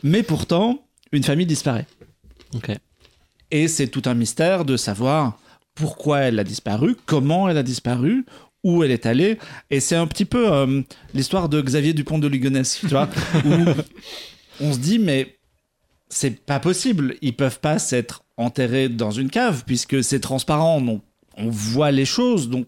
[0.02, 1.86] Mais pourtant, une famille disparaît.
[3.50, 5.38] Et c'est tout un mystère de savoir
[5.74, 8.26] pourquoi elle a disparu, comment elle a disparu,
[8.64, 9.38] où elle est allée.
[9.70, 10.82] Et c'est un petit peu euh,
[11.14, 13.08] l'histoire de Xavier Dupont de Ligonnès, tu vois,
[13.46, 13.64] où
[14.60, 15.38] on se dit, mais
[16.08, 17.16] c'est pas possible.
[17.22, 20.82] Ils peuvent pas s'être enterrés dans une cave puisque c'est transparent,
[21.36, 22.48] on voit les choses.
[22.48, 22.66] Donc...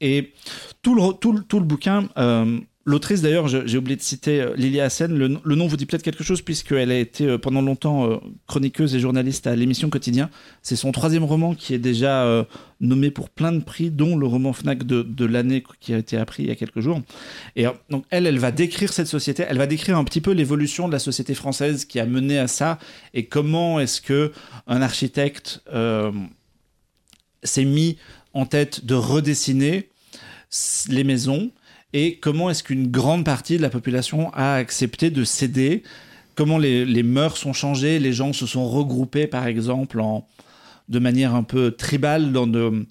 [0.00, 0.34] Et
[0.82, 4.54] tout le, tout le, tout le bouquin, euh, l'autrice d'ailleurs, j'ai oublié de citer euh,
[4.56, 8.10] Lilia Hassen, le, nom vous dit peut-être quelque chose puisqu'elle a été euh, pendant longtemps
[8.10, 8.16] euh,
[8.46, 10.30] chroniqueuse et journaliste à l'émission Quotidien.
[10.62, 12.46] C'est son troisième roman qui est déjà
[12.80, 16.44] nommé pour plein de prix, dont le roman Fnac de, l'année qui a été appris
[16.44, 17.00] il y a quelques jours.
[17.56, 20.86] Et donc elle, elle va décrire cette société, elle va décrire un petit peu l'évolution
[20.86, 22.78] de la société française qui a mené à ça
[23.14, 24.32] et comment est-ce que
[24.66, 25.62] un architecte
[27.42, 27.96] s'est mis
[28.32, 29.88] en tête de redessiner
[30.88, 31.50] les maisons
[31.94, 35.84] et comment est-ce qu'une grande partie de la population a accepté de céder,
[36.34, 40.02] comment les, les mœurs ont changé, les gens se sont regroupés par exemple
[40.88, 42.84] de manière un peu tribale dans de...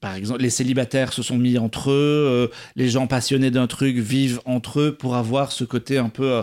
[0.00, 3.96] Par exemple, les célibataires se sont mis entre eux, euh, les gens passionnés d'un truc
[3.96, 6.32] vivent entre eux pour avoir ce côté un peu...
[6.32, 6.42] euh,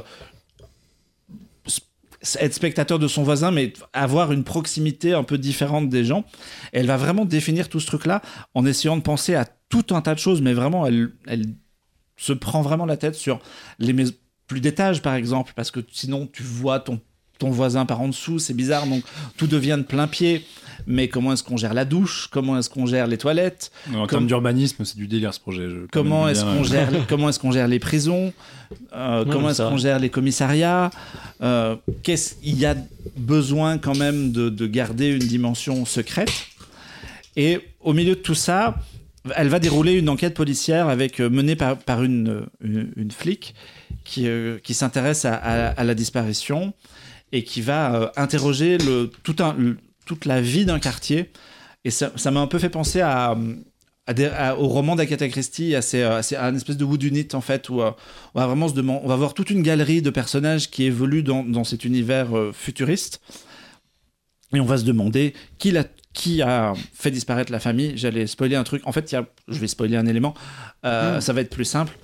[2.40, 6.26] être spectateur de son voisin, mais avoir une proximité un peu différente des gens.
[6.74, 8.22] Elle va vraiment définir tout ce truc-là
[8.54, 11.46] en essayant de penser à tout un tas de choses, mais vraiment, elle, elle
[12.18, 13.40] se prend vraiment la tête sur
[13.80, 14.14] les maisons
[14.48, 17.02] plus d'étages, par exemple, parce que sinon, tu vois ton,
[17.40, 19.04] ton voisin par en dessous, c'est bizarre, donc
[19.38, 20.46] tout devient de plein pied.
[20.90, 22.30] Mais comment est-ce qu'on gère la douche?
[22.32, 23.72] Comment est-ce qu'on gère les toilettes?
[23.90, 25.70] En Comme- termes d'urbanisme, c'est du délire ce projet.
[25.70, 28.32] je- Comment est-ce qu'on euh, gère, comment est-ce qu'on gère les prisons?
[28.96, 30.90] Euh, Ouais, Comment est-ce qu'on gère les commissariats?
[31.42, 32.76] Euh, qu'est-ce- Il y a
[33.18, 36.32] besoin quand même de, de garder une dimension secrète.
[37.36, 38.76] Et au milieu de tout ça,
[39.36, 43.12] elle va dérouler une enquête policière avec, euh, menée par, par une, euh, une, une
[43.12, 43.56] flic
[44.06, 46.74] qui, euh, qui s'intéresse à, à- à la disparition
[47.32, 51.32] et qui va euh, interroger le, tout un, le- toute la vie d'un quartier.
[51.84, 53.36] Et ça m'a un peu fait penser à,
[54.08, 57.42] à des- à- au roman d'Agatha Christie, à, ces, à, une espèce de whodunit en
[57.42, 57.92] fait, où euh,
[58.34, 61.24] on va vraiment se demander, on va voir toute une galerie de personnages qui évoluent
[61.24, 63.22] dans, dans cet univers euh, futuriste.
[64.54, 65.84] Et on va se demander qui, l'a-
[66.14, 67.94] qui a fait disparaître la famille.
[67.98, 68.82] J'allais spoiler un truc.
[68.86, 70.34] En fait, y a, je vais spoiler un élément.
[70.86, 71.98] Euh, Ça va être plus simple.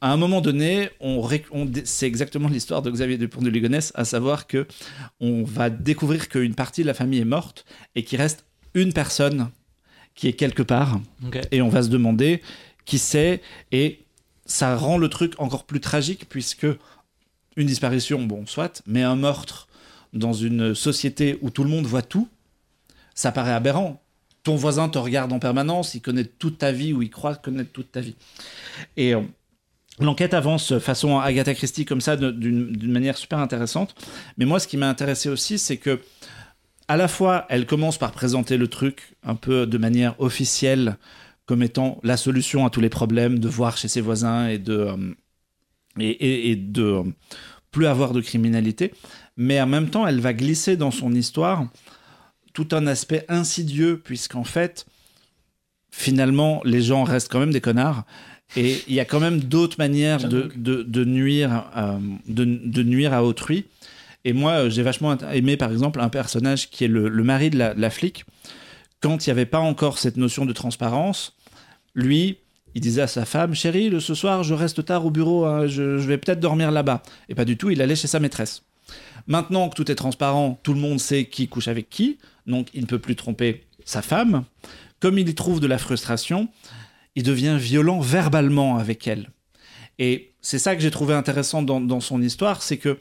[0.00, 4.04] À un moment donné, on, on c'est exactement l'histoire de Xavier Dupont de Ligonnès, à
[4.04, 4.66] savoir que
[5.20, 7.64] on va découvrir qu'une partie de la famille est morte
[7.94, 8.44] et qu'il reste
[8.74, 9.50] une personne
[10.14, 11.00] qui est quelque part.
[11.50, 12.42] Et on va se demander
[12.84, 13.40] qui c'est
[13.72, 14.00] et
[14.46, 16.66] ça rend le truc encore plus tragique puisque
[17.56, 19.68] une disparition bon soit mais un meurtre
[20.12, 22.28] dans une société où tout le monde voit tout
[23.14, 24.00] ça paraît aberrant.
[24.44, 27.72] Ton voisin te regarde en permanence il connaît toute ta vie ou il croit connaître
[27.72, 28.16] toute ta vie.
[28.96, 29.20] Et euh,
[30.00, 33.94] L'enquête avance façon Agatha Christie comme ça d'une manière super intéressante.
[34.36, 36.00] Mais moi, ce qui m'a intéressé aussi, c'est que
[36.86, 40.96] à la fois, elle commence par présenter le truc un peu de manière officielle
[41.46, 44.72] comme étant la solution à tous les problèmes, de voir chez ses voisins et de,
[44.74, 44.96] euh,
[45.98, 47.02] et, et- et de euh,
[47.72, 48.92] plus avoir de criminalité.
[49.36, 51.66] Mais en même temps, elle va glisser dans son histoire
[52.54, 54.86] tout un aspect insidieux, puisqu'en fait,
[55.90, 58.04] finalement, les gens restent quand même des connards.
[58.56, 62.82] Et il y a quand même d'autres manières de, de, de nuire, euh, de, de
[62.82, 63.66] nuire à autrui.
[64.24, 67.50] Et moi, euh, j'ai vachement aimé, par exemple, un personnage qui est le, le mari
[67.50, 68.24] de la, de la flic.
[69.00, 71.36] Quand il n'y avait pas encore cette notion de transparence,
[71.94, 72.38] lui,
[72.74, 75.66] il disait à sa femme Chérie, le, ce soir, je reste tard au bureau, hein,
[75.66, 77.02] je, je vais peut-être dormir là-bas.
[77.28, 78.62] Et pas du tout, il allait chez sa maîtresse.
[79.26, 82.80] Maintenant que tout est transparent, tout le monde sait qui couche avec qui, donc il
[82.80, 84.44] ne peut plus tromper sa femme.
[85.00, 86.48] Comme il y trouve de la frustration,
[87.14, 89.30] il devient violent verbalement avec elle.
[89.98, 92.98] Et c'est ça que j'ai trouvé intéressant dans, son histoire, c'est que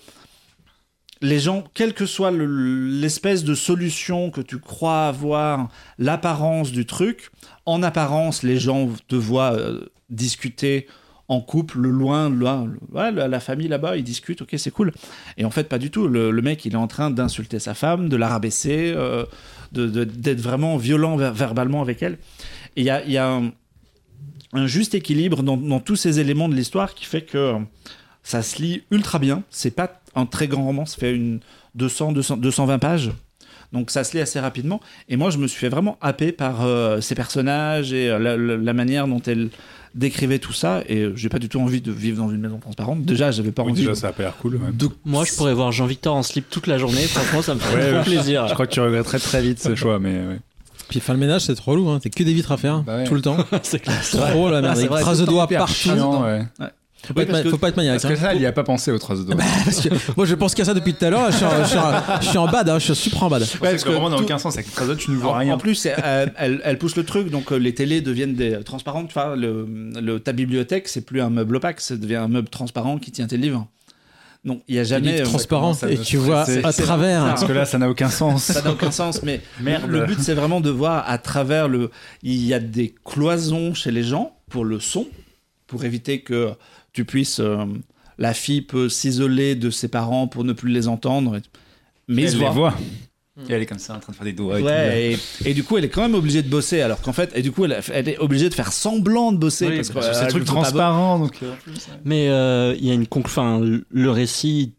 [1.21, 6.85] les gens, quelle que soit le- l'espèce de solution que tu crois avoir, l'apparence du
[6.85, 7.31] truc,
[7.65, 10.87] en apparence, les gens te voient euh, discuter
[11.27, 14.93] en couple, loin, loin, ouais, la, famille là-bas, ils discutent, ok, c'est cool.
[15.37, 16.07] Et en fait, pas du tout.
[16.07, 19.25] Le, mec, il est en train d'insulter sa femme, de la rabaisser, euh,
[19.73, 22.17] d'être vraiment violent ver- verbalement avec elle.
[22.77, 23.51] Il y a, y a un,
[24.57, 27.53] un juste équilibre dans, dans tous ces éléments de l'histoire qui fait que
[28.23, 29.43] ça se lit ultra bien.
[29.49, 31.39] C'est pas un très grand roman, ça fait une
[31.75, 33.11] 200, 200 220 pages.
[33.73, 34.79] Donc ça se lit assez rapidement.
[35.09, 38.37] Et moi, je me suis fait vraiment happer par euh, ces personnages et euh, la,
[38.37, 39.49] la- la manière dont elle
[39.93, 40.83] décrivait tout ça.
[40.87, 43.03] Et euh, j'ai pas du tout envie de vivre dans une maison transparente.
[43.03, 43.81] Déjà, j'avais pas Oui, envie.
[43.81, 44.57] déjà, ça a pas l'air cool.
[44.73, 47.01] de- Moi, je pourrais voir Jean-Victor en slip toute la journée.
[47.07, 48.47] Franchement, ça me ferait Ouais, trop plaisir.
[48.47, 50.39] Je crois que tu regretterais très vite ce choix, mais ouais.
[50.89, 51.89] Puis faire le ménage, c'est trop relou.
[51.89, 51.99] Hein.
[52.01, 53.03] T'as que des vitres à faire Bah ouais.
[53.03, 53.37] tout le temps.
[53.63, 53.81] C'est.
[53.83, 54.77] Trop la merde.
[54.91, 55.89] Ah, traces tout de doigts partout.
[55.89, 56.45] Ouais.
[57.05, 58.01] Faut pas, Oui, être, que- faut pas être maniaque.
[58.01, 58.21] Parce que hein.
[58.29, 59.35] ça, il y a pas pensé aux traces de doigts.
[59.65, 61.31] Parce que moi, je pense qu'à ça depuis tout à l'heure.
[61.31, 61.91] Je suis en, je suis en-
[62.21, 62.67] je suis en bad.
[62.69, 62.79] hein.
[62.79, 63.43] Je suis super en bad.
[63.43, 64.55] Ouais, parce que vraiment, dans tout- aucun sens.
[64.55, 65.53] Avec les traces de doigts, tu ne En, vois rien.
[65.53, 68.63] en plus, elle, elle, elle pousse le truc, donc euh, les télés deviennent des euh,
[68.63, 69.09] transparentes.
[69.09, 69.67] Tu vois, le,
[70.01, 73.27] le- ta bibliothèque, c'est plus un meuble opaque, ça devient un meuble transparent qui tient
[73.27, 73.67] tes livres.
[74.47, 75.21] Donc il y a jamais.
[75.21, 77.21] Euh, transparent et tu vois à travers.
[77.23, 78.43] c'est- Parce que là, ça n'a aucun sens.
[78.45, 79.89] ça n'a aucun sens, mais Merde.
[79.91, 81.91] le but c'est vraiment de voir à travers le.
[82.23, 85.05] Il y a des cloisons chez les gens pour le son,
[85.67, 86.53] pour éviter que
[86.93, 87.39] tu puisses.
[87.41, 87.65] euh,
[88.19, 91.39] la fille peut s'isoler de ses parents pour ne plus les entendre.
[92.07, 92.73] Mais ils elle se les voient.
[93.47, 94.59] Et elle est comme ça, en train de faire des doigts.
[94.59, 94.69] et tout.
[95.45, 97.41] Et, et du coup, elle est quand même obligée de bosser, alors qu'en fait, et
[97.41, 100.13] du coup, elle, elle est obligée de faire semblant de bosser Oui, parce que euh,
[100.13, 101.19] c'est elle truc transparent.
[101.19, 101.53] Donc, euh,
[102.03, 104.73] Mais euh, il y a une enfin, le- récit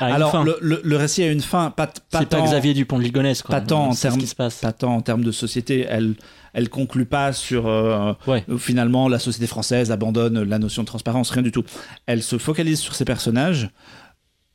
[0.00, 0.44] a une Alors, fin.
[0.44, 3.02] le, le- le récit a une fin, pas, pas c'est pas tant, Xavier Dupont de
[3.04, 3.54] Ligonnès, quoi.
[3.56, 4.56] pas tant en termes- qui se passe.
[4.60, 5.86] pas tant en termes de société.
[5.88, 6.14] Elle,
[6.52, 8.44] elle conclut pas sur euh, Ouais.
[8.48, 11.64] où finalement la société française abandonne la notion de transparence, rien du tout.
[12.06, 13.70] Elle se focalise sur ses personnages.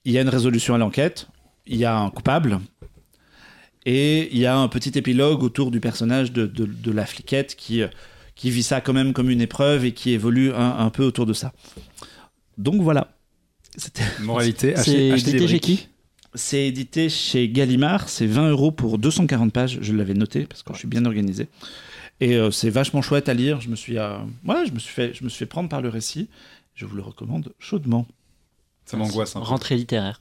[0.05, 1.27] Il y a une résolution à l'enquête.
[1.67, 2.59] Il y a un coupable.
[3.85, 7.55] Et il y a un petit épilogue autour du personnage de, de- de la fliquette
[7.55, 7.87] qui, euh,
[8.35, 11.25] qui vit ça quand même comme une épreuve et qui évolue un, un peu autour
[11.25, 11.51] de ça.
[12.57, 13.15] Donc voilà.
[13.77, 15.63] C'était- Moralité, C'est acheter des édité chez briques.
[15.63, 15.87] qui?
[16.35, 18.07] C'est édité chez Gallimard.
[18.07, 19.79] C'est 20 euros pour 240 pages.
[19.81, 21.47] Je l'avais noté parce que je suis bien organisé.
[22.19, 23.59] Et euh, c'est vachement chouette à lire.
[23.61, 25.81] Je me suis, euh, ouais, je me suis fait, je me suis fait prendre par
[25.81, 26.29] le récit.
[26.75, 28.05] Je vous le recommande chaudement.
[28.85, 29.33] Ça m'angoisse.
[29.35, 30.20] Rentrée littéraire.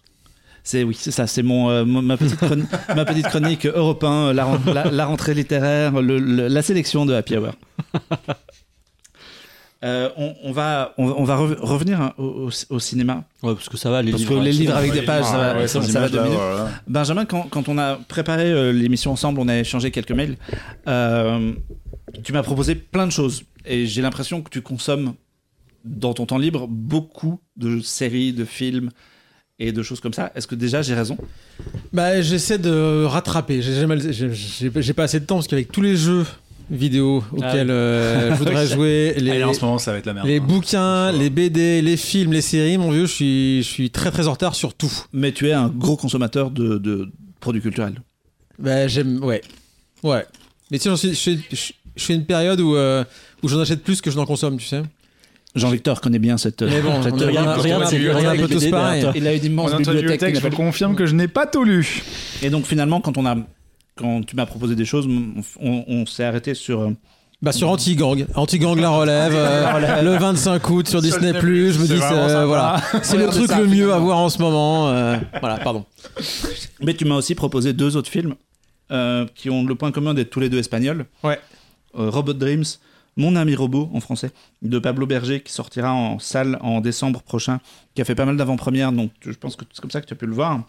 [0.70, 1.26] C'est oui, c'est ça.
[1.26, 5.34] C'est mon, euh, ma petite chronique, ma petite chronique européen, la, ren- la- la rentrée
[5.34, 7.52] littéraire, le- le- la sélection de Happy Hour.
[9.82, 13.24] Euh, on, on va, on, on va rev- revenir hein, au, cinéma.
[13.42, 14.38] Ouais, parce que ça va, les Parce livres.
[14.38, 16.68] que les c'est livres avec des pages, ça va, ça, va là, voilà.
[16.86, 20.36] Benjamin, quand, quand on a préparé euh, l'émission ensemble, on a échangé quelques mails.
[20.86, 21.52] euh,
[22.22, 23.44] tu m'as proposé plein de choses.
[23.64, 25.14] Et j'ai l'impression que tu consommes,
[25.86, 28.90] dans ton temps libre, beaucoup de séries, de films
[29.60, 30.32] et de choses comme ça.
[30.34, 31.16] Est-ce que déjà j'ai raison?
[31.92, 33.60] Bah, j'essaie de rattraper.
[33.62, 36.24] J'ai pas assez de temps parce qu'avec tous les jeux
[36.70, 37.74] vidéo auxquels Ah.
[37.74, 40.26] euh, je voudrais jouer, les, Allez, en ce moment, ça va être la merde.
[40.26, 40.44] les hein.
[40.46, 44.26] bouquins, les BD, les films, les séries, mon vieux, je suis, je suis très très
[44.28, 44.92] en retard sur tout.
[45.12, 47.08] Mais tu es un gros consommateur de, de
[47.40, 48.00] produits culturels.
[48.58, 49.40] Bah, j'aime, ouais.
[50.02, 50.24] Ouais.
[50.70, 53.04] Mais tu sais, j'en suis- je suis- je je suis une période où, euh,
[53.42, 54.80] où j'en achète plus que je n'en consomme, tu sais.
[55.56, 56.62] Jean-Victor connaît bien cette.
[56.62, 59.04] Mais bon, cette- on a- Regarde, regarde, un peu tous pareil.
[59.16, 60.40] il a une immense bibliothèque.
[60.40, 62.02] je confirme que je n'ai pas tout lu.
[62.42, 63.36] Et donc finalement, quand on a,
[63.96, 65.08] quand tu m'as proposé des choses,
[65.60, 66.80] on, on s'est arrêté sur.
[66.82, 66.90] euh,
[67.42, 71.46] Bah sur Anti-Gang, Anti-Gang la relève, euh, le 25 août sur Disney+, je
[71.80, 74.88] me C'est dis voilà, c'est le truc ça, le mieux à voir en ce moment.
[74.90, 75.84] euh, voilà, pardon.
[76.82, 78.34] Mais tu m'as aussi proposé deux autres films
[78.92, 81.06] euh, qui ont le point commun d'être tous les deux espagnols.
[81.24, 81.38] Ouais.
[81.98, 82.64] Euh, Robot Dreams,
[83.16, 84.30] Mon ami robot en français,
[84.62, 87.60] de Pablo Berger qui sortira en salle en décembre prochain,
[87.94, 90.12] qui a fait pas mal d'avant-premières, donc je pense que c'est comme ça que tu
[90.14, 90.62] as pu le voir.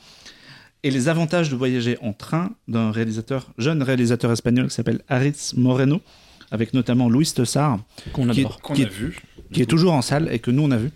[0.84, 5.54] Et les avantages de voyager en train d'un réalisateur, jeune réalisateur espagnol qui s'appelle Aritz
[5.56, 6.02] Moreno,
[6.50, 7.80] avec notamment Luis Tessar,
[8.14, 8.44] Qu'on qui.
[8.44, 9.20] Qu'on qui a est, vu.
[9.54, 10.90] qui est toujours en salle et que nous on a vu.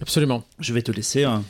[0.00, 0.44] Absolument.
[0.60, 1.24] Je vais te laisser.
[1.24, 1.42] hein.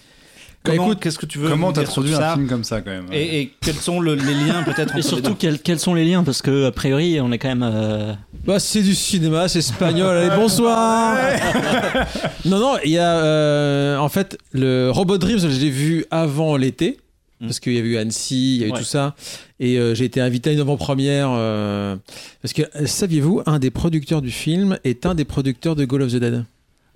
[0.64, 2.90] Bah, Comment, écoute, qu'est-ce que tu veux Comment t'introduis un ça film comme ça quand
[2.90, 6.04] même et, et quels sont le- les liens peut-être Et surtout, quels, quels sont les
[6.04, 7.62] liens Parce que, a priori, on est quand même.
[7.62, 8.12] euh,
[8.44, 10.14] Bah, c'est du cinéma, c'est espagnol.
[10.16, 11.16] Allez, bonsoir.
[12.44, 16.56] non, non, il y a euh, en fait le Robot Dreams, je l'ai vu avant
[16.56, 16.98] l'été.
[17.40, 18.78] Parce qu'il y avait eu Annecy, il y a eu Ouais.
[18.78, 19.14] tout ça.
[19.60, 21.28] Et euh, j'ai été invité à une avant-première.
[21.30, 21.94] euh,
[22.42, 26.10] parce que, saviez-vous, un des producteurs du film est un des producteurs de Goal of
[26.12, 26.44] the Dead?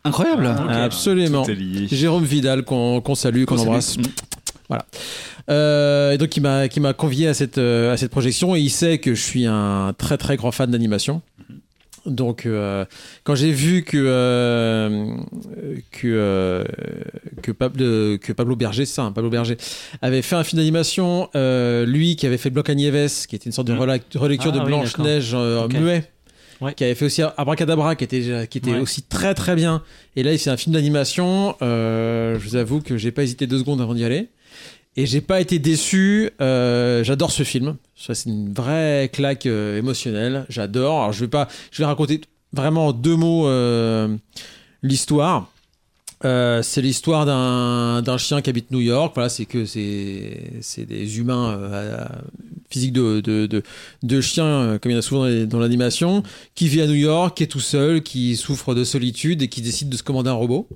[0.04, 0.46] Incroyable.
[0.46, 0.70] Ah, ok.
[0.70, 1.44] Absolument.
[1.90, 3.68] Jérôme Vidal, qu'on qu'on salue, qu'on salue.
[3.68, 3.96] embrasse.
[4.68, 4.84] Voilà.
[5.50, 8.60] Euh, et donc, il m'a qui m'a convié à cette, euh, à cette projection et
[8.60, 11.22] il sait que je suis un très très grand fan d'animation.
[12.04, 12.84] Donc, euh,
[13.22, 15.14] quand j'ai vu que euh,
[15.92, 16.64] que euh,
[17.42, 19.56] que, Pablo, que Pablo Berger, c'est ça, hein, Pablo Berger,
[20.00, 23.68] avait fait un film d'animation, euh, lui qui avait fait Blanca-Nieves, qui était une sorte
[23.68, 25.74] de rela- relecture Ah de oui, Blanche Neige euh, Ok.
[25.74, 26.10] muet,
[26.62, 26.74] Ouais.
[26.74, 28.78] qui avait fait aussi Abracadabra, qui était qui était Ouais.
[28.80, 29.82] aussi très très bien.
[30.16, 31.56] Et là, c'est un film d'animation.
[31.60, 34.28] euh, je vous avoue que j'ai pas hésité deux secondes avant d'y aller.
[34.96, 36.30] Et j'ai pas été déçu.
[36.40, 37.76] euh, J'adore ce film.
[37.96, 40.44] Ça, c'est une vraie claque euh, émotionnelle.
[40.48, 41.00] J'adore.
[41.00, 41.48] Alors, je vais pas.
[41.70, 42.20] Je vais raconter
[42.52, 43.48] vraiment en deux mots
[44.82, 45.51] l'histoire.
[46.24, 49.12] Euh, c'est l'histoire d'un chien qui habite New York.
[49.14, 52.04] Voilà, c'est que c'est des humains euh,
[52.70, 53.62] physiques de, de,
[54.02, 56.22] de, chiens, euh, comme il y en a souvent dans l'animation,
[56.54, 59.62] qui vit à New York, qui est tout seul, qui souffre de solitude et qui
[59.62, 60.68] décide de se commander un robot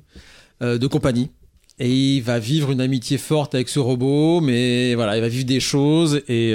[0.63, 1.31] de compagnie.
[1.79, 5.45] Et il va vivre une amitié forte avec ce robot, mais voilà, il va vivre
[5.45, 6.53] des choses et,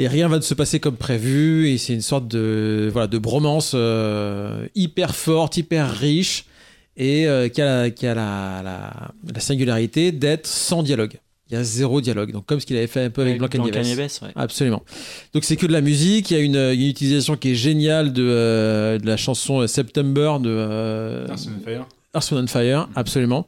[0.00, 1.68] et rien va se passer comme prévu.
[1.68, 3.76] Et c'est une sorte de, voilà, de bromance
[4.74, 6.44] hyper forte, hyper riche
[6.98, 11.14] et euh, qui a, la, qui a la, la, la singularité d'être sans dialogue.
[11.50, 12.32] Il y a zéro dialogue.
[12.32, 13.72] Donc, comme ce qu'il avait fait un peu avec, Blanca-Nieves.
[13.72, 14.28] Blanca-Nieves, ouais.
[14.36, 14.82] Absolument.
[15.32, 16.30] Donc c'est que de la musique.
[16.30, 20.36] Il y a une, une utilisation qui est géniale de, euh, de la chanson September
[20.42, 22.48] de euh, Earth and Fire.
[22.48, 23.46] Fire, absolument.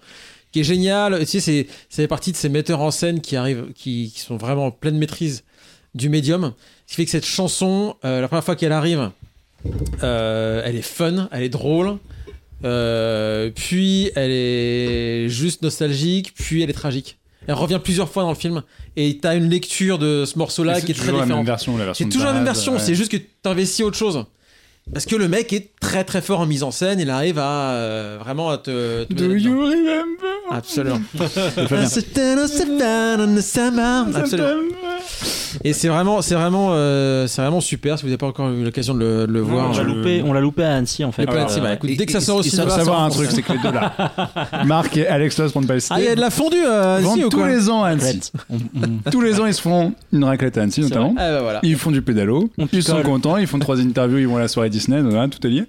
[0.51, 1.18] Qui est génial.
[1.20, 4.20] Tu sais, c'est, ça fait partie de ces metteurs en scène qui arrivent, qui, qui
[4.20, 5.44] sont vraiment en pleine maîtrise
[5.94, 6.55] du médium.
[6.86, 9.10] Ce qui fait que cette chanson, euh, la première fois qu'elle arrive,
[10.02, 11.98] euh, elle est fun, elle est drôle.
[12.65, 17.19] Euh, puis elle est juste nostalgique, puis elle est tragique.
[17.47, 18.62] Elle revient plusieurs fois dans le film
[18.97, 21.47] et t'as une lecture de ce morceau-là qui est c'est très toujours la même différente.
[21.47, 22.78] version, la version C'est toujours la même version, ouais.
[22.78, 24.24] c'est juste que t'investis autre chose.
[24.92, 27.70] Parce que le mec est très très fort en mise en scène, il arrive à
[27.72, 29.04] euh, vraiment à te.
[29.04, 29.70] te Do you dedans.
[29.70, 30.30] remember?
[30.50, 31.00] Absolument.
[34.16, 34.50] Absolument.
[35.64, 37.98] Et c'est vraiment, c'est vraiment, euh, c'est vraiment super.
[37.98, 39.82] Si vous n'avez pas encore eu l'occasion de le, de le On voir, l'a je-
[39.82, 41.22] loupé, on l'a loupé à Annecy en fait.
[41.22, 41.74] les planètes, Euh.
[41.74, 43.10] Écoute, et- dès que ça sort au il faut cinéma, faut ça savoir sort un
[43.10, 43.92] truc, c'est que les deux là,
[44.64, 46.30] Marc et Alex Loss pour ne pas le citer, Ah, il y a de la
[46.30, 48.30] fondue euh, ici vendent ou tous les ans à Annecy.
[49.10, 51.14] Tous les ans, ils se font une raclette à Annecy, notamment.
[51.18, 51.60] Ah bah voilà.
[51.64, 54.40] Ils font du pédalo, On ils sont contents, ils font trois interviews, ils vont à
[54.40, 55.65] la soirée Disney, voilà, tout est lié.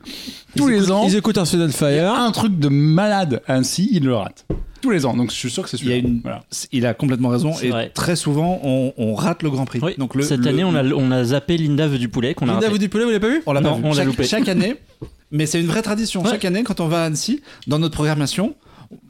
[0.57, 2.11] Tous Ils les écoutent- ans, ils écoutent un Sudden Fire.
[2.13, 4.45] a un truc de malade à Annecy, ils le ratent.
[4.81, 6.07] Tous les ans, donc je suis sûr que c'est Il a celui-là.
[6.09, 6.43] une- Voilà.
[6.71, 7.53] Il a complètement raison.
[7.61, 7.91] Et vrai.
[7.93, 9.79] très souvent, on, on rate le Grand Prix.
[9.83, 12.33] Oui, Donc le, Cette le- année, on a, on a zappé Linda veut du poulet
[12.33, 12.71] qu'on a Linda, raté.
[12.71, 13.81] vous du poulet, vous l'avez pas vu on l'a pas Non, vu.
[13.85, 14.23] on l'a chaque, loupé.
[14.23, 14.75] chaque année.
[15.29, 16.23] Mais c'est une vraie tradition.
[16.23, 16.31] Ouais.
[16.31, 18.55] Chaque année, quand on va à Annecy, dans notre programmation,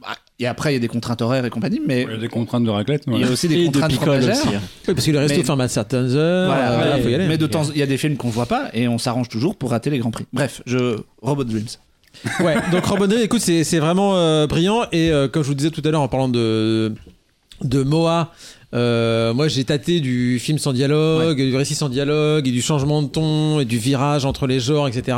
[0.02, 0.08] bah,
[0.42, 2.28] et après, il y a des contraintes horaires et compagnie, mais Il y a des
[2.28, 3.04] contraintes de raclette.
[3.06, 4.48] il y a aussi des Et de contraintes picole aussi.
[4.48, 4.60] hein.
[4.88, 6.46] Oui, parce que le resto Mais- ferme à certaines heures.
[6.52, 7.26] Voilà, euh, ouais, là, faut y aller.
[7.28, 9.56] mais de temps, il y a des films qu'on voit pas et on s'arrange toujours
[9.56, 10.26] pour rater les grands prix.
[10.32, 11.66] Bref, je Robot Dreams.
[12.44, 14.82] Ouais, donc Robot Dreams, écoute, c'est c'est vraiment euh, brillant.
[14.92, 16.92] Et euh, comme je vous disais tout à l'heure en parlant de,
[17.62, 18.32] de Moa,
[18.74, 23.00] euh, moi j'ai tâté du film sans dialogue, du récit sans dialogue, et du changement
[23.02, 25.16] de ton, et du virage entre les genres, etc.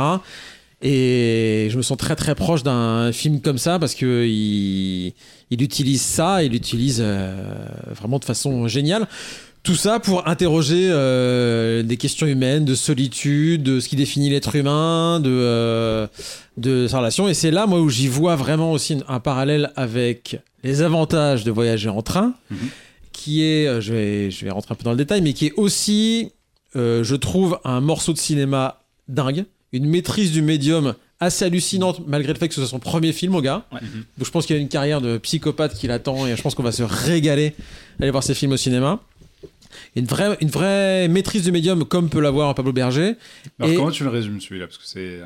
[0.87, 5.13] Et je me sens très très proche d'un film comme ça parce que il,
[5.49, 7.33] il utilise ça, il l'utilise euh,
[7.95, 9.07] vraiment de façon géniale.
[9.63, 14.55] Tout ça pour interroger euh, des questions humaines, de solitude, de ce qui définit l'être
[14.55, 16.05] humain, de, euh,
[16.57, 17.27] de sa relation.
[17.27, 21.49] Et c'est là, moi, où j'y vois vraiment aussi un parallèle avec les avantages de
[21.49, 22.57] voyager en train, Mhm.
[23.11, 25.47] qui est, euh, je vais, je vais rentrer un peu dans le détail, mais qui
[25.47, 26.29] est aussi,
[26.75, 29.45] euh, je trouve, un morceau de cinéma dingue,
[29.75, 33.35] une maîtrise du médium assez hallucinante, malgré le fait que ce soit son premier film
[33.35, 33.65] au gars.
[33.71, 33.79] Ouais.
[34.17, 36.55] Donc je pense qu'il y a une carrière de psychopathe qui l'attend et je pense
[36.55, 37.53] qu'on va se régaler
[37.99, 38.99] à aller voir ses films au cinéma.
[39.95, 43.15] Une vraie, une vraie maîtrise du médium comme peut l'avoir Pablo Berger.
[43.59, 44.67] Alors, Et- comment tu le résumes celui-là?
[44.67, 44.99] Parce que c'est.
[44.99, 45.25] euh,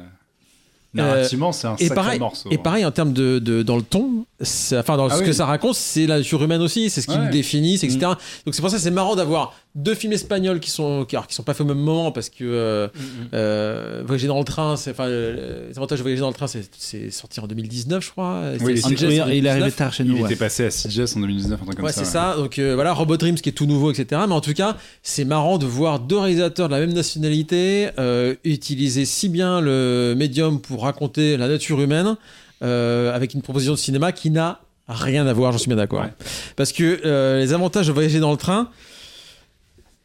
[0.92, 2.50] Narrativement, c'est un et sacré pareil, morceau.
[2.52, 5.26] Et pareil en termes de, de- dans le ton, c'est- enfin dans Ah ce oui.
[5.28, 7.26] que ça raconte, c'est la nature humaine aussi, c'est ce qui Ouais.
[7.26, 8.00] nous définit, c'est etc.
[8.44, 11.28] Donc c'est pour ça que c'est marrant d'avoir deux films espagnols qui sont qui, alors,
[11.28, 12.88] qui sont pas faits au même moment parce que euh,
[13.34, 16.48] euh, Voyager dans le train, c'est enfin euh, les avantages de Voyager dans le train,
[16.48, 18.42] c'est c'est sorti en 2019 je crois.
[18.62, 19.52] Oui, Sitges Oui, il est 2019.
[19.52, 20.18] arrivé tard chez Il nous.
[20.18, 20.36] était ouais.
[20.36, 22.04] passé à CGS en 2019, un truc comme Ouais, ça.
[22.04, 22.36] c'est ça.
[22.36, 24.22] Donc euh, voilà, Robot Dreams qui est tout nouveau, etc.
[24.28, 28.36] Mais en tout cas, c'est marrant de voir deux réalisateurs de la même nationalité euh,
[28.44, 32.16] utiliser si bien le médium pour raconter la nature humaine
[32.64, 36.02] euh, avec une proposition de cinéma qui n'a rien à voir, j'en suis bien d'accord.
[36.02, 36.12] Ouais.
[36.56, 38.70] Parce que euh, les avantages de voyager dans le train.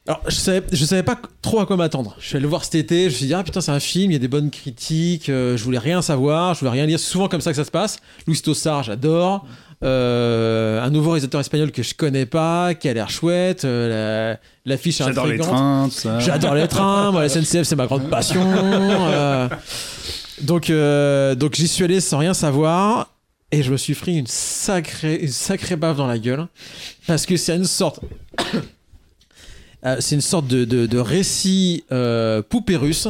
[0.07, 2.15] Alors, je savais, je savais pas trop à quoi m'attendre.
[2.19, 3.81] Je suis allé le voir cet été, je me suis dit, ah putain, c'est un
[3.81, 6.85] film, il y a des bonnes critiques, euh, je voulais rien savoir, je voulais rien
[6.85, 6.99] lire.
[7.01, 7.97] C'est souvent comme ça que ça se passe.
[8.27, 9.47] Luis Tossar, j'adore.
[9.83, 13.65] Euh, un nouveau réalisateur espagnol que je connais pas, qui a l'air chouette.
[13.65, 16.19] euh, la- L'affiche est J'adore les trains, tout ça.
[16.21, 18.43] J'adore les trains, moi la SNCF c'est ma grande passion.
[18.47, 19.49] euh.
[20.43, 23.11] donc euh, donc j'y suis allé sans rien savoir
[23.53, 26.47] et je me suis pris une sacrée une sacrée baffe dans la gueule
[27.07, 28.01] parce que c'est une sorte
[29.87, 33.09] euh, c'est une sorte de, de, de récit euh, poupée russe.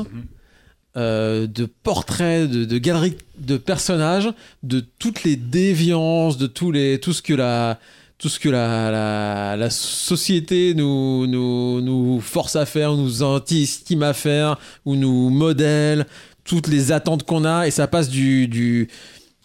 [0.96, 4.28] euh, de portraits, de, de galeries de personnages,
[4.62, 7.80] de toutes les déviances, de tous les, tout ce que la,
[8.18, 14.04] tout ce que la, la, la société nous, nous, nous force à faire, nous anti-estime
[14.04, 16.06] à faire, ou nous modèle,
[16.44, 18.88] toutes les attentes qu'on a, et ça passe du, du,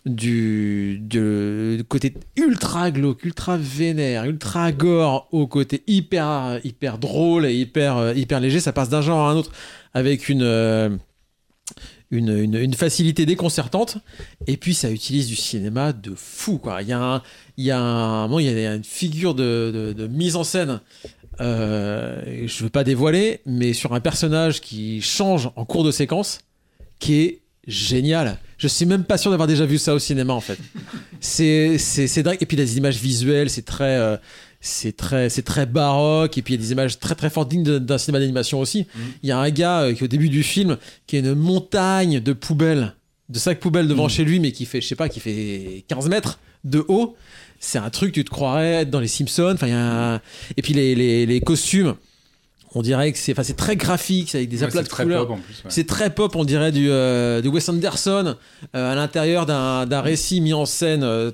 [0.05, 1.01] du,
[1.87, 8.13] côté ultra glauque, ultra vénère, ultra gore, au côté hyper, hyper drôle et hyper, euh,
[8.13, 9.51] hyper léger, ça passe d'un genre à un autre
[9.93, 10.43] avec une...
[10.43, 10.89] euh,
[12.11, 13.99] une, une, facilité déconcertante.
[14.47, 16.81] Et puis ça utilise du cinéma de fou quoi.
[16.81, 17.21] Il y a
[17.55, 20.81] il y a il y a une figure de mise en scène
[21.41, 26.39] euh, je veux pas dévoiler mais sur un personnage qui change en cours de séquence
[26.99, 28.37] qui est génial.
[28.57, 30.57] Je suis même pas sûr d'avoir déjà vu ça au cinéma en fait.
[31.21, 32.37] C'est c'est c'est dingue.
[32.41, 34.17] Et puis les images visuelles c'est très euh,
[34.59, 36.37] c'est très c'est très baroque.
[36.37, 38.85] Et puis il y a des images très très fortes dignes d'un cinéma d'animation aussi.
[39.23, 40.77] Il y a un gars euh, qui au début du film
[41.07, 42.95] qui a une montagne de poubelles
[43.29, 46.09] de sacs poubelles devant chez lui mais qui fait je sais pas qui fait 15
[46.09, 47.15] mètres de haut.
[47.61, 49.51] C'est un truc tu te croirais être dans les Simpsons.
[49.53, 50.21] Enfin y a un-
[50.57, 51.95] et puis les, les, les costumes
[52.75, 54.89] on dirait que c'est enfin c'est très graphique c'est avec des Ouais, aplats c'est de
[54.89, 55.55] très couleurs pop en plus.
[55.63, 55.69] ouais.
[55.69, 58.35] c'est très pop, on dirait du, euh, du Wes Anderson
[58.75, 61.31] euh, à l'intérieur d'un d'un récit mis en scène euh,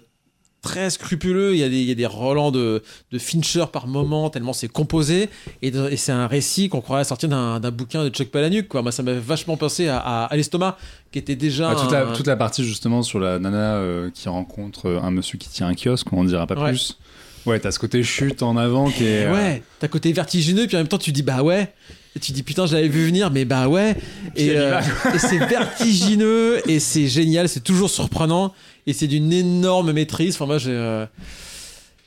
[0.62, 1.53] très scrupuleux.
[1.53, 2.82] Il y a des, il y a des relents de,
[3.12, 5.30] de Fincher par moment, tellement c'est composé.
[5.62, 8.68] Et, c'est un récit qu'on croirait sortir d'un d'un bouquin de Chuck Palahniuk.
[8.68, 8.82] Quoi.
[8.82, 10.76] Moi, ça m'a vachement pensé à, à, à l'estomac,
[11.12, 11.70] qui était déjà.
[11.70, 15.12] Ouais, toute, la, un- toute la partie justement sur la nana euh, qui rencontre un
[15.12, 16.70] monsieur qui tient un kiosque, on en dira pas Ouais.
[16.72, 16.98] plus.
[17.46, 19.30] Ouais, t'as ce côté chute en avant qui est.
[19.30, 21.72] Ouais, t'as côté vertigineux, puis en même temps tu dis bah ouais.
[22.16, 23.96] Et tu dis putain, je l'avais vu venir, mais bah ouais.
[24.36, 24.80] Et, euh,
[25.14, 28.54] et c'est vertigineux, et c'est génial, c'est toujours surprenant,
[28.88, 30.36] et c'est d'une énorme maîtrise.
[30.36, 30.72] Enfin, moi j'ai.
[30.72, 31.06] euh,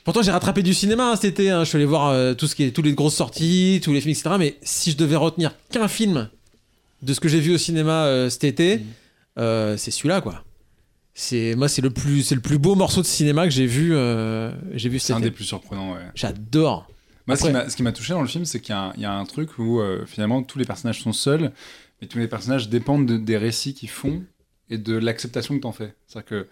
[0.03, 1.51] Pourtant, j'ai rattrapé du cinéma hein, cet été.
[1.51, 1.63] hein.
[1.63, 4.01] Je suis allé voir euh, tout ce qui est, toutes les grosses sorties, tous les
[4.01, 4.35] films, etc.
[4.39, 6.29] Mais si je devais retenir qu'un film
[7.03, 8.81] de ce que j'ai vu au cinéma cet été,
[9.37, 10.43] euh, c'est celui-là, quoi.
[11.21, 13.93] C'est moi, c'est le plus, c'est le plus beau morceau de cinéma que j'ai vu.
[13.93, 15.99] euh, j'ai vu C'est un des plus surprenants, ouais.
[16.15, 16.87] J'adore.
[17.27, 18.77] Moi, ce qui Après- m'a- ce qui m'a touché dans le film, c'est qu'il y,
[18.77, 21.51] a un- il y a un truc où euh, finalement tous les personnages sont seuls,
[22.01, 24.23] mais tous les personnages dépendent de- des récits qu'ils font
[24.69, 25.93] et de l'acceptation que t'en fais.
[26.07, 26.47] C'est-à-dire que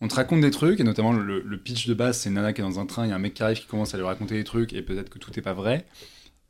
[0.00, 2.60] on te raconte des trucs, et notamment le, le pitch de base, c'est nana qui
[2.60, 4.04] est dans un train, il y a un mec qui arrive qui commence à lui
[4.04, 5.86] raconter des trucs, et peut-être que tout n'est pas vrai.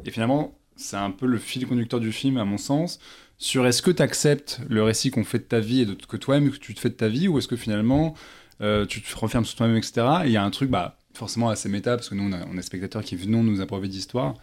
[0.07, 2.99] Et finalement, c'est un peu le fil conducteur du film, à mon sens,
[3.39, 6.17] sur est-ce que tu acceptes le récit qu'on fait de ta vie et de, que
[6.17, 8.15] toi-même que tu te fais de ta vie, ou est-ce que finalement
[8.61, 10.07] euh, tu te refermes sur toi-même, etc.
[10.25, 12.63] Et il y a un truc, bah, forcément assez méta, parce que nous, on, a,
[12.63, 14.35] spectateurs qui venons nous abreuver d'histoire.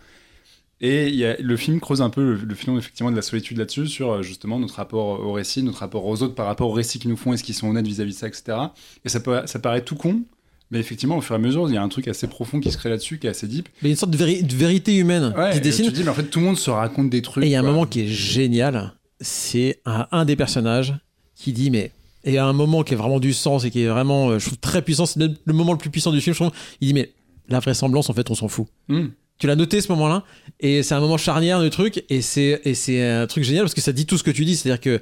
[0.82, 4.22] Et le film creuse un peu le, filon effectivement de la solitude là-dessus, sur euh,
[4.22, 7.18] justement notre rapport au récit, notre rapport aux autres par rapport aux récits qu'ils nous
[7.18, 8.58] font, est-ce qu'ils sont honnêtes vis-à-vis de ça, etc.
[9.06, 10.24] Et ça, peut, ça paraît tout con,
[10.72, 12.72] mais effectivement, au fur et à mesure, il y a un truc assez profond qui
[12.72, 13.68] se crée là-dessus, qui est assez deep.
[13.82, 15.86] Mais il y a une sorte de, véri- de vérité humaine Ouais, qui se dessine.
[15.86, 17.44] tu te dis, mais en fait, tout le monde se raconte des trucs.
[17.44, 17.72] Et il y a un quoi.
[17.72, 20.96] moment qui est génial, c'est un, un des personnages
[21.36, 21.92] qui dit mais
[22.24, 24.30] et il y a un moment qui est vraiment du sens et qui est vraiment
[24.30, 26.52] euh, je trouve très puissant, c'est le, moment le plus puissant du film, je trouve.
[26.82, 27.12] Il dit mais
[27.50, 28.66] la vraisemblance en fait on s'en fout.
[28.88, 29.08] Hmm.
[29.38, 30.24] Tu l'as noté ce moment-là,
[30.62, 32.62] et c'est un moment charnière du truc, et c'est
[33.04, 35.02] un truc génial parce que ça dit tout ce que tu dis, c'est-à-dire que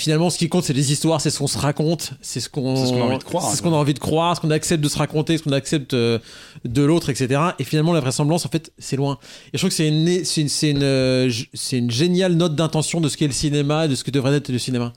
[0.00, 2.76] finalement, ce qui compte, c'est les histoires, c'est ce qu'on se raconte, c'est ce qu'on
[2.76, 4.50] C'est ce qu'on a envie de croire, ce qu'on a envie de croire, ce qu'on
[4.50, 6.18] accepte de se raconter, ce qu'on accepte euh,
[6.64, 7.40] de l'autre, etc.
[7.58, 9.18] Et finalement, la vraisemblance, en fait, c'est loin.
[9.48, 12.54] Et je trouve que c'est une, c'est une, c'est une, euh, c'est une géniale note
[12.54, 14.92] d'intention de ce qu'est le cinéma et de ce que devrait être le cinéma.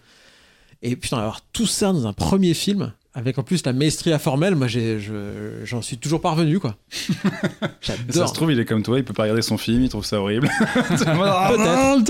[0.82, 4.56] Et putain, avoir tout ça dans un premier film, avec en plus la maestria formelle,
[4.56, 6.78] moi, j'ai, je- j'en suis toujours parvenu, quoi.
[7.82, 10.06] Ça se trouve, il est comme toi, il peut pas regarder son film, il trouve
[10.06, 10.50] ça horrible.
[10.88, 11.06] Peut-être.
[11.54, 12.04] Peut-être.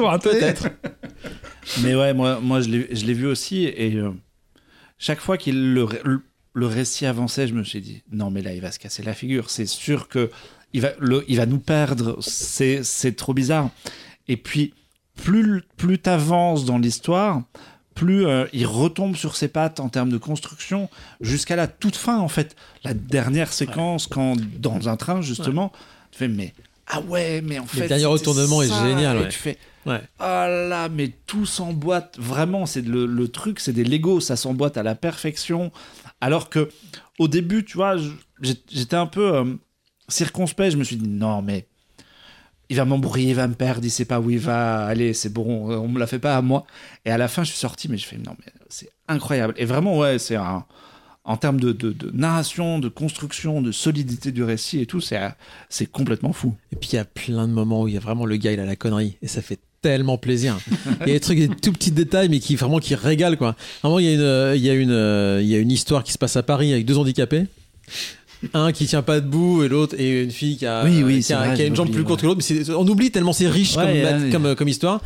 [0.64, 0.69] Peut-être.
[1.81, 4.11] Mais ouais, moi, moi je l'ai je l'ai vu aussi et euh,
[4.98, 6.22] chaque fois qu'il le, ré- le,
[6.53, 9.14] le récit avançait, je me suis dit non mais là il va se casser la
[9.14, 10.31] figure, c'est sûr que
[10.73, 13.69] il va, le, il va nous perdre, c'est c'est trop bizarre.
[14.27, 14.73] Et puis
[15.15, 17.41] plus plus t'avances dans l'histoire,
[18.00, 20.90] plus euh, il retombe sur ses pattes en termes de construction
[21.20, 22.56] jusqu'à la toute fin en fait,
[22.86, 25.72] la dernière séquence quand dans un train justement,
[26.12, 26.54] tu fais mais
[26.88, 29.28] ah ouais mais en fait dernier c'était retournement est génial, Et ouais.
[29.30, 30.02] tu fais Ouais.
[30.20, 32.18] ah là, mais tout s'emboîte.
[32.20, 35.72] Vraiment, c'est le, le truc, c'est des Lego, ça s'emboîte à la perfection.
[36.20, 36.70] Alors que
[37.18, 37.96] au début, tu vois,
[38.42, 39.46] j'étais un peu euh,
[40.10, 40.72] circonspect.
[40.74, 41.69] Je me suis dit non, mais
[42.70, 45.14] il va m'embrouiller, il va me perdre, il sait pas où il va aller.
[45.14, 46.66] C'est bon, on me la fait pas à moi.
[47.06, 49.54] Et à la fin, je suis sorti, mais je fais non, mais c'est incroyable.
[49.58, 50.66] Et vraiment, ouais, c'est un
[51.30, 56.56] en termes de, narration, de construction, de solidité du récit et tout, c'est complètement fou.
[56.72, 58.52] Et puis il y a plein de moments où il y a vraiment le gars,
[58.52, 59.18] il a la connerie.
[59.22, 60.58] Et ça fait tellement plaisir.
[61.02, 63.56] Il y a des trucs, des tout petits détails, mais qui vraiment qui régalent, quoi.
[63.84, 65.72] Vraiment, il y a une, euh, il y a une, euh, il y a une
[65.72, 67.46] histoire qui se passe à Paris avec deux handicapés.
[68.53, 71.34] Un qui tient pas debout et l'autre et une fille qui a, Oui, oui, qui
[71.34, 72.34] a, vrai, qui a une jambe plus courte ouais.
[72.34, 72.80] que l'autre.
[72.80, 74.30] On oublie tellement c'est riche Ouais, comme, ouais, mat- ouais.
[74.30, 75.02] comme, euh, comme histoire.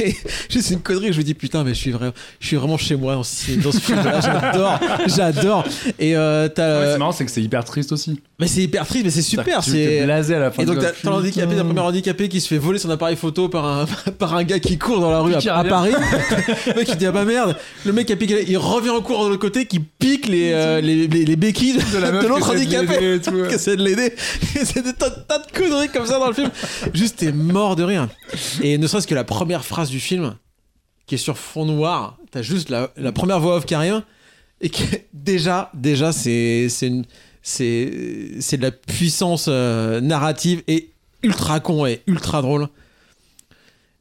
[0.00, 0.14] Et
[0.48, 1.12] c'est une connerie.
[1.12, 3.52] Je me dis putain, mais je suis vraiment, je suis vraiment chez moi dans ce,
[3.52, 4.20] dans ce film-là.
[4.20, 5.64] J'adore, j'adore.
[5.98, 8.20] Et euh, c'est marrant, c'est que c'est hyper triste aussi.
[8.38, 9.64] mais c'est hyper triste, mais c'est super.
[9.64, 12.40] C'est blasé à la fin et donc t'as t'as l'handicapé, t'as le premier handicapé qui
[12.40, 13.86] se fait voler son appareil photo par un,
[14.18, 15.64] par un gars qui court dans la rue à.
[15.64, 15.92] Paris.
[16.66, 19.00] le mec il dit ah bah merde, le mec qui a piqué, il revient en
[19.02, 23.20] cours de l'autre côté, qui pique les, euh, les, les, les béquilles de, l'autre handicapé.
[23.48, 24.14] qui essaie de l'aider.
[24.64, 26.50] C'est des tas, tas de conneries comme ça dans le film.
[26.94, 28.08] Juste t'es mort de rire.
[28.62, 30.36] Et ne serait-ce que la première phrase du film,
[31.06, 34.02] qui est sur fond noir, t'as juste la, la première voix off qui arrive,
[34.60, 34.82] et que
[35.12, 37.04] déjà, déjà c'est c'est une
[37.42, 40.90] c'est c'est de la puissance euh, narrative et
[41.22, 42.68] ultra con et ultra drôle.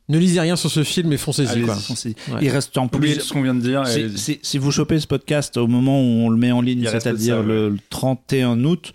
[0.10, 1.66] Ne lisez rien sur ce film et foncez-y Allez-y.
[1.66, 1.76] quoi.
[1.76, 2.16] Foncez.
[2.32, 2.40] Ouais.
[2.42, 3.22] Il reste en Oubliez plus.
[3.22, 3.84] tout ce qu'on vient de dire.
[3.84, 4.18] et Si, allez-y.
[4.18, 7.42] si- si vous chopez ce podcast au moment où on le met en ligne, c'est-à-dire
[7.44, 8.92] le, le 31 août,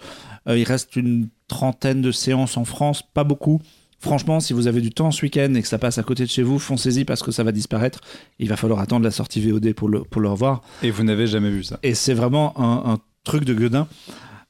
[0.48, 3.60] euh, il reste une trentaine de séances en France, pas beaucoup.
[4.00, 6.28] Franchement, si vous avez du temps ce week-end et que ça passe à côté de
[6.30, 8.00] chez vous, foncez-y parce que ça va disparaître.
[8.38, 10.62] Il va falloir attendre la sortie VOD pour le, pour le revoir.
[10.82, 11.78] Et vous n'avez jamais vu ça.
[11.82, 13.86] Et c'est vraiment un, un truc de gueudin.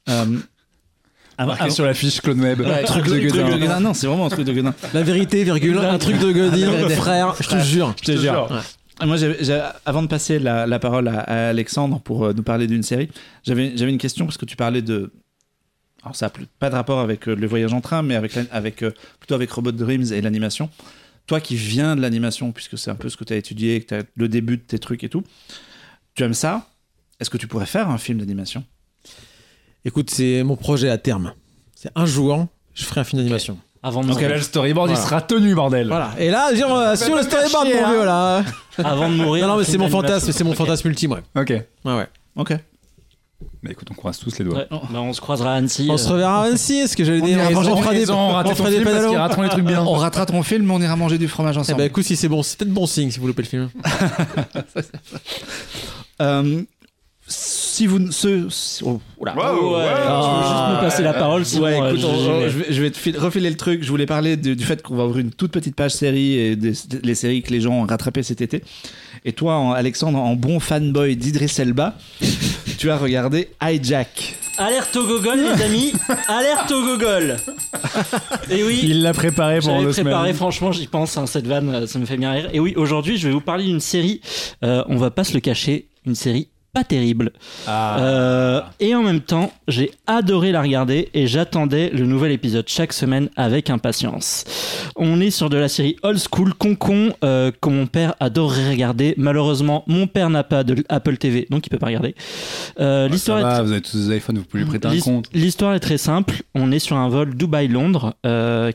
[0.09, 0.39] Euh,
[1.39, 2.61] avant- Marqué sur la fiche Clone Web.
[2.61, 3.81] Ouais, truc de gueudin.
[3.81, 4.75] Non, c'est vraiment un truc de gueudin.
[4.93, 7.95] La vérité, virgule, un truc de Godin, frère, je te jure.
[8.01, 8.49] Je te jure.
[9.05, 9.17] Moi,
[9.85, 13.09] avant de passer la, la parole à, à Alexandre pour euh, nous parler d'une série,
[13.45, 15.13] j'avais une question parce que tu parlais de.
[16.05, 18.83] Alors, ça n'a pas de rapport avec euh, le voyage en train, mais avec, avec,
[18.83, 20.69] euh, plutôt avec Robot Dreams et l'animation.
[21.27, 23.87] Toi qui viens de l'animation, puisque c'est un peu ce que tu as étudié, que
[23.87, 25.25] tu as le début de tes trucs et tout,
[26.15, 26.69] tu aimes ça?
[27.19, 28.63] Est-ce que tu pourrais faire un film d'animation?
[29.85, 31.33] Écoute, c'est mon projet à terme.
[31.75, 33.59] C'est un jour, je ferai un film d'animation.
[33.83, 34.31] Avant de Donc mourir.
[34.31, 35.07] là, le storyboard, il Voilà.
[35.09, 35.89] sera tenu, bordel.
[35.89, 36.13] Voilà.
[36.19, 37.91] Et là, genre, euh, sur le storyboard, chier, mon hein.
[37.93, 38.43] vieux, là.
[38.83, 39.47] Avant de mourir.
[39.47, 41.21] Non, non, mais c'est mon fantasme, c'est mon fantasme ultime, ouais.
[41.37, 41.51] Ok.
[41.51, 42.07] Ouais, ouais.
[42.37, 42.55] Ok.
[43.63, 44.59] Bah écoute, on croise tous les doigts.
[44.59, 44.67] Ouais.
[44.71, 45.87] Bah, on se croisera à Annecy.
[45.91, 47.39] On euh, se reverra à Annecy, ce que j'allais On dire.
[47.39, 49.43] ira On manger fera des, raisin, on fera des pédalos.
[49.43, 49.83] les trucs bien.
[49.85, 51.79] On ratera ton film, mais on ira manger du fromage Eh ensemble.
[51.79, 53.71] ben, écoute, si c'est bon, c'est peut-être bon signe si vous loupez le film.
[56.21, 56.63] Euh,
[57.27, 58.11] si vous.
[58.13, 59.35] Ce, si- oh, oula.
[59.35, 62.51] Ouais, tu veux juste me passer la parole, sinon Ouais, euh, écoute, je- on- vais.
[62.51, 63.83] je, vais, je vais te fil- refiler le truc.
[63.83, 66.57] Je voulais parler de- du fait qu'on va ouvrir une toute petite page série et
[66.57, 66.73] des,
[67.03, 68.63] les séries que les gens ont rattrapées cet été.
[69.25, 71.97] Et toi, en- Alexandre, en bon fanboy d'Idriss Elba,
[72.79, 74.37] tu as regardé Hijack.
[74.57, 75.93] Alerte au gogol, les amis
[76.29, 77.39] Alerte au gogol
[78.51, 81.87] Et oui, Il l'a préparé j'avais deux préparé, franchement, j'y pense, hein, cette vanne, euh,
[81.89, 82.51] ça me fait bien rire.
[82.53, 84.21] Et oui, aujourd'hui, je vais vous parler d'une série,
[84.63, 87.31] euh, on va pas se le cacher, une série pas terrible.
[87.67, 87.99] Ah.
[88.01, 92.93] Euh, et en même temps, j'ai adoré la regarder et j'attendais le nouvel épisode chaque
[92.93, 94.45] semaine avec impatience.
[94.97, 99.15] On est sur de la série old school concon euh, que mon père adorerait regarder.
[99.17, 102.17] Malheureusement, mon père n'a pas de Apple TV, donc il peut pas regarder.
[102.81, 105.29] Euh, L'histoire est vous avez tous des iPhones, vous pouvez lui prêter un compte.
[105.33, 106.43] L'histoire est très simple.
[106.57, 108.15] On est sur un vol Dubaï-Londres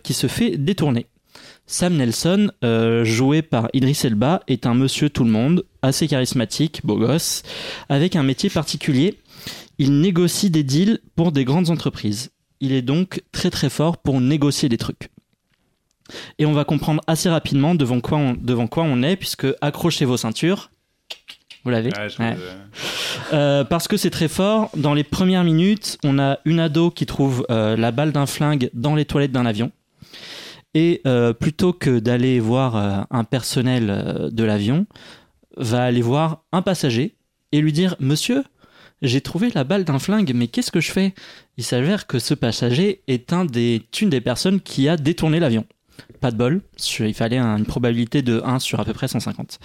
[0.01, 1.05] qui se fait détourner.
[1.71, 6.81] Sam Nelson, euh, joué par Idris Elba, est un monsieur tout le monde, assez charismatique,
[6.83, 7.43] beau gosse,
[7.89, 9.19] avec un métier particulier.
[9.77, 12.31] Il négocie des deals pour des grandes entreprises.
[12.59, 15.09] il est donc très très fort pour négocier des trucs.
[16.39, 20.03] Et on va comprendre assez rapidement devant quoi on, devant quoi on est, puisque accrochez
[20.05, 20.71] vos ceintures.
[21.63, 22.35] Vous l'avez Ouais, je- Ouais.
[23.31, 24.71] Euh, parce que c'est très fort.
[24.75, 28.69] Dans les premières minutes, on a une ado qui trouve euh, la balle d'un flingue
[28.73, 29.71] dans les toilettes d'un avion.
[30.75, 34.85] Et euh, plutôt que d'aller voir euh, un personnel euh, de l'avion,
[35.57, 37.15] va aller voir un passager
[37.51, 38.43] et lui dire Monsieur,
[39.01, 41.13] j'ai trouvé la balle d'un flingue, mais qu'est-ce que je fais?
[41.57, 45.65] Il s'avère que ce passager est un des, une des personnes qui a détourné l'avion.
[46.21, 46.61] Pas de bol,
[46.99, 49.59] il fallait un- une probabilité de 1 sur à peu près 150.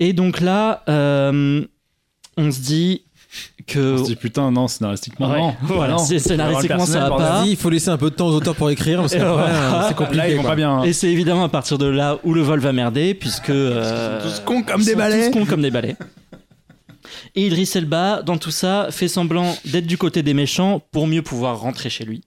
[0.00, 3.05] Et donc là, on se dit
[3.66, 3.94] que.
[3.94, 5.54] On se dit putain, non, scénaristiquement, Ouais, non.
[5.62, 5.98] voilà, Non.
[5.98, 7.44] c'est- scénaristiquement, ça va pas.
[7.46, 9.30] il faut laisser un peu de temps aux auteurs pour écrire parce voilà.
[9.32, 10.30] euh, c'est Là, compliqué.
[10.30, 10.78] ils vont pas bien.
[10.78, 10.82] hein.
[10.84, 13.50] Et c'est évidemment à partir de là où le vol va merder, puisque.
[13.50, 15.30] euh, tous cons comme ils des sont balais.
[15.30, 15.96] tous cons comme des balais.
[17.34, 21.22] Et Idris Elba, dans tout ça, fait semblant d'être du côté des méchants pour mieux
[21.22, 22.22] pouvoir rentrer chez lui.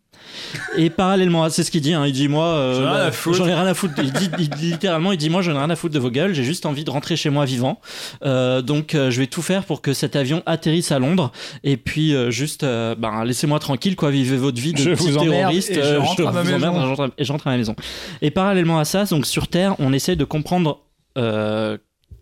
[0.78, 2.94] Et parallèlement à c'est ce qu'il dit, hein, il dit moi, euh, J'en ai rien
[2.94, 3.38] bah, à foutre.
[3.38, 3.94] j'en ai rien à foutre.
[3.98, 6.10] Il dit, il dit littéralement, il dit moi, j'en ai rien à foutre de vos
[6.12, 7.80] gueules, j'ai juste envie de rentrer chez moi vivant.
[8.26, 11.32] Euh, donc euh, je vais tout faire pour que cet avion atterrisse à Londres.
[11.64, 15.18] Et puis euh, juste, euh, ben, laissez-moi tranquille, quoi, vivez votre vie de Je vous
[15.18, 15.72] terroriste.
[15.72, 16.68] et je rentre à ma vous maison.
[16.68, 17.76] emmerde et je rentre à- et je rentre à ma maison.
[18.22, 20.80] Et parallèlement à ça, donc sur Terre, on essaie de comprendre.
[21.18, 21.78] euh,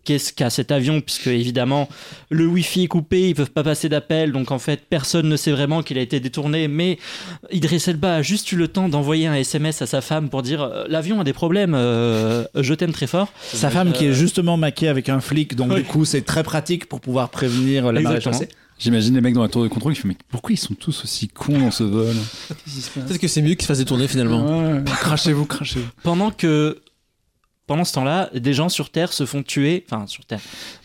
[0.08, 1.86] Qu'est-ce qu'a cet avion Puisque évidemment
[2.30, 5.50] le Wi-Fi est coupé, ils peuvent pas passer d'appel, donc en fait personne ne sait
[5.52, 6.66] vraiment qu'il a été détourné.
[6.66, 6.98] Mais
[7.52, 10.62] Idriss Elba a juste eu le temps d'envoyer un SMS à sa femme pour dire
[10.62, 13.28] euh, l'avion a des problèmes, euh, je t'aime très fort.
[13.52, 15.82] Sa femme qui Euh, est justement maquée avec un flic, donc Oui.
[15.82, 18.48] du coup c'est très pratique pour pouvoir prévenir la marée chassée.
[18.78, 21.02] J'imagine les mecs dans la tour de contrôle qui font mais pourquoi ils sont tous
[21.04, 22.14] aussi cons dans ce vol?
[22.48, 24.72] Peut-être que c'est mieux qu'il se fasse détourner finalement.
[24.72, 25.84] Ouais, Crachez-vous, crachez-vous.
[26.02, 26.78] Pendant que
[27.68, 30.40] pendant ce temps-là, des gens sur Terre se font tuer, enfin sur Terre,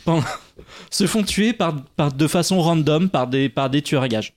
[0.06, 0.22] pendant-
[0.92, 4.34] se font tuer par, par de façon random par des par des tueurs à gages.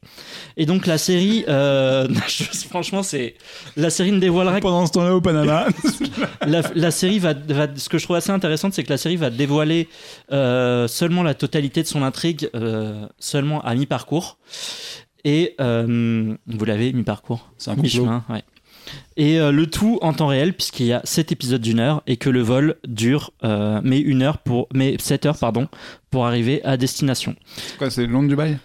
[0.56, 3.34] Et donc la série, euh, je- franchement, c'est
[3.76, 5.66] la série ne dévoilera Pendant ce temps-là au Panama.
[6.46, 9.16] la, la série va, va- ce que je trouve assez intéressant, c'est que la série
[9.16, 9.88] va dévoiler
[10.32, 14.38] euh, seulement la totalité de son intrigue, euh, seulement à mi-parcours.
[15.24, 17.50] Et vous l'avez, mi-parcours?
[17.58, 17.74] C'est un.
[17.76, 18.44] Mi-chemin, ouais.
[19.16, 22.16] Et euh, le tout en temps réel, puisqu'il y a 7 épisodes d'une heure et
[22.16, 25.68] que le vol dure, euh, mais une heure pour, mais 7 heures, pardon,
[26.10, 27.34] pour arriver à destination.
[27.78, 28.58] Quoi, c'est Londres Dubaï?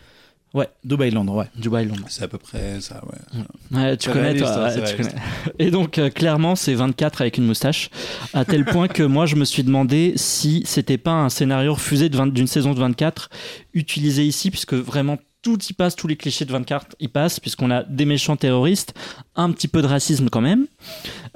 [0.84, 1.46] Dubaï Londres, ouais.
[1.56, 2.04] Dubaï, Londres.
[2.10, 3.40] C'est à peu près ça, ouais.
[3.80, 4.54] Ouais, tu C'est connais, réaliste, toi.
[4.68, 5.16] hein, ouais, c'est tu connais.
[5.60, 7.90] Et donc, euh, clairement, c'est 24 avec une moustache.
[8.34, 12.10] À tel point que moi, je me suis demandé si c'était pas un scénario refusé
[12.10, 13.30] de 20 d'une saison de 24
[13.74, 17.72] utilisé ici, puisque vraiment tout y passe, tous les clichés de 24 y passent, puisqu'on
[17.72, 18.94] a des méchants terroristes,
[19.36, 20.68] un petit peu de racisme quand même,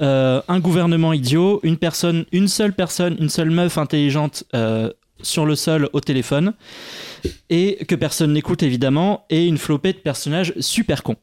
[0.01, 4.91] euh, un gouvernement idiot, une personne, une seule personne, une seule meuf intelligente euh,
[5.21, 6.53] sur le sol au téléphone,
[7.49, 11.17] et que personne n'écoute évidemment, et une flopée de personnages super cons.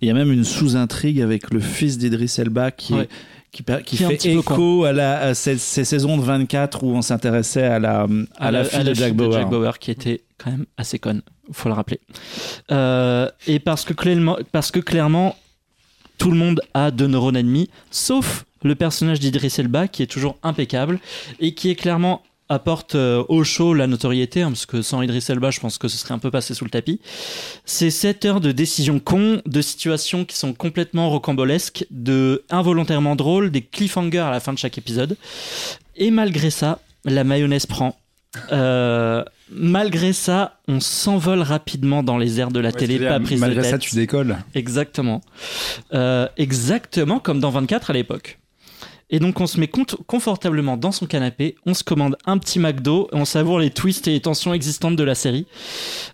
[0.00, 3.08] Il y a même une sous-intrigue avec le fils d'Idriss Elba qui, Ouais.
[3.54, 7.78] Qui, fait écho à, la, à ces, ces saisons de 24 où on s'intéressait à
[7.78, 8.06] la,
[8.36, 9.78] à, la, fille de Jack Bauer.
[9.78, 11.22] qui était quand même assez conne,
[11.52, 12.00] faut le rappeler.
[12.70, 15.36] Euh, et parce que, clairement, parce que clairement,
[16.18, 20.38] tout le monde a de neurones ennemis, sauf le personnage d'Idriss Elba qui est toujours
[20.42, 20.98] impeccable
[21.38, 25.30] et qui est clairement apporte euh, au show la notoriété, hein, parce que sans Idriss
[25.30, 27.00] Elba, je pense que ce serait un peu passé sous le tapis.
[27.64, 33.50] C'est 7 heures de décisions cons, de situations qui sont complètement rocambolesques, de involontairement drôles,
[33.50, 35.16] des cliffhangers à la fin de chaque épisode.
[35.96, 37.96] Et malgré ça, la mayonnaise prend.
[38.52, 43.58] Euh, malgré ça, on s'envole rapidement dans les airs de la télé, pas prise Malgré
[43.58, 43.70] de tête.
[43.70, 44.38] ça, tu décolles.
[44.54, 45.20] Exactement.
[45.92, 48.38] Euh, exactement comme dans 24 à l'époque.
[49.14, 53.08] Et donc on se met confortablement dans son canapé, on se commande un petit McDo,
[53.12, 55.46] on savoure les twists et les tensions existantes de la série.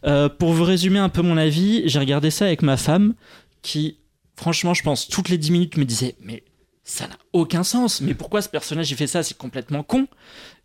[0.05, 3.15] Euh, pour vous résumer un peu mon avis, j'ai regardé ça avec ma femme,
[3.63, 3.97] qui,
[4.37, 6.45] franchement, je pense, toutes les 10 minutes me disait Mais
[6.85, 9.23] ça n'a aucun sens, mais pourquoi ce personnage il fait ça?
[9.23, 10.07] C'est complètement con.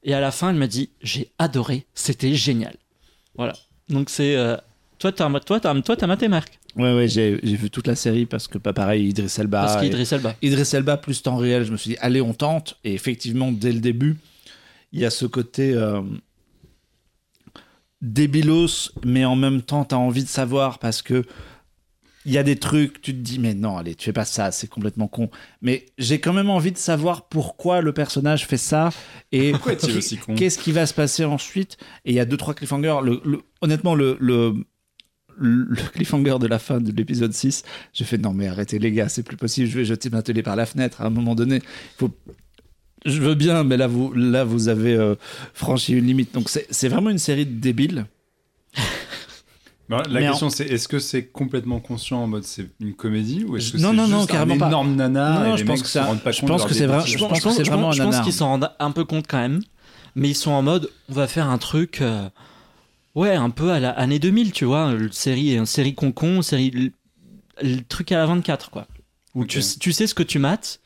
[0.03, 2.75] Et à la fin, elle m'a dit J'ai adoré, c'était génial.
[3.37, 3.53] Voilà.
[3.87, 4.35] Donc c'est.
[4.35, 4.57] euh,
[4.99, 6.59] toi, t'as toi, t'as- toi, t'as maté, Marc.
[6.75, 9.61] Ouais, ouais, j'ai j'ai vu toute la série parce que, pas pareil, Idriss Elba.
[9.61, 10.35] Parce qu'Idriss Elba.
[10.41, 12.77] Idriss Elba plus temps réel, je me suis dit, allez, on tente.
[12.83, 14.17] Et effectivement, dès le début,
[14.91, 16.01] il y a ce côté euh,
[18.01, 21.23] débilos, mais en même temps, tu as envie de savoir parce que
[22.27, 24.51] il y a des trucs, tu te dis, mais non, allez, tu fais pas ça,
[24.51, 25.29] c'est complètement con.
[25.61, 28.89] Mais j'ai quand même envie de savoir pourquoi le personnage fait ça
[29.31, 31.77] et Pourquoi est-il aussi con qu'est-ce qui va se passer ensuite.
[32.03, 32.97] Et il y a deux, trois cliffhangers.
[33.03, 34.55] Le, le- honnêtement, le, le,
[35.37, 37.63] le cliffhanger de la fin de l'épisode 6,
[37.93, 40.43] j'ai fait non, mais arrêtez les gars, c'est plus possible, je vais jeter ma télé
[40.43, 41.61] par la fenêtre à un moment donné.
[41.97, 42.09] Faut.
[43.05, 45.13] Je veux bien, mais là, vous, là, vous avez euh,
[45.53, 46.33] franchi une limite.
[46.33, 48.05] Donc, c'est c'est vraiment une série de débiles.
[49.87, 53.43] Bah, la Mais question c'est est-ce que c'est complètement conscient en mode c'est une comédie
[53.47, 54.67] ou est-ce que Non, c'est non, non, carrément un pas.
[54.69, 56.49] énorme nanar Non, et je les pense mecs que se ça- rendent pas je compte
[56.49, 58.33] pense que c'est vrai- je Je pense, pense que c'est vraiment un je pense qu'ils
[58.33, 59.61] s'en rendent un peu compte quand même,
[60.15, 62.27] mais ils sont en mode on va faire un truc, euh,
[63.15, 66.71] ouais, un peu à la année 2000, tu vois, une série, une série concon, série,
[66.71, 66.91] le,
[67.61, 68.87] le truc à la 24, quoi.
[69.33, 70.79] Où tu, tu sais ce que tu mates,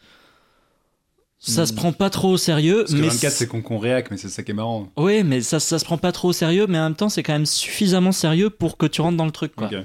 [1.41, 1.65] ça Hmm.
[1.67, 4.17] se prend pas trop au sérieux, Parce que mais 24 c'est con qu'on réac mais
[4.17, 4.91] c'est ça qui est marrant.
[4.97, 7.23] oui, mais ça, ça se prend pas trop au sérieux, mais en même temps, c'est
[7.23, 9.67] quand même suffisamment sérieux pour que tu rentres dans le truc, quoi.
[9.67, 9.75] Ok.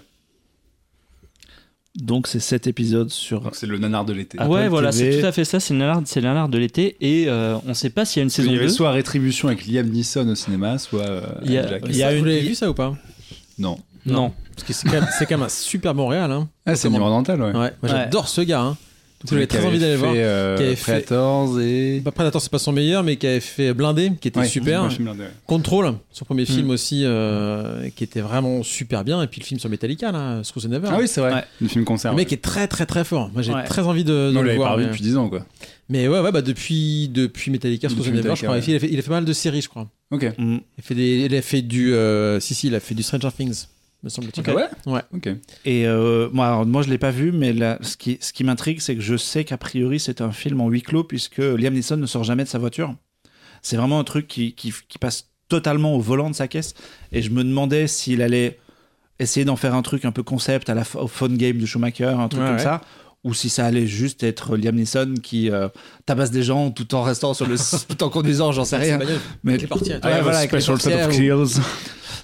[1.96, 3.40] Donc c'est cet épisode sur.
[3.42, 4.36] Donc c'est le nanar de l'été.
[4.40, 5.60] Apple ouais, voilà, c'est tout à fait ça.
[5.60, 8.20] C'est le nanar, c'est le nanar de l'été, et euh, on sait pas s'il y
[8.20, 8.70] a une Il saison y avait 2.
[8.72, 11.82] soit Rétribution avec Liam Neeson au cinéma, soit euh, Il y a- Jack.
[11.88, 12.94] il y a Vous une- l'avez vu ça ou pas?
[13.58, 13.78] Non.
[14.06, 14.32] Non.
[14.56, 16.30] Parce que c'est quand, même- c'est quand même un super bon réal.
[16.32, 16.48] Hein.
[16.66, 17.46] Ah, c'est Dental, ouais.
[17.46, 18.60] Ouais, moi j'adore ce gars.
[18.60, 18.76] Hein.
[19.28, 20.12] J'avais très envie d'aller voir.
[20.14, 22.00] Euh, Qui avait fait- Predators et.
[22.00, 24.88] Bah, Predator, c'est pas son meilleur, mais qui avait fait Blindé, qui était Ouais, super.
[24.98, 25.30] blindé, ouais.
[25.46, 26.46] Control, son premier Mm.
[26.46, 29.22] film aussi, euh, qui était vraiment super bien.
[29.22, 30.88] Et puis le film sur Metallica, là, Never.
[30.90, 31.32] Ah oui, c'est vrai.
[31.34, 31.44] Ouais.
[31.60, 32.10] Le film concert.
[32.12, 32.34] Le mec ouais.
[32.34, 33.30] est très très très fort.
[33.32, 33.64] Moi j'ai Ouais.
[33.64, 34.72] très envie de, de Non, on le l'avait pas voir.
[34.74, 35.44] revu Mais, depuis 10 ans, quoi.
[35.88, 38.54] mais ouais, ouais, bah depuis, depuis Metallica, Depuis Never, je crois.
[38.56, 39.88] Metallica, Il, a fait, il a fait pas mal de séries, je crois.
[40.10, 40.24] Ok.
[40.38, 40.56] Mm.
[40.78, 41.92] Il, fait des, il a fait du.
[41.94, 43.66] euh, si, si, il a fait du Stranger Things,
[44.04, 44.44] me semble-t-il.
[44.48, 44.66] Ah ouais?
[44.86, 45.00] Ouais.
[45.14, 45.28] Ok.
[45.64, 48.44] Et euh, moi, alors, moi, je l'ai pas vu, mais là, ce qui, ce qui
[48.44, 51.72] m'intrigue, c'est que je sais qu'a priori, c'est un film en huis clos, puisque Liam
[51.74, 52.94] Neeson ne sort jamais de sa voiture.
[53.62, 56.74] C'est vraiment un truc qui, qui, qui passe totalement au volant de sa caisse.
[57.12, 58.58] Et je me demandais s'il allait
[59.18, 62.04] essayer d'en faire un truc un peu concept à la au phone game de Schumacher,
[62.06, 62.62] un truc Ouais, comme ouais.
[62.62, 62.82] ça.
[63.22, 65.68] Ou si ça allait juste être Liam Neeson qui euh,
[66.04, 67.56] tabasse des gens tout en restant sur le
[67.88, 68.98] tout en conduisant, j'en sais rien.
[68.98, 69.20] C'est bagnole.
[69.44, 70.00] Mais Avec les portières.
[70.04, 71.46] Ouais, voilà, avec les Special set of portières ou-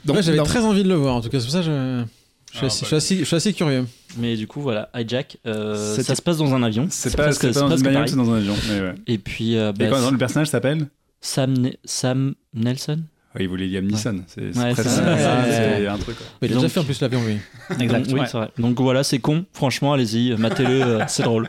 [0.08, 2.04] Ouais, j'avais très envie de le voir, en tout cas, c'est pour ça que je,
[2.52, 3.86] je, suis, Ah, assez, bah, je, suis assez, je suis assez curieux.
[4.18, 6.86] Mais du coup, voilà, Hijack, euh, ça se passe dans un avion.
[6.90, 8.54] C'est pas, presque- c'est pas dans une bagnole, c'est dans un avion.
[8.70, 8.94] mais ouais.
[9.06, 10.88] Et puis, euh, Et bah, quand le personnage s'appelle
[11.20, 13.00] Sam, Ne- Sam Nelson
[13.36, 14.22] Ouais, Il voulait Liam Neeson.
[14.26, 15.86] C'est Ouais, Ouais.
[15.86, 16.16] un truc.
[16.16, 16.26] quoi.
[16.42, 17.36] Mais il a Donc- déjà fait en plus l'avion, oui.
[17.78, 18.48] Exact, Donc, oui, vrai.
[18.58, 19.44] Donc voilà, c'est con.
[19.52, 21.48] Franchement, allez-y, matez-le, euh, c'est drôle.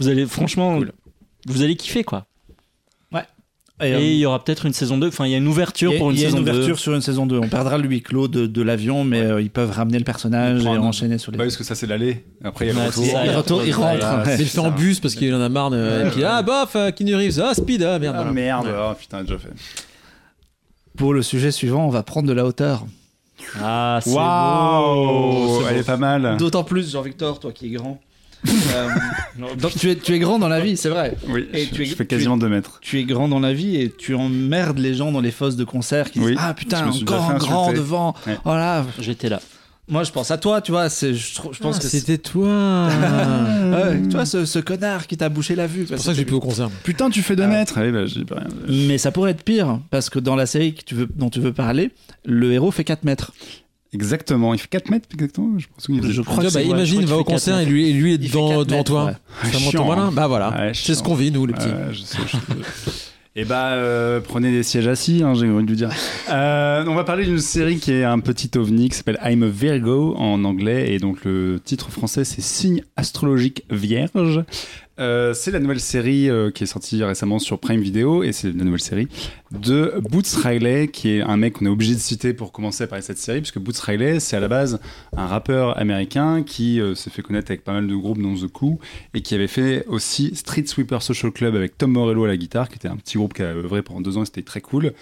[0.00, 0.80] Vous allez, franchement,
[1.46, 2.26] vous allez kiffer, quoi.
[3.82, 5.08] Et, euh, Et il y aura peut-être une saison 2.
[5.08, 6.50] Enfin, il y a une ouverture a- pour une il y a saison une 2.
[6.52, 7.38] ouverture sur une saison 2.
[7.38, 10.64] On perdra le huis clos de, de l'avion, mais euh, ils peuvent ramener le personnage
[10.64, 11.38] et enchaîner sur les.
[11.38, 12.24] Bah, parce que ça, c'est l'aller.
[12.44, 13.04] Après, il y a le Ouais, retour.
[13.06, 13.98] ça, il retourne, il rentre.
[13.98, 15.70] Voilà, Il le fait en bus parce qu'il en a marre.
[15.70, 18.14] de- Et puis, ah, bof, euh, Keanu Reeves, ah, speed, ah, merde.
[18.16, 18.32] Ah voilà.
[18.32, 18.72] merde, Ouais.
[18.90, 19.50] oh, putain, déjà fait.
[20.96, 22.84] Pour le sujet suivant, on va prendre de la hauteur.
[23.62, 25.62] Ah, c'est Waouh beau.
[25.70, 26.36] Elle est pas mal.
[26.36, 27.98] D'autant plus, Jean-Victor, toi qui es grand.
[28.46, 28.88] Euh,
[29.58, 31.16] donc tu es, tu es grand dans la vie, c'est vrai.
[31.28, 32.78] Oui, Et je, tu es- je fais tu quasiment 2 mètres.
[32.80, 35.64] Tu es grand dans la vie et tu emmerdes les gens dans les fosses de
[35.64, 36.32] concert qui Oui.
[36.32, 38.14] disent Ah putain, encore un grand devant.
[38.26, 38.38] Ouais.
[38.44, 38.84] Voilà.
[38.98, 39.40] J'étais là.
[39.88, 40.86] Moi, je pense à toi, tu vois.
[40.88, 42.88] Je, je pense Ah, que c'était toi.
[43.70, 45.86] Ouais, tu vois, ce, ce connard qui t'a bouché la vue.
[45.88, 46.68] C'est pour ça que j'ai plus au concert.
[46.84, 47.46] Putain, tu fais 2 Ah.
[47.46, 48.48] mètres bah, pas rien.
[48.68, 51.40] Mais ça pourrait être pire, parce que dans la série que tu veux, dont tu
[51.40, 51.90] veux parler,
[52.24, 53.32] le héros fait 4 mètres.
[53.92, 55.58] Exactement, il fait 4 mètres exactement.
[55.58, 58.12] Je pense Je crois que bah, imagine, crois va au concert et lui, et lui
[58.12, 59.06] est Il devant, toi.
[59.06, 59.12] ouais.
[59.50, 60.04] C'est malin.
[60.06, 60.10] hein.
[60.12, 60.50] Bah voilà.
[60.50, 61.66] Ouais, c'est ce qu'on vit, nous, les petits.
[61.92, 62.38] Je sais, je sais.
[63.36, 65.90] Et bah, euh, prenez des sièges assis, hein, j'ai envie de vous dire.
[66.32, 69.48] Euh, on va parler d'une série qui est un petit ovni qui s'appelle I'm a
[69.48, 70.92] Virgo en anglais.
[70.92, 74.44] Et donc, le titre français, c'est Signe astrologique vierge.
[75.00, 78.48] Euh, c'est la nouvelle série euh, qui est sortie récemment sur Prime Video et c'est
[78.48, 79.08] la nouvelle série
[79.50, 82.86] de Boots Riley qui est un mec qu'on est obligé de citer pour commencer à
[82.86, 84.78] parler de cette série puisque Boots Riley c'est à la base
[85.16, 88.48] un rappeur américain qui euh, s'est fait connaître avec pas mal de groupes dont The
[88.48, 88.78] Coup
[89.14, 92.68] et qui avait fait aussi Street Sweeper Social Club avec Tom Morello à la guitare
[92.68, 94.92] qui était un petit groupe qui a œuvré pendant deux ans et c'était très cool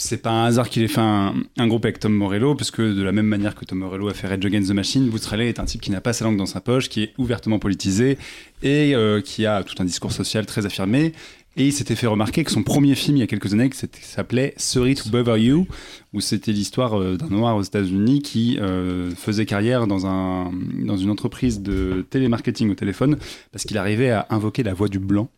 [0.00, 3.12] c'est pas un hasard qu'il ait fait un, groupe avec Tom Morello, parce de la
[3.12, 5.64] même manière que Tom Morello a fait Rage Against the Machine, Boots Riley est un
[5.64, 8.16] type qui n'a pas sa langue dans sa poche, qui est ouvertement politisé
[8.62, 11.12] et euh, qui a tout un discours social très affirmé.
[11.56, 13.68] Et il s'était fait remarquer que son premier film il y a quelques années,
[14.00, 15.66] s'appelait Sorry to Bother You,
[16.14, 21.60] où c'était l'histoire euh, d'un noir aux États-Unis qui euh, faisait carrière dans une entreprise
[21.60, 23.18] de télémarketing au téléphone
[23.52, 25.28] parce qu'il arrivait à invoquer la voix du blanc.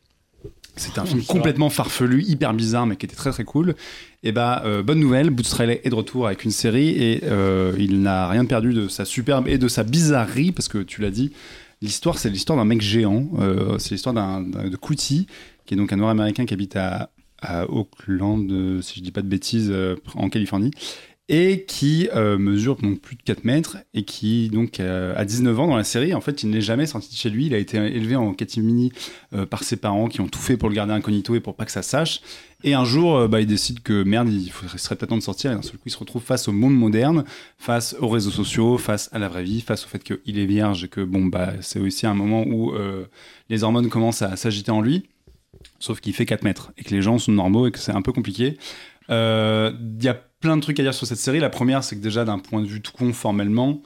[0.77, 3.75] C'était un film complètement farfelu, hyper bizarre, mais qui était très très cool.
[4.23, 7.75] Et bah, euh, bonne nouvelle, Boots Riley est de retour avec une série et euh,
[7.79, 11.11] il n'a rien perdu de sa superbe et de sa bizarrerie, parce que tu l'as
[11.11, 11.33] dit,
[11.83, 15.27] l'histoire c'est l'histoire d'un mec géant, euh, c'est l'histoire d'un, de Kuti,
[15.67, 17.11] qui est donc un noir américain qui habite à,
[17.43, 19.73] à Oakland, euh, si je dis pas de bêtises,
[20.15, 20.71] en Californie,
[21.33, 25.59] et qui euh, mesure donc plus de 4 mètres et qui donc euh, a 19
[25.59, 26.13] ans dans la série.
[26.13, 27.47] En fait, il n'est jamais sorti de chez lui.
[27.47, 28.93] Il a été élevé en catimini
[29.33, 31.65] euh, par ses parents qui ont tout fait pour le garder incognito et pour pas
[31.65, 32.21] que ça sache.
[32.65, 35.53] Et un jour, euh, bah, il décide que merde, il serait peut-être temps de sortir.
[35.53, 37.25] Et d'un seul coup, il se retrouve face au monde moderne,
[37.57, 40.85] face aux réseaux sociaux, face à la vraie vie, face au fait qu'il est vierge
[40.85, 43.07] et que bon, bah, c'est aussi un moment où euh,
[43.49, 45.09] les hormones commencent à s'agiter en lui.
[45.79, 48.03] Sauf qu'il fait 4 mètres et que les gens sont normaux et que c'est un
[48.03, 48.59] peu compliqué.
[49.09, 51.41] Il y a plein de trucs à dire sur cette série.
[51.41, 53.81] La première, c'est que déjà, d'un point de vue tout con, formellement,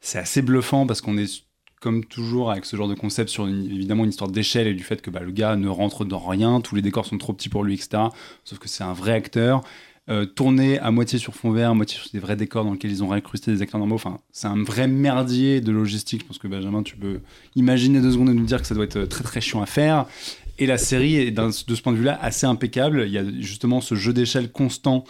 [0.00, 1.42] c'est assez bluffant parce qu'on est,
[1.80, 5.02] comme toujours, avec ce genre de concept, sur évidemment une histoire d'échelle et du fait
[5.02, 7.64] que bah, le gars ne rentre dans rien, tous les décors sont trop petits pour
[7.64, 8.04] lui, etc.
[8.44, 9.64] Sauf que c'est un vrai acteur.
[10.10, 12.90] Euh, tourné à moitié sur fond vert, à moitié sur des vrais décors dans lesquels
[12.90, 13.94] ils ont réincrusté des acteurs normaux.
[13.94, 16.20] Enfin, c'est un vrai merdier de logistique.
[16.20, 17.20] Je pense que Benjamin, tu peux
[17.56, 20.04] imaginer deux secondes et nous dire que ça doit être très très chiant à faire.
[20.58, 23.04] Et la série est de ce point de vue-là assez impeccable.
[23.06, 25.04] Il y a justement ce jeu d'échelle constant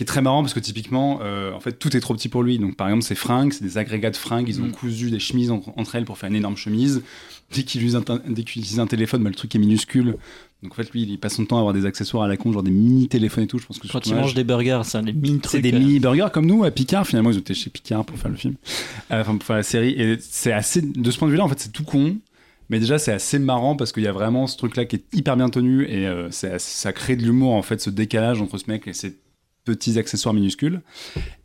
[0.00, 2.42] qui est très marrant parce que typiquement, euh, en fait, tout est trop petit pour
[2.42, 2.58] lui.
[2.58, 4.48] Donc, par exemple, ses fringues, c'est des agrégats de fringues.
[4.48, 4.72] Ils ont Mm.
[4.72, 7.02] cousu des chemises entre, entre elles pour faire une énorme chemise.
[7.54, 8.02] Dès qu'il utilise un,
[8.34, 10.16] utilise téléphone, bah, le truc est minuscule.
[10.62, 12.50] Donc, en fait, lui, il passe son temps à avoir des accessoires à la con,
[12.50, 13.58] genre des mini téléphones et tout.
[13.58, 15.50] Je pense que Quand il mange des burgers, c'est des mini trucs.
[15.50, 17.06] c'est des euh, mini burgers comme nous à Picard.
[17.06, 18.54] Finalement, ils ont été chez Picard pour faire le film,
[19.10, 19.90] Euh, enfin pour faire la série.
[20.00, 22.16] Et c'est assez, de ce point de vue-là, en fait, c'est tout con.
[22.70, 25.36] Mais déjà, c'est assez marrant parce qu'il y a vraiment ce truc-là qui est hyper
[25.36, 28.88] bien tenu et euh, ça crée de l'humour, en fait, ce décalage entre ce mec
[28.88, 29.18] et ses
[29.64, 30.80] petits accessoires minuscules.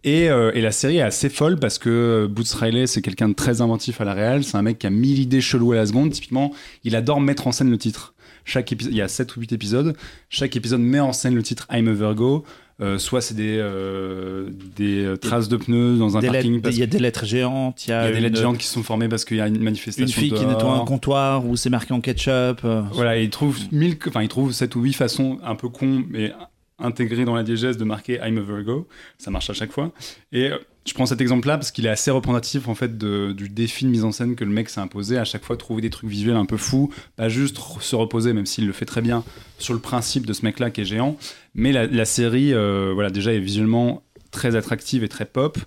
[0.03, 3.33] Et, euh, et la série est assez folle parce que Boots Riley, c'est quelqu'un de
[3.33, 4.43] très inventif à la réal.
[4.43, 6.11] C'est un mec qui a mille idées cheloues à la seconde.
[6.11, 8.13] Typiquement, il adore mettre en scène le titre.
[8.43, 9.95] Chaque épisode, il y a 7 ou 8 épisodes.
[10.29, 12.45] Chaque épisode met en scène le titre I'm a Virgo.
[12.81, 16.59] Euh, soit c'est des, euh, des traces de pneus dans un Des parking.
[16.65, 18.65] Il y a des lettres géantes, il y a, y a des lettres géantes qui
[18.65, 20.05] se sont formées parce qu'il y a une manifestation.
[20.05, 22.67] une fille qui nettoie un comptoir où c'est marqué en ketchup.
[22.91, 26.33] Voilà, il trouve mille, enfin il trouve sept ou huit façons un peu con mais
[26.79, 28.87] intégrées dans la diégèse de marquer I'm a Virgo.
[29.17, 29.91] Ça marche à chaque fois.
[30.31, 33.85] Et euh, je prends cet exemple-là parce qu'il est assez représentatif en fait du défi
[33.85, 35.17] de mise en scène que le mec s'est imposé.
[35.17, 38.45] À chaque fois, trouver des trucs visuels un peu fous, pas juste se reposer, même
[38.45, 39.23] s'il le fait très bien
[39.57, 41.17] sur le principe de ce mec-là qui est géant.
[41.55, 45.57] Mais la, série, euh, voilà, déjà est visuellement très attractive et très pop.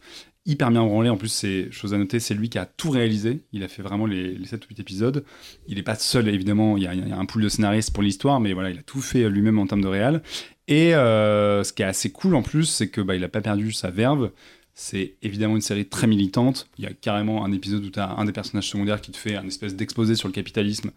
[0.47, 1.11] Hyper bien branlé.
[1.11, 3.41] En plus, c'est chose à noter, c'est lui qui a tout réalisé.
[3.53, 5.25] Il a fait vraiment les, les 7 ou 8 épisodes.
[5.67, 6.77] Il n'est pas seul, évidemment.
[6.77, 8.79] Il y, a, il y a un pool de scénaristes pour l'histoire, mais voilà, il
[8.79, 10.23] a tout fait lui-même en termes de réal.
[10.69, 13.41] Et euh, ce qui est assez cool en plus, c'est que bah, il a pas
[13.41, 14.31] perdu sa verve.
[14.75, 16.69] C'est évidemment une série très militante.
[16.79, 19.17] Il y a carrément un épisode où tu as un des personnages secondaires qui te
[19.17, 20.91] fait un espèce d'exposé sur le capitalisme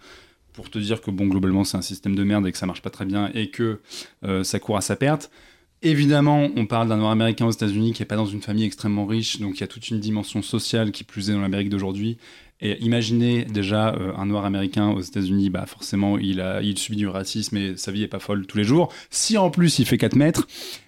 [0.54, 2.82] pour te dire que bon globalement c'est un système de merde et que ça marche
[2.82, 3.80] pas très bien et que
[4.26, 5.32] euh, ça court à sa perte.
[5.82, 9.08] Évidemment, on parle d'un noir américain aux États-Unis qui est pas dans une famille extrêmement
[9.08, 12.18] riche, donc il y a toute une dimension sociale qui plus est dans l'Amérique d'aujourd'hui.
[12.62, 17.58] Et imaginez déjà euh, un noir américain aux États-Unis, bah forcément il subit du racisme
[17.58, 18.94] et sa vie est pas folle tous les jours.
[19.10, 20.48] Si en plus il fait 4 mètres,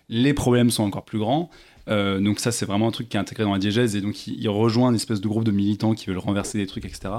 [0.10, 1.50] les problèmes sont encore plus grands.
[1.90, 4.28] Euh, donc ça c'est vraiment un truc qui est intégré dans la diégèse et donc
[4.28, 7.14] il, il rejoint une espèce de groupe de militants qui veulent renverser des trucs etc.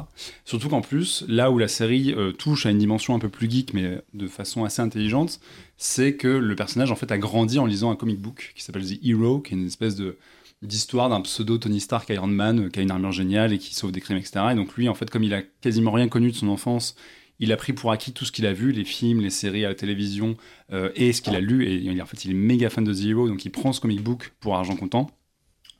[0.47, 3.51] Surtout qu'en plus là où la série euh, touche à une dimension un peu plus
[3.51, 5.41] geek mais de façon assez intelligente,
[5.77, 8.87] c'est que le personnage en fait a grandi en lisant un comic book qui s'appelle
[8.87, 10.17] The Hero, qui est une espèce de
[10.63, 13.75] d'histoire d'un pseudo Tony Stark Iron Man euh, qui a une armure géniale et qui
[13.75, 14.47] sauve des crimes etc.
[14.53, 16.95] Et donc lui en fait comme il a quasiment rien connu de son enfance,
[17.41, 19.69] il a pris pour acquis tout ce qu'il a vu, les films, les séries à
[19.69, 20.37] la télévision
[20.73, 21.67] euh, et ce qu'il a lu.
[21.67, 24.03] Et en fait il est méga fan de The Hero, donc il prend ce comic
[24.03, 25.11] book pour argent comptant.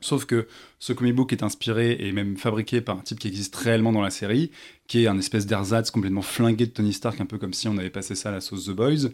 [0.01, 0.47] Sauf que
[0.77, 4.01] ce comic book est inspiré et même fabriqué par un type qui existe réellement dans
[4.01, 4.51] la série,
[4.87, 7.77] qui est un espèce d'ersatz complètement flingué de Tony Stark, un peu comme si on
[7.77, 9.09] avait passé ça à la sauce The Boys,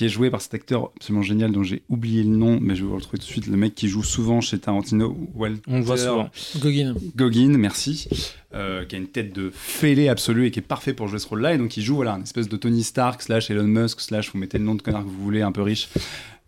[0.00, 2.80] qui est joué par cet acteur absolument génial dont j'ai oublié le nom, mais je
[2.80, 5.60] vais vous le retrouver tout de suite, le mec qui joue souvent chez Tarantino, Walter
[5.66, 6.30] On le voit souvent.
[7.58, 8.08] Merci,
[8.54, 11.28] euh, qui a une tête de fêlé absolu et qui est parfait pour jouer ce
[11.28, 11.52] rôle-là.
[11.52, 14.38] Et donc il joue voilà, une espèce de Tony Stark slash Elon Musk slash vous
[14.38, 15.90] mettez le nom de connard que vous voulez, un peu riche,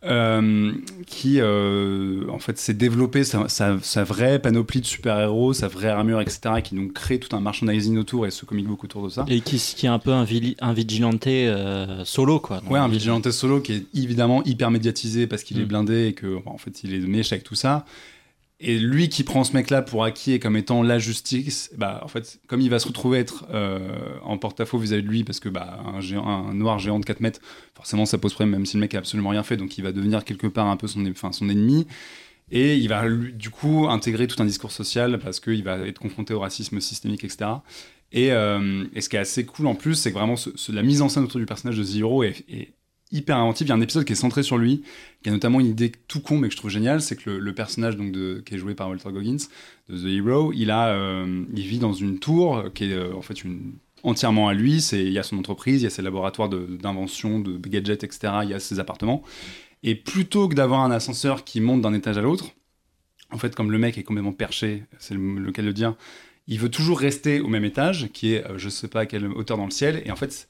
[0.05, 0.73] euh,
[1.07, 5.89] qui euh, en fait s'est développé sa, sa- sa vraie panoplie de super-héros, sa vraie
[5.89, 6.41] armure, etc.
[6.59, 9.24] et qui donc crée tout un merchandising autour et ce comic book autour de ça.
[9.29, 10.27] Et qui, qui est un peu un,
[10.61, 12.61] un vigilante euh, solo, quoi.
[12.69, 15.69] Ouais, un vigilante solo qui est évidemment hyper médiatisé parce qu'il est Mm.
[15.69, 17.85] blindé et que, en fait, il est méchant avec tout ça.
[18.64, 22.39] Et lui qui prend ce mec-là pour acquis comme étant la justice, bah, en fait,
[22.47, 23.80] comme il va se retrouver être euh,
[24.22, 27.40] en porte-à-faux vis-à-vis de lui, parce que bah, un, noir géant de 4 mètres,
[27.74, 29.90] forcément ça pose problème, même si le mec a absolument rien fait, donc il va
[29.90, 31.89] devenir quelque part un peu son, enfin, son ennemi.
[32.52, 36.32] Et il va du coup intégrer tout un discours social parce qu'il va être confronté
[36.32, 37.51] au racisme systémique, etc.
[38.12, 40.36] Et, euh, et ce qui est assez cool en plus, c'est que vraiment
[40.68, 42.74] la mise en scène autour du personnage de Zero est
[43.12, 43.66] hyper inventive.
[43.66, 44.82] Il y a un épisode qui est centré sur lui,
[45.22, 47.55] qui a notamment une idée tout con mais que je trouve géniale, c'est que le,
[47.55, 49.36] personnage donc de, qui est joué par Walter Goggins
[49.89, 53.22] de The Hero, il a, euh, il vit dans une tour qui est euh, en
[53.22, 54.80] fait une entièrement à lui.
[54.80, 58.32] C'est il y a son entreprise, il y a ses laboratoires d'invention, de, gadgets, etc.
[58.43, 59.22] Il y a ses appartements.
[59.82, 62.51] Et plutôt que d'avoir un ascenseur qui monte d'un étage à l'autre,
[63.30, 65.97] en fait, comme le mec est complètement perché, c'est le, le cas de le dire,
[66.47, 69.26] il veut toujours rester au même étage, qui est euh, je sais pas à quelle
[69.26, 70.02] hauteur dans le ciel.
[70.05, 70.48] Et en fait,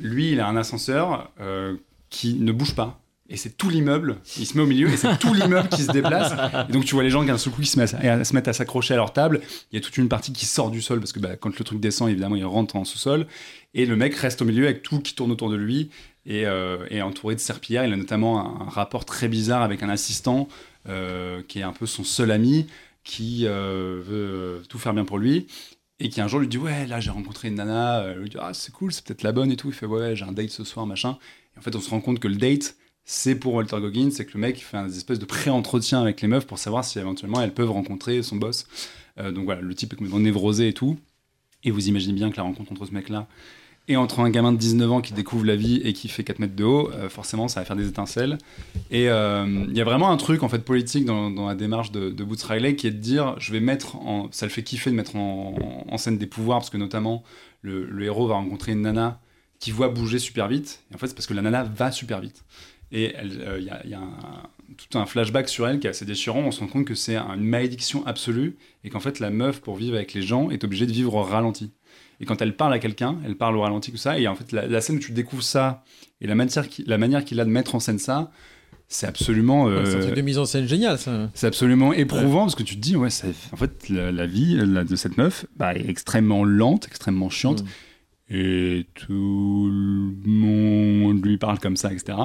[0.00, 1.76] lui, il a un ascenseur euh,
[2.10, 3.00] qui ne bouge pas.
[3.30, 5.92] Et c'est tout l'immeuble, il se met au milieu et c'est tout l'immeuble qui se
[5.92, 6.32] déplace.
[6.66, 8.94] Et donc tu vois les gens qui d'un seul coup qui se mettent à, s'accrocher
[8.94, 9.42] à leur table.
[9.70, 11.64] Il y a toute une partie qui sort du sol parce que bah, quand le
[11.64, 13.26] truc descend, évidemment, il rentre en sous-sol.
[13.74, 15.90] Et le mec reste au milieu avec tout qui tourne autour de lui.
[16.24, 17.84] et, euh, entouré de serpillères.
[17.84, 20.48] Il a notamment un, rapport très bizarre avec un assistant
[20.88, 22.66] euh, qui est un peu son seul ami,
[23.04, 25.46] qui euh, veut tout faire bien pour lui.
[26.00, 28.36] Et qui un jour lui dit ouais là j'ai rencontré une nana, euh, lui dit
[28.38, 30.50] ah c'est cool c'est peut-être la bonne et tout, il fait ouais j'ai un date
[30.50, 31.18] ce soir machin.
[31.58, 32.76] En fait on se rend compte que le date
[33.10, 36.28] c'est pour Walter Goggins, c'est que le mec fait un espèce de pré-entretien avec les
[36.28, 38.66] meufs pour savoir si éventuellement elles peuvent rencontrer son boss.
[39.18, 40.98] Euh, donc voilà, le type est complètement névrosé et tout.
[41.64, 43.26] Et vous imaginez bien que la rencontre entre ce mec-là
[43.88, 46.38] et entre un gamin de 19 ans qui découvre la vie et qui fait 4
[46.38, 48.36] mètres de haut, euh, forcément ça va faire des étincelles.
[48.90, 52.10] Et euh, il y a vraiment un truc en fait politique dans, la démarche de,
[52.10, 54.28] Boots Riley qui est de dire je vais mettre en.
[54.32, 55.54] Ça le fait kiffer de mettre en,
[55.88, 57.24] en scène des pouvoirs parce que notamment
[57.62, 59.18] le, le héros va rencontrer une nana
[59.58, 60.80] qui voit bouger super vite.
[60.90, 62.44] Et en fait c'est parce que la nana va super vite.
[62.90, 64.42] Et il euh, y a, y a un-
[64.90, 66.40] tout un flashback sur elle qui est assez déchirant.
[66.40, 69.60] On se rend compte que c'est un- une malédiction absolue et qu'en fait, la meuf,
[69.60, 71.70] pour vivre avec les gens, est obligée de vivre au ralenti.
[72.20, 74.18] Et quand elle parle à quelqu'un, elle parle au ralenti, tout ça.
[74.18, 75.84] Et en fait, la, la scène où tu découvres ça
[76.22, 78.30] et la manière, qui- la manière qu'il a de mettre en scène ça,
[78.88, 79.64] c'est absolument.
[79.64, 81.30] Ouais, C'est un euh, truc de mise en scène génial, ça.
[81.34, 84.56] c'est absolument éprouvant parce que tu te dis, ouais, ça- en fait, la, la vie
[84.64, 87.64] la- de cette meuf bah, est extrêmement lente, extrêmement chiante.
[88.30, 92.18] Et tout le monde lui parle comme ça, etc.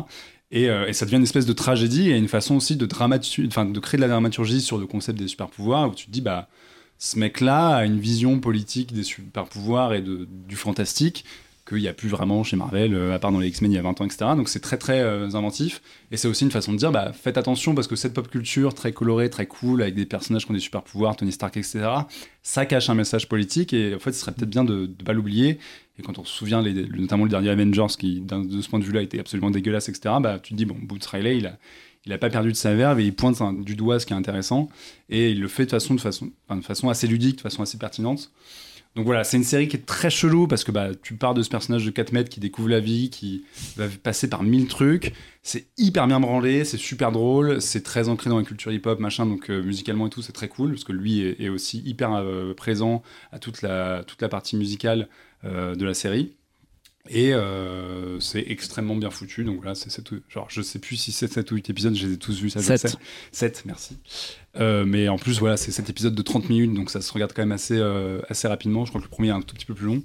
[0.52, 3.80] Et, euh, et ça devient une espèce de tragédie et une façon aussi de, de
[3.80, 6.48] créer de la dramaturgie sur le concept des super pouvoirs où tu te dis, bah,
[7.00, 11.26] ce mec-là a une vision politique des super pouvoirs et de, du fantastique
[11.68, 13.78] qu'il n'y a plus vraiment chez Marvel, euh, à part dans les X-Men il y
[13.78, 14.32] a 20 ans, etc.
[14.36, 15.82] Donc c'est très très euh, inventif.
[16.12, 18.74] Et c'est aussi une façon de dire, bah, faites attention parce que cette pop culture
[18.74, 21.88] très colorée, très cool, avec des personnages qui ont des super pouvoirs, Tony Stark, etc.,
[22.42, 25.14] ça cache un message politique et en fait ce serait peut-être bien de ne pas
[25.14, 25.58] l'oublier.
[26.00, 29.02] Et quand on se souvient, notamment le dernier Avengers, qui de ce point de vue-là
[29.02, 31.58] était absolument dégueulasse, etc., bah, tu te dis, bon, Boots Riley, il a,
[32.06, 34.16] il a pas perdu de sa verve et il pointe du doigt ce qui est
[34.16, 34.70] intéressant.
[35.10, 37.78] Et il le fait de façon, de façon, de façon assez ludique, de façon assez
[37.78, 38.32] pertinente.
[38.96, 41.42] Donc voilà, c'est une série qui est très chelou parce que bah, tu pars de
[41.42, 43.44] ce personnage de 4 mètres qui découvre la vie, qui
[43.76, 45.14] va passer par mille trucs.
[45.42, 49.26] C'est hyper bien branlé, c'est super drôle, c'est très ancré dans la culture hip-hop, machin,
[49.26, 52.54] donc euh, musicalement et tout, c'est très cool parce que lui est, aussi hyper euh,
[52.54, 53.02] présent
[53.32, 55.10] à toute la, toute la partie musicale
[55.44, 56.34] de la série.
[57.10, 59.44] Et euh, c'est extrêmement bien foutu.
[59.44, 61.94] Donc voilà, c'est sept ou- genre je sais plus si c'est 7 ou 8 épisodes,
[61.94, 62.92] je les ai tous vus, ça je le Sept.
[62.92, 62.98] sais.
[63.34, 63.98] 7, merci.
[64.58, 67.34] Euh, mais en plus, voilà, c'est 7 épisodes de 30 minutes, donc ça se regarde
[67.36, 68.86] quand même assez, euh, assez rapidement.
[68.86, 70.02] Je crois que le premier est un tout petit peu plus long.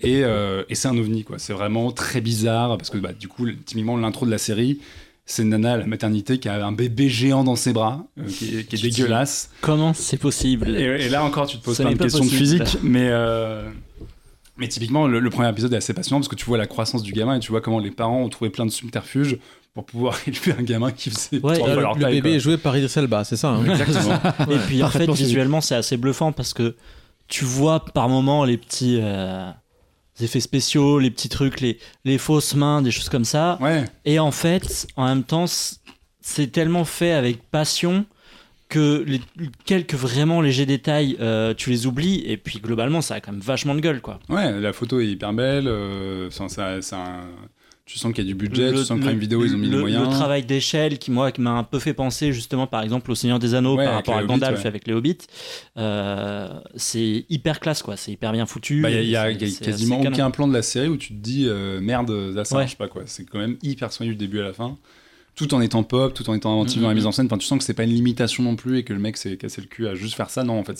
[0.00, 1.38] Et, euh, et c'est un ovni, quoi.
[1.38, 4.80] C'est vraiment très bizarre, parce que bah, du coup, typiquement, l'intro de la série,
[5.26, 8.56] c'est nana à la maternité qui a un bébé géant dans ses bras, euh, qui
[8.56, 9.50] est, qui dégueulasse.
[9.60, 10.74] Comment c'est possible?
[10.74, 13.68] Et, et là encore, tu te poses plein de questions de physique, mais, euh,
[14.60, 17.02] mais typiquement, le, le premier épisode est assez passionnant parce que tu vois la croissance
[17.02, 19.38] du gamin et tu vois comment les parents ont trouvé plein de subterfuges
[19.74, 22.28] pour pouvoir élever un gamin qui faisait Ouais, trois fois le leur le taille, bébé
[22.30, 22.36] quoi.
[22.36, 24.20] est joué par Idris Elba, c'est ça hein Exactement.
[24.50, 26.76] Et puis en fait, visuellement, c'est assez bluffant parce que
[27.26, 29.50] tu vois par moments les petits euh,
[30.20, 33.56] effets spéciaux, les petits trucs, les, les fausses mains, des choses comme ça.
[33.60, 35.46] Ouais, Et en fait, en même temps,
[36.20, 38.04] c'est tellement fait avec passion
[38.70, 39.20] que les
[39.66, 42.22] quelques vraiment légers détails, euh, tu les oublies.
[42.26, 44.18] Et puis globalement, ça a quand même vachement de gueule, quoi.
[44.30, 45.68] ouais, la photo est hyper belle.
[45.68, 47.20] euh, ça, ça-
[47.84, 49.58] tu sens qu'il y a du budget, Le- tu sens que Prime Video, ils ont
[49.58, 50.04] mis le, les moyens.
[50.06, 53.16] le travail d'échelle qui moi qui m'a un peu fait penser justement par exemple au
[53.16, 54.66] Seigneur des Anneaux Ouais, par rapport à Hobbits, Gandalf ouais.
[54.68, 55.18] avec les Hobbits
[55.76, 59.46] euh, c'est hyper classe quoi c'est hyper bien foutu Bah, Il y a, y a-
[59.46, 62.54] y quasiment aucun plan de la série où tu te dis euh, merde, ça, ça
[62.56, 62.62] Ouais.
[62.62, 63.02] marche pas quoi.
[63.06, 64.78] C'est quand même hyper soigné du début à la fin,
[65.46, 66.98] tout en étant pop, tout en étant inventif dans la Mhm.
[66.98, 67.26] mise en scène.
[67.26, 69.36] Enfin, tu sens que c'est pas une limitation non plus et que le mec s'est
[69.36, 70.44] cassé le cul à juste faire ça.
[70.44, 70.76] Non, en fait,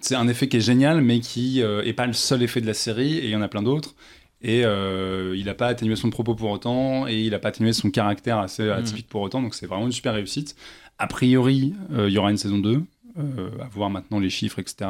[0.00, 2.66] c'est- un effet qui est génial, mais qui euh, est pas le seul effet de
[2.66, 3.94] la série et il y en a plein d'autres.
[4.42, 7.72] Et euh, il a pas atténué son propos pour autant et il a pas atténué
[7.74, 8.70] son caractère assez Mhm.
[8.70, 9.42] atypique pour autant.
[9.42, 10.56] Donc c'est vraiment une super réussite.
[10.98, 12.82] A priori, euh, il y aura une saison 2.
[13.18, 14.88] Euh, à voir maintenant les chiffres, etc.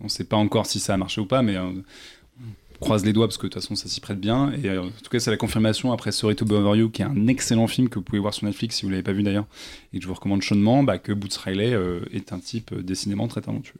[0.00, 1.56] On sait pas encore si ça a marché ou pas, mais
[2.80, 4.52] croise les doigts parce que de toute façon ça s'y prête bien.
[4.62, 7.04] Et euh, en tout cas, c'est la confirmation après Sorry to Bother You, qui est
[7.04, 9.46] un excellent film que vous pouvez voir sur Netflix si vous l'avez pas vu d'ailleurs,
[9.92, 12.82] et que je vous recommande chaudement, bah, que Boots Riley euh, est un type euh,
[12.82, 13.78] décidément très talentueux.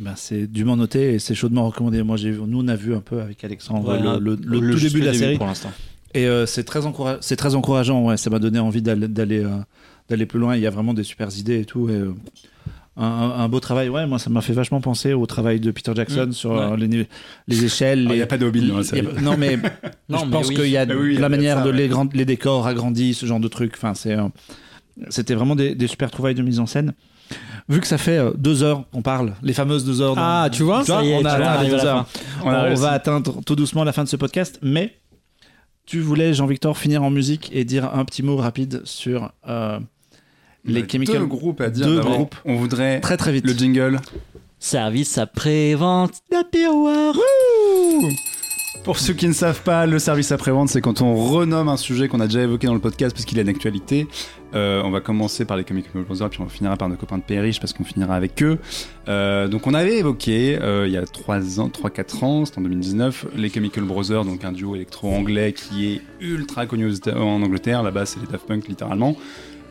[0.00, 2.02] Ben, c'est dûment noté et c'est chaudement recommandé.
[2.02, 4.80] Moi, j'ai vu- nous, on a vu un peu avec Alexandre le, le- le tout
[4.80, 5.36] début de la série.
[5.36, 5.70] pour l'instant
[6.14, 8.16] Et euh, c'est très, encoura- c'est très encourageant, ouais.
[8.16, 9.58] Ça m'a donné envie d'aller, d'aller, euh,
[10.08, 10.56] d'aller plus loin.
[10.56, 11.88] Il y a vraiment des super idées et tout.
[11.90, 12.12] Et, euh,
[12.96, 14.06] un, beau travail, ouais.
[14.06, 16.58] Moi, ça m'a fait vachement penser au travail de Peter Jackson Mm, sur ouais.
[16.60, 17.08] euh, les,
[17.48, 18.00] les échelles.
[18.02, 19.56] Il les- n'y a pas de il y a non, mais
[20.08, 20.54] Non, je mais pense oui.
[20.54, 21.76] qu'il y a Ah oui, a la manière ça, de ouais.
[21.76, 23.74] les, grands- les décors agrandis, ce genre de trucs.
[23.76, 24.22] Enfin, c'est, euh,
[25.10, 26.94] c'était vraiment des, des super trouvailles de mise en scène.
[27.68, 30.14] Vu que ça fait euh, deux heures qu'on parle, les fameuses deux heures.
[30.18, 34.94] Ah, tu vois Ça on va atteindre tout doucement la fin de ce podcast, mais
[35.86, 39.78] tu voulais, Jean-Victor, finir en musique et dire un petit mot rapide sur euh,
[40.64, 41.18] les a chemicals.
[41.18, 41.86] Deux groupes à dire.
[41.86, 42.34] Deux D'abord, groupes.
[42.44, 43.46] On voudrait Très très vite.
[43.46, 44.00] le jingle.
[44.58, 47.16] service après-vente d'Happy Hour
[48.82, 52.08] Pour ceux qui ne savent pas, le service après-vente, c'est quand on renomme un sujet
[52.08, 54.06] qu'on a déjà évoqué dans le podcast parce qu'il est d'actualité.
[54.54, 57.22] Euh, on va commencer par les Comic Brothers, puis on finira par nos copains de
[57.22, 58.58] Périch parce qu'on finira avec eux.
[59.08, 62.62] Euh, donc on avait évoqué euh, il y a 3 ans, 3-4 ans, c'était en
[62.62, 67.82] 2019, les Chemical Brothers, donc un duo électro-anglais qui est ultra connu en Angleterre.
[67.82, 69.16] Là-bas, c'est les Daft Punk littéralement.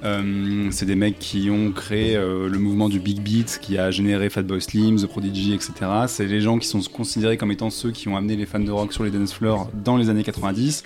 [0.04, 3.90] Euh, c'est des mecs qui ont créé euh, le mouvement du Big Beat qui a
[3.90, 5.74] généré Fatboy Slim, The Prodigy, etc.
[6.08, 8.72] C'est les gens qui sont considérés comme étant ceux qui ont amené les fans de
[8.72, 10.84] rock sur les dance floors dans les années 90.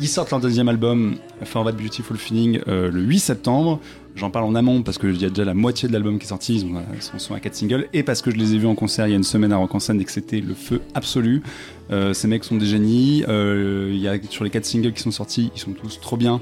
[0.00, 3.78] Ils sortent leur deuxième album, For That Beautiful Feeling, euh, le 8 septembre.
[4.14, 6.28] J'en parle en amont parce qu'il y a déjà la moitié de l'album qui est
[6.28, 8.58] sorti, ils ont euh, son son à 4 singles, et parce que je les ai
[8.58, 10.40] vus en concert il y a une semaine à Rock en scène et que c'était
[10.40, 11.42] le feu absolu.
[12.14, 13.18] Ces mecs sont des génies.
[13.18, 16.40] Y a, sur les 4 singles qui sont sortis, ils sont tous trop bien.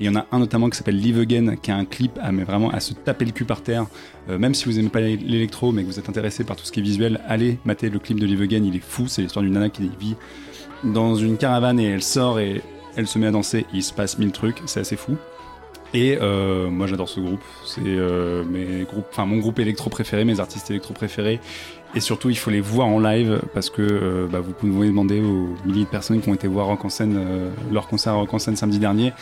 [0.00, 2.32] Il y en a un notamment qui s'appelle Live Again, qui a un clip à,
[2.32, 3.86] vraiment à se taper le cul par terre.
[4.30, 6.72] Euh, même si vous aimez pas l'électro, mais que vous êtes intéressé par tout ce
[6.72, 9.08] qui est visuel, allez mater le clip de Live Again, il est fou.
[9.08, 10.16] C'est l'histoire d'une nana qui vit
[10.84, 12.62] dans une caravane et elle sort et
[12.96, 13.66] elle se met à danser.
[13.74, 15.16] Il se passe mille trucs, c'est assez fou.
[15.92, 18.44] Et euh, moi j'adore ce groupe, c'est euh,
[19.18, 21.40] mon groupe électro préféré, mes artistes électro préférés.
[21.94, 25.20] Et surtout il faut les voir en live parce que euh, bah, vous pouvez demander
[25.20, 28.32] aux milliers de personnes qui ont été voir Rock en scène, euh, leur concert Rock
[28.32, 29.12] en scène samedi dernier.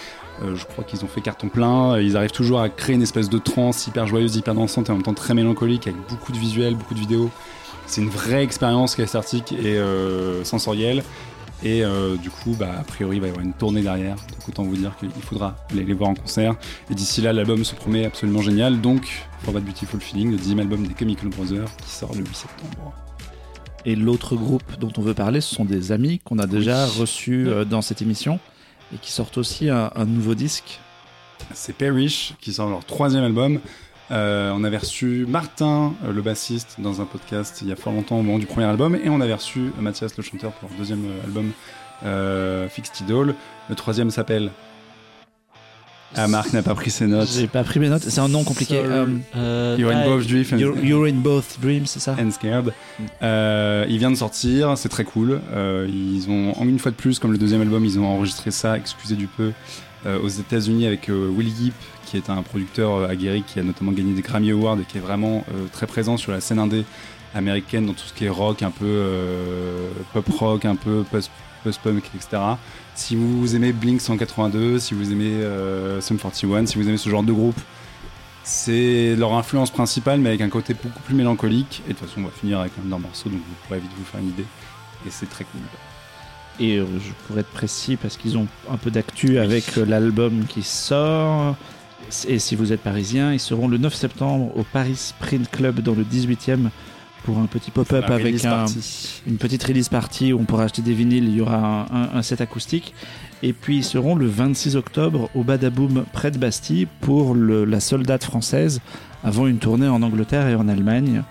[0.42, 1.98] Euh, je crois qu'ils ont fait carton plein.
[1.98, 4.96] Ils arrivent toujours à créer une espèce de trance hyper joyeuse, hyper dansante et en
[4.96, 7.30] même temps très mélancolique avec beaucoup de visuels, beaucoup de vidéos.
[7.88, 11.02] C'est une vraie expérience cathartique et euh, sensorielle.
[11.64, 14.14] Et euh, du coup, bah, a priori, il va y avoir une tournée derrière.
[14.14, 16.54] Donc autant vous dire qu'il faudra aller les voir en concert.
[16.90, 18.80] Et d'ici là, l'album se promet absolument génial.
[18.80, 22.34] Donc, For That Beautiful Feeling, le dixième album des Chemical Brothers, qui sort le 8
[22.34, 22.92] septembre.
[23.84, 27.48] Et l'autre groupe dont on veut parler, ce sont des amis qu'on a déjà reçus
[27.48, 28.38] euh, dans cette émission
[28.94, 30.80] et qui sortent aussi un, un nouveau disque.
[31.54, 33.60] C'est Perish qui sort leur troisième album.
[34.10, 37.92] Euh, on avait reçu Martin, euh, le bassiste, dans un podcast il y a fort
[37.92, 40.78] longtemps au moment du premier album, et on avait reçu Mathias, le chanteur, pour leur
[40.78, 41.50] deuxième euh, album,
[42.04, 43.34] euh, Fixed Idol.
[43.68, 44.50] Le troisième s'appelle.
[46.16, 47.28] Ah, Marc n'a pas pris ses notes.
[47.30, 48.78] J'ai pas pris mes notes, c'est un nom compliqué.
[48.82, 49.04] Euh,
[49.36, 52.16] Euh, You're in ah, both Drift and, you're, you're in both dreams, c'est ça?
[52.18, 52.72] and Scared.
[53.22, 55.38] Euh, il vient de sortir, c'est très cool.
[55.52, 58.50] Euh, ils ont, en une fois de plus, comme le deuxième album, ils ont enregistré
[58.50, 59.52] ça, excusez du peu,
[60.06, 61.74] euh, aux États-Unis avec euh, Will Yip,
[62.08, 64.96] qui est un producteur euh, aguerri qui a notamment gagné des Grammy Awards et qui
[64.98, 66.84] est vraiment euh, très présent sur la scène indé
[67.34, 71.30] américaine dans tout ce qui est rock, un peu euh, pop rock, un peu post-
[71.64, 72.42] post-punk, etc.
[72.94, 77.10] Si vous aimez Blink 182, si vous aimez euh, Sum 41, si vous aimez ce
[77.10, 77.60] genre de groupe,
[78.44, 81.82] c'est leur influence principale, mais avec un côté beaucoup plus mélancolique.
[81.86, 84.04] Et de toute façon, on va finir avec un morceau, donc vous pourrez vite vous
[84.04, 84.46] faire une idée.
[85.06, 85.60] Et c'est très cool.
[86.60, 91.56] Et je pourrais être précis parce qu'ils ont un peu d'actu avec l'album qui sort.
[92.28, 95.94] Et si vous êtes parisien, ils seront le 9 septembre au Paris Sprint Club dans
[95.94, 96.68] le 18e
[97.24, 98.64] pour un petit pop-up avec un,
[99.26, 101.24] une petite release party où on pourra acheter des vinyles.
[101.28, 102.94] Il y aura un, un- un set acoustique.
[103.42, 107.80] Et puis ils seront le 26 octobre au Badaboom près de Bastille pour le- la
[107.80, 108.80] soldate française
[109.22, 111.22] avant une tournée en Angleterre et en Allemagne.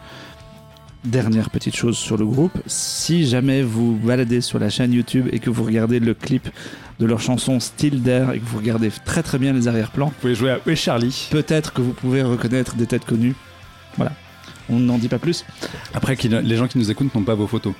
[1.05, 5.39] Dernière petite chose sur le groupe, si jamais vous baladez sur la chaîne YouTube et
[5.39, 6.49] que vous regardez le clip
[6.99, 10.13] de leur chanson Still There et que vous regardez très très bien les arrière-plans, Vous
[10.19, 11.27] pouvez jouer à Oui Charlie.
[11.31, 13.35] peut-être que vous pouvez reconnaître des têtes connues.
[13.95, 14.11] Voilà.
[14.69, 15.45] On n'en dit pas plus.
[15.93, 17.73] Après, les gens qui nous écoutent n'ont pas vos photos.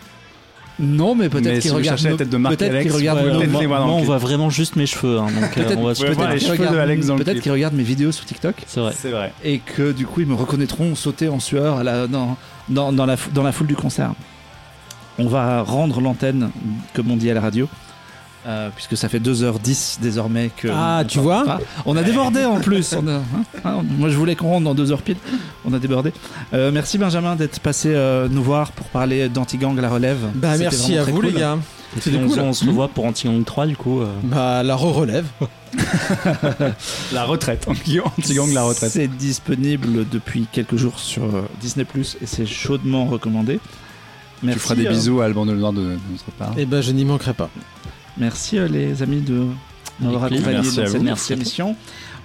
[0.79, 2.85] Non, mais peut-être si qu'ils vous regardent cherchez la nos- tête de Marc peut-être Alex,
[2.85, 5.17] qu'ils regardent ouais, nos- moi, on voit vraiment juste mes cheveux.
[5.17, 7.83] hein, donc, euh, Peut-être on va voir les cheveux de Alex peut-être qu'ils regardent mes
[7.83, 8.93] vidéos sur TikTok C'est vrai.
[8.95, 9.33] C'est vrai.
[9.43, 12.37] et que du coup ils me reconnaîtront sauter en sueur à la- dans,
[12.69, 14.13] dans, la foule du concert.
[15.19, 16.51] On va rendre l'antenne,
[16.93, 17.67] comme on dit à la radio,
[18.47, 20.67] euh, puisque ça fait 2h10 désormais que.
[20.71, 21.59] Ah, tu vois pas.
[21.85, 22.93] On a débordé en plus.
[22.93, 23.23] On a- hein,
[23.65, 25.17] hein, moi je voulais qu'on rentre dans 2 heures pile.
[25.65, 26.13] On a débordé.
[26.53, 30.19] Euh, merci Benjamin d'être passé euh, nous voir pour parler d'Antigang la relève.
[30.35, 31.25] Bah merci à vous cool.
[31.27, 31.57] les gars.
[32.01, 32.39] Puis on, cool.
[32.39, 34.01] on se revoit pour Anti-Gang 3 du coup.
[34.01, 34.07] euh.
[34.23, 35.25] Bah la re-relève.
[37.13, 37.67] La retraite.
[37.67, 38.91] Anti-gang, la retraite.
[38.91, 41.23] C'est disponible depuis quelques jours sur
[41.61, 43.59] Disney Plus et c'est chaudement recommandé.
[44.41, 46.53] Tu feras des euh, bisous à Alban de, de notre part.
[46.57, 47.49] Et ben je n'y manquerai pas.
[48.17, 49.45] Merci euh, les amis de
[49.99, 51.33] m'avoir accompagné dans cette Merci.
[51.33, 51.75] émission.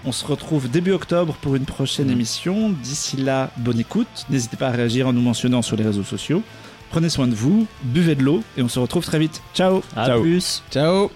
[0.04, 2.12] On se retrouve début octobre pour une prochaine Mm.
[2.12, 2.70] émission.
[2.70, 4.08] D'ici là, bonne écoute.
[4.30, 6.42] N'hésitez pas à réagir en nous mentionnant sur les réseaux sociaux.
[6.90, 9.40] Prenez soin de vous, buvez de l'eau et on se retrouve très vite.
[9.54, 10.20] Ciao À Ciao.
[10.22, 10.62] plus.
[10.70, 11.10] Ciao.